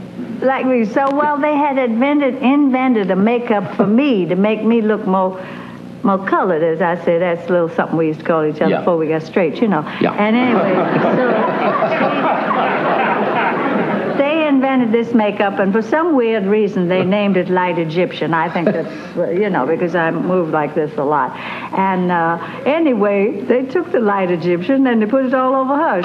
like 0.41 0.65
me. 0.67 0.85
So 0.87 1.07
well, 1.15 1.37
they 1.39 1.55
had 1.57 1.77
invented 1.79 2.37
invented 2.43 3.11
a 3.11 3.17
makeup 3.17 3.77
for 3.77 3.87
me 3.87 4.25
to 4.27 4.37
make 4.37 4.63
me 4.65 4.81
look 4.81 5.07
more 5.07 5.39
more 6.03 6.25
colored, 6.27 6.63
as 6.63 6.81
I 6.81 6.97
said. 7.05 7.21
That's 7.23 7.49
a 7.49 7.53
little 7.53 7.69
something 7.69 7.97
we 7.97 8.07
used 8.09 8.21
to 8.21 8.27
call 8.27 8.45
each 8.45 8.61
other 8.61 8.71
Yeah. 8.71 8.79
before 8.81 8.97
we 8.97 9.09
got 9.09 9.23
straight, 9.23 9.61
you 9.61 9.69
know. 9.69 9.83
Yeah. 10.01 10.13
And 10.15 10.37
anyway, 10.37 10.75
so 14.11 14.17
they 14.19 14.47
invented 14.49 14.93
this 14.93 15.15
makeup, 15.15 15.59
and 15.59 15.73
for 15.73 15.83
some 15.83 16.15
weird 16.17 16.45
reason, 16.45 16.89
they 16.89 17.05
named 17.05 17.37
it 17.37 17.49
Light 17.49 17.79
Egyptian. 17.79 18.35
I 18.35 18.49
think 18.53 18.67
that's 18.67 19.17
you 19.41 19.49
know 19.51 19.67
because 19.67 19.95
I 19.95 20.11
move 20.11 20.51
like 20.51 20.75
this 20.75 20.93
a 20.99 21.05
lot. 21.05 21.35
And 21.79 22.11
uh, 22.13 22.39
anyway, 22.67 23.41
they 23.43 23.65
took 23.65 23.91
the 23.93 24.01
Light 24.01 24.31
Egyptian 24.31 24.87
and 24.87 25.01
they 25.01 25.07
put 25.07 25.25
it 25.27 25.35
all 25.35 25.55
over 25.55 25.77
her. 25.77 26.03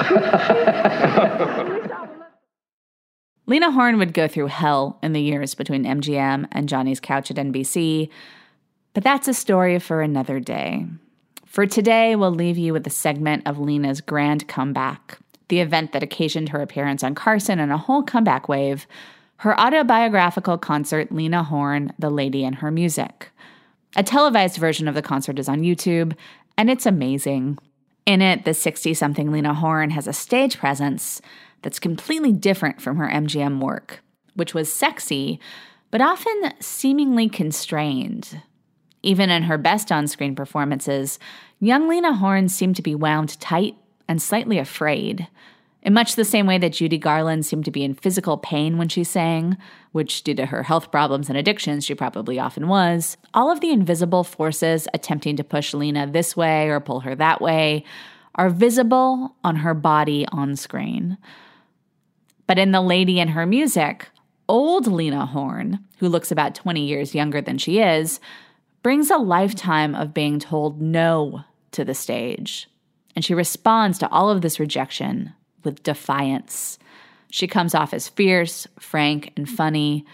Lena 3.48 3.70
Horne 3.70 3.98
would 3.98 4.12
go 4.12 4.26
through 4.26 4.48
hell 4.48 4.98
in 5.02 5.12
the 5.12 5.20
years 5.20 5.54
between 5.54 5.84
MGM 5.84 6.48
and 6.50 6.68
Johnny's 6.68 6.98
Couch 6.98 7.30
at 7.30 7.36
NBC, 7.36 8.08
but 8.96 9.04
that's 9.04 9.28
a 9.28 9.34
story 9.34 9.78
for 9.78 10.00
another 10.00 10.40
day. 10.40 10.86
For 11.44 11.66
today, 11.66 12.16
we'll 12.16 12.30
leave 12.30 12.56
you 12.56 12.72
with 12.72 12.86
a 12.86 12.90
segment 12.90 13.46
of 13.46 13.58
Lena's 13.58 14.00
grand 14.00 14.48
comeback, 14.48 15.18
the 15.48 15.60
event 15.60 15.92
that 15.92 16.02
occasioned 16.02 16.48
her 16.48 16.62
appearance 16.62 17.04
on 17.04 17.14
Carson 17.14 17.60
and 17.60 17.70
a 17.70 17.76
whole 17.76 18.02
comeback 18.02 18.48
wave, 18.48 18.86
her 19.40 19.60
autobiographical 19.60 20.56
concert, 20.56 21.12
Lena 21.12 21.42
Horne, 21.42 21.92
The 21.98 22.08
Lady 22.08 22.42
and 22.42 22.54
Her 22.54 22.70
Music. 22.70 23.28
A 23.96 24.02
televised 24.02 24.56
version 24.56 24.88
of 24.88 24.94
the 24.94 25.02
concert 25.02 25.38
is 25.38 25.46
on 25.46 25.60
YouTube, 25.60 26.16
and 26.56 26.70
it's 26.70 26.86
amazing. 26.86 27.58
In 28.06 28.22
it, 28.22 28.46
the 28.46 28.54
60 28.54 28.94
something 28.94 29.30
Lena 29.30 29.52
Horne 29.52 29.90
has 29.90 30.06
a 30.06 30.14
stage 30.14 30.56
presence 30.56 31.20
that's 31.60 31.78
completely 31.78 32.32
different 32.32 32.80
from 32.80 32.96
her 32.96 33.10
MGM 33.10 33.60
work, 33.60 34.00
which 34.36 34.54
was 34.54 34.72
sexy, 34.72 35.38
but 35.90 36.00
often 36.00 36.54
seemingly 36.60 37.28
constrained. 37.28 38.40
Even 39.02 39.30
in 39.30 39.44
her 39.44 39.58
best 39.58 39.92
on 39.92 40.06
screen 40.06 40.34
performances, 40.34 41.18
young 41.60 41.88
Lena 41.88 42.14
Horne 42.14 42.48
seemed 42.48 42.76
to 42.76 42.82
be 42.82 42.94
wound 42.94 43.38
tight 43.40 43.76
and 44.08 44.20
slightly 44.20 44.58
afraid. 44.58 45.28
In 45.82 45.94
much 45.94 46.16
the 46.16 46.24
same 46.24 46.46
way 46.46 46.58
that 46.58 46.72
Judy 46.72 46.98
Garland 46.98 47.46
seemed 47.46 47.64
to 47.64 47.70
be 47.70 47.84
in 47.84 47.94
physical 47.94 48.36
pain 48.36 48.76
when 48.76 48.88
she 48.88 49.04
sang, 49.04 49.56
which, 49.92 50.24
due 50.24 50.34
to 50.34 50.46
her 50.46 50.64
health 50.64 50.90
problems 50.90 51.28
and 51.28 51.38
addictions, 51.38 51.84
she 51.84 51.94
probably 51.94 52.40
often 52.40 52.66
was, 52.66 53.16
all 53.32 53.52
of 53.52 53.60
the 53.60 53.70
invisible 53.70 54.24
forces 54.24 54.88
attempting 54.92 55.36
to 55.36 55.44
push 55.44 55.72
Lena 55.72 56.06
this 56.06 56.36
way 56.36 56.68
or 56.68 56.80
pull 56.80 57.00
her 57.00 57.14
that 57.14 57.40
way 57.40 57.84
are 58.34 58.50
visible 58.50 59.36
on 59.44 59.56
her 59.56 59.74
body 59.74 60.26
on 60.32 60.56
screen. 60.56 61.18
But 62.46 62.58
in 62.58 62.72
The 62.72 62.80
Lady 62.80 63.20
and 63.20 63.30
Her 63.30 63.46
Music, 63.46 64.08
old 64.48 64.86
Lena 64.86 65.26
Horne, 65.26 65.80
who 65.98 66.08
looks 66.08 66.30
about 66.30 66.54
20 66.54 66.84
years 66.84 67.14
younger 67.14 67.40
than 67.40 67.58
she 67.58 67.80
is, 67.80 68.20
brings 68.86 69.10
a 69.10 69.16
lifetime 69.16 69.96
of 69.96 70.14
being 70.14 70.38
told 70.38 70.80
no 70.80 71.42
to 71.72 71.84
the 71.84 71.92
stage. 71.92 72.68
And 73.16 73.24
she 73.24 73.34
responds 73.34 73.98
to 73.98 74.08
all 74.10 74.30
of 74.30 74.42
this 74.42 74.60
rejection 74.60 75.32
with 75.64 75.82
defiance. 75.82 76.78
She 77.28 77.48
comes 77.48 77.74
off 77.74 77.92
as 77.92 78.08
fierce, 78.08 78.68
frank, 78.78 79.32
and 79.36 79.50
funny. 79.50 80.06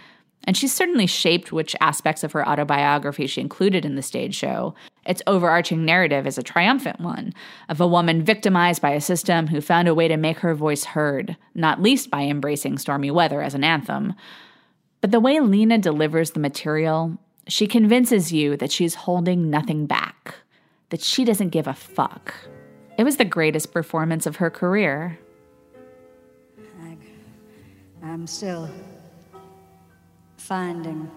And 0.45 0.57
she's 0.57 0.73
certainly 0.73 1.07
shaped 1.07 1.53
which 1.53 1.77
aspects 1.83 2.25
of 2.25 2.33
her 2.33 2.49
autobiography 2.49 3.27
she 3.27 3.43
included 3.43 3.85
in 3.85 3.95
the 3.95 4.01
stage 4.01 4.35
show. 4.35 4.75
Its 5.05 5.21
overarching 5.27 5.85
narrative 5.85 6.27
is 6.27 6.39
a 6.39 6.43
triumphant 6.43 6.99
one 6.99 7.35
of 7.69 7.79
a 7.79 7.87
woman 7.87 8.23
victimized 8.23 8.81
by 8.81 8.93
a 8.93 9.03
system 9.03 9.49
who 9.49 9.61
found 9.61 9.87
a 9.87 9.95
way 9.95 10.09
to 10.09 10.17
make 10.17 10.39
her 10.39 10.55
voice 10.55 10.85
heard, 10.85 11.37
not 11.55 11.83
least 11.83 12.11
by 12.11 12.23
embracing 12.23 12.79
stormy 12.79 13.11
weather 13.11 13.43
as 13.43 13.55
an 13.55 13.65
anthem. 13.65 14.15
But 15.03 15.11
the 15.11 15.21
way 15.21 15.41
Lena 15.41 15.77
delivers 15.77 16.31
the 16.31 16.41
material, 16.41 17.19
she 17.49 17.67
convinces 17.67 18.33
you 18.33 18.57
that 18.57 18.71
she's 18.71 18.95
holding 18.95 19.51
nothing 19.51 19.87
back, 19.87 20.35
that 20.91 21.01
she 21.01 21.25
doesn't 21.25 21.51
give 21.51 21.67
a 21.67 21.75
fuck. 21.75 22.35
It 22.99 23.05
was 23.05 23.17
the 23.17 23.25
greatest 23.25 23.73
performance 23.73 24.27
of 24.27 24.37
her 24.37 24.51
career. 24.51 25.19
I'm 28.05 28.27
still 28.27 28.69
finding 30.37 31.11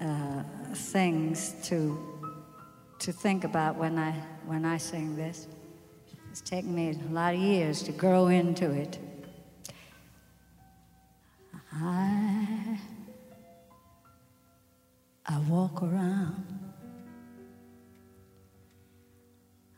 uh, 0.00 0.42
things 0.72 1.54
to 1.64 1.98
to 3.00 3.12
think 3.12 3.44
about 3.44 3.76
when 3.76 3.98
I 3.98 4.12
when 4.46 4.64
I 4.64 4.78
sing 4.78 5.14
this. 5.14 5.48
It's 6.30 6.40
taken 6.40 6.74
me 6.74 6.90
a 6.90 7.12
lot 7.12 7.34
of 7.34 7.40
years 7.40 7.82
to 7.82 7.92
grow 7.92 8.28
into 8.28 8.70
it. 8.70 8.98
I 11.74 12.31
I 15.24 15.38
walk 15.48 15.82
around. 15.82 16.46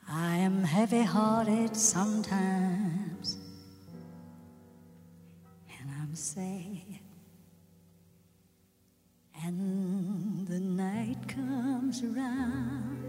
I 0.09 0.37
am 0.37 0.63
heavy-hearted 0.65 1.77
sometimes, 1.77 3.39
and 5.81 5.91
I'm 6.01 6.15
sad. 6.15 7.01
And 9.45 10.47
the 10.47 10.61
night 10.61 11.27
comes 11.29 12.03
around, 12.03 13.03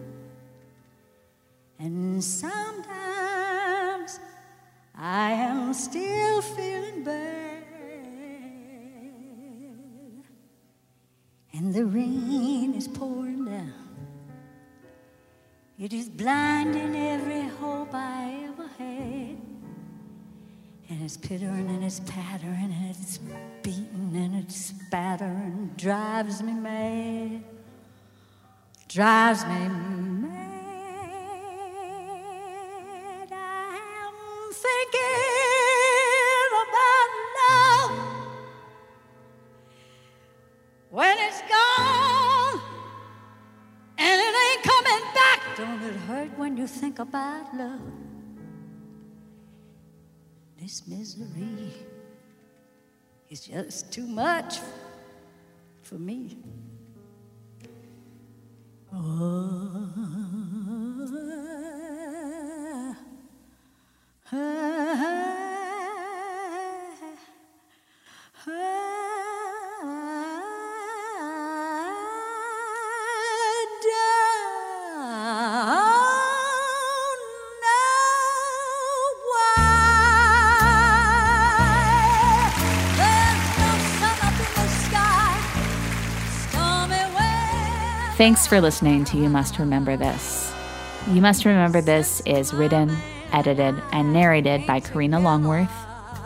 and 1.79 2.23
sometimes 2.23 4.19
I 4.95 5.31
am 5.31 5.73
still 5.73 6.41
feeling 6.41 7.03
bad. 7.03 7.64
And 11.57 11.73
the 11.73 11.85
rain 11.85 12.73
is 12.73 12.87
pouring 12.87 13.45
down. 13.45 13.73
It 15.79 15.93
is 15.93 16.09
blinding 16.09 16.95
every 16.95 17.47
hope 17.47 17.93
I 17.93 18.47
ever 18.49 18.67
had. 18.77 19.37
And 20.89 21.01
it's 21.01 21.15
pittering 21.15 21.69
and 21.69 21.83
it's 21.83 22.01
pattering 22.01 22.73
and 22.73 22.89
it's 22.89 23.19
beating 23.63 24.11
and 24.15 24.35
it's 24.35 24.55
spattering. 24.55 25.71
Drives 25.77 26.43
me 26.43 26.53
mad. 26.53 27.43
Drives 28.89 29.45
me 29.45 29.67
mad. 29.67 30.35
I'm 33.31 34.53
thinking 34.53 35.34
you 46.65 46.69
think 46.69 46.97
about 46.97 47.55
love? 47.55 47.79
This 50.59 50.87
misery 50.87 51.71
is 53.29 53.41
just 53.41 53.93
too 53.93 54.07
much 54.07 54.57
for 55.83 55.99
me. 55.99 56.37
Oh. 58.91 59.45
Thanks 88.17 88.47
for 88.47 88.61
listening 88.61 89.03
to 89.05 89.17
You 89.17 89.29
Must 89.29 89.59
Remember 89.59 89.97
This. 89.97 90.53
You 91.11 91.21
Must 91.21 91.43
Remember 91.45 91.81
This 91.81 92.21
is 92.21 92.53
written, 92.53 92.95
edited, 93.33 93.75
and 93.91 94.13
narrated 94.13 94.65
by 94.65 94.79
Karina 94.79 95.19
Longworth. 95.19 95.71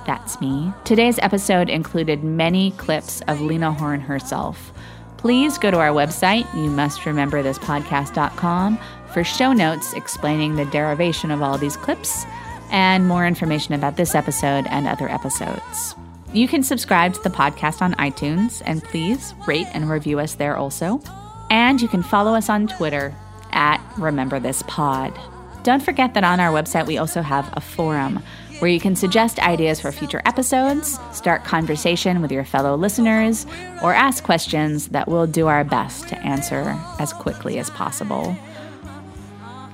That's 0.05 0.39
me. 0.39 0.71
Today's 0.85 1.19
episode 1.19 1.67
included 1.67 2.23
many 2.23 2.71
clips 2.71 3.21
of 3.27 3.41
Lena 3.41 3.73
Horne 3.73 4.01
herself, 4.01 4.71
Please 5.19 5.57
go 5.57 5.69
to 5.69 5.77
our 5.77 5.89
website, 5.89 6.47
you 6.55 6.69
must 6.69 7.05
remember 7.05 7.43
this 7.43 7.59
podcast.com, 7.59 8.79
for 9.11 9.21
show 9.21 9.51
notes 9.51 9.91
explaining 9.91 10.55
the 10.55 10.63
derivation 10.63 11.29
of 11.29 11.41
all 11.41 11.57
these 11.57 11.75
clips 11.75 12.23
and 12.71 13.05
more 13.05 13.27
information 13.27 13.73
about 13.73 13.97
this 13.97 14.15
episode 14.15 14.65
and 14.67 14.87
other 14.87 15.09
episodes. 15.09 15.93
You 16.31 16.47
can 16.47 16.63
subscribe 16.63 17.15
to 17.15 17.21
the 17.21 17.29
podcast 17.29 17.81
on 17.81 17.95
iTunes 17.95 18.61
and 18.65 18.81
please 18.81 19.33
rate 19.45 19.67
and 19.73 19.89
review 19.89 20.19
us 20.19 20.35
there 20.35 20.55
also. 20.55 21.01
And 21.49 21.81
you 21.81 21.87
can 21.87 22.03
follow 22.03 22.35
us 22.35 22.49
on 22.49 22.67
Twitter 22.67 23.13
at 23.51 23.81
Remember 23.97 24.39
This 24.39 24.63
Pod. 24.67 25.17
Don't 25.63 25.83
forget 25.83 26.13
that 26.13 26.23
on 26.23 26.39
our 26.39 26.51
website 26.51 26.85
we 26.85 26.97
also 26.97 27.21
have 27.21 27.51
a 27.55 27.61
forum 27.61 28.21
where 28.59 28.69
you 28.69 28.79
can 28.79 28.95
suggest 28.95 29.39
ideas 29.39 29.79
for 29.79 29.91
future 29.91 30.21
episodes, 30.25 30.99
start 31.11 31.43
conversation 31.43 32.21
with 32.21 32.31
your 32.31 32.43
fellow 32.43 32.75
listeners, 32.75 33.45
or 33.81 33.93
ask 33.93 34.23
questions 34.23 34.89
that 34.89 35.07
we'll 35.07 35.27
do 35.27 35.47
our 35.47 35.63
best 35.63 36.09
to 36.09 36.17
answer 36.19 36.77
as 36.99 37.13
quickly 37.13 37.57
as 37.57 37.69
possible. 37.69 38.35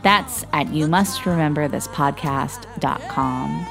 That's 0.04 0.46
at 0.54 0.72
you 0.72 0.88
must 0.88 1.26
remember 1.26 1.68
this 1.68 1.88
podcast.com. 1.88 3.66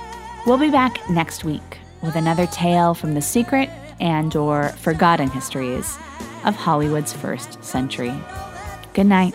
We'll 0.46 0.58
be 0.58 0.70
back 0.70 1.08
next 1.08 1.44
week 1.44 1.78
with 2.02 2.16
another 2.16 2.46
tale 2.48 2.94
from 2.94 3.14
the 3.14 3.22
secret 3.22 3.70
and 4.00 4.34
or 4.34 4.70
forgotten 4.70 5.30
histories 5.30 5.96
of 6.44 6.54
Hollywood's 6.56 7.12
first 7.12 7.62
century. 7.64 8.14
Good 8.92 9.06
night. 9.06 9.34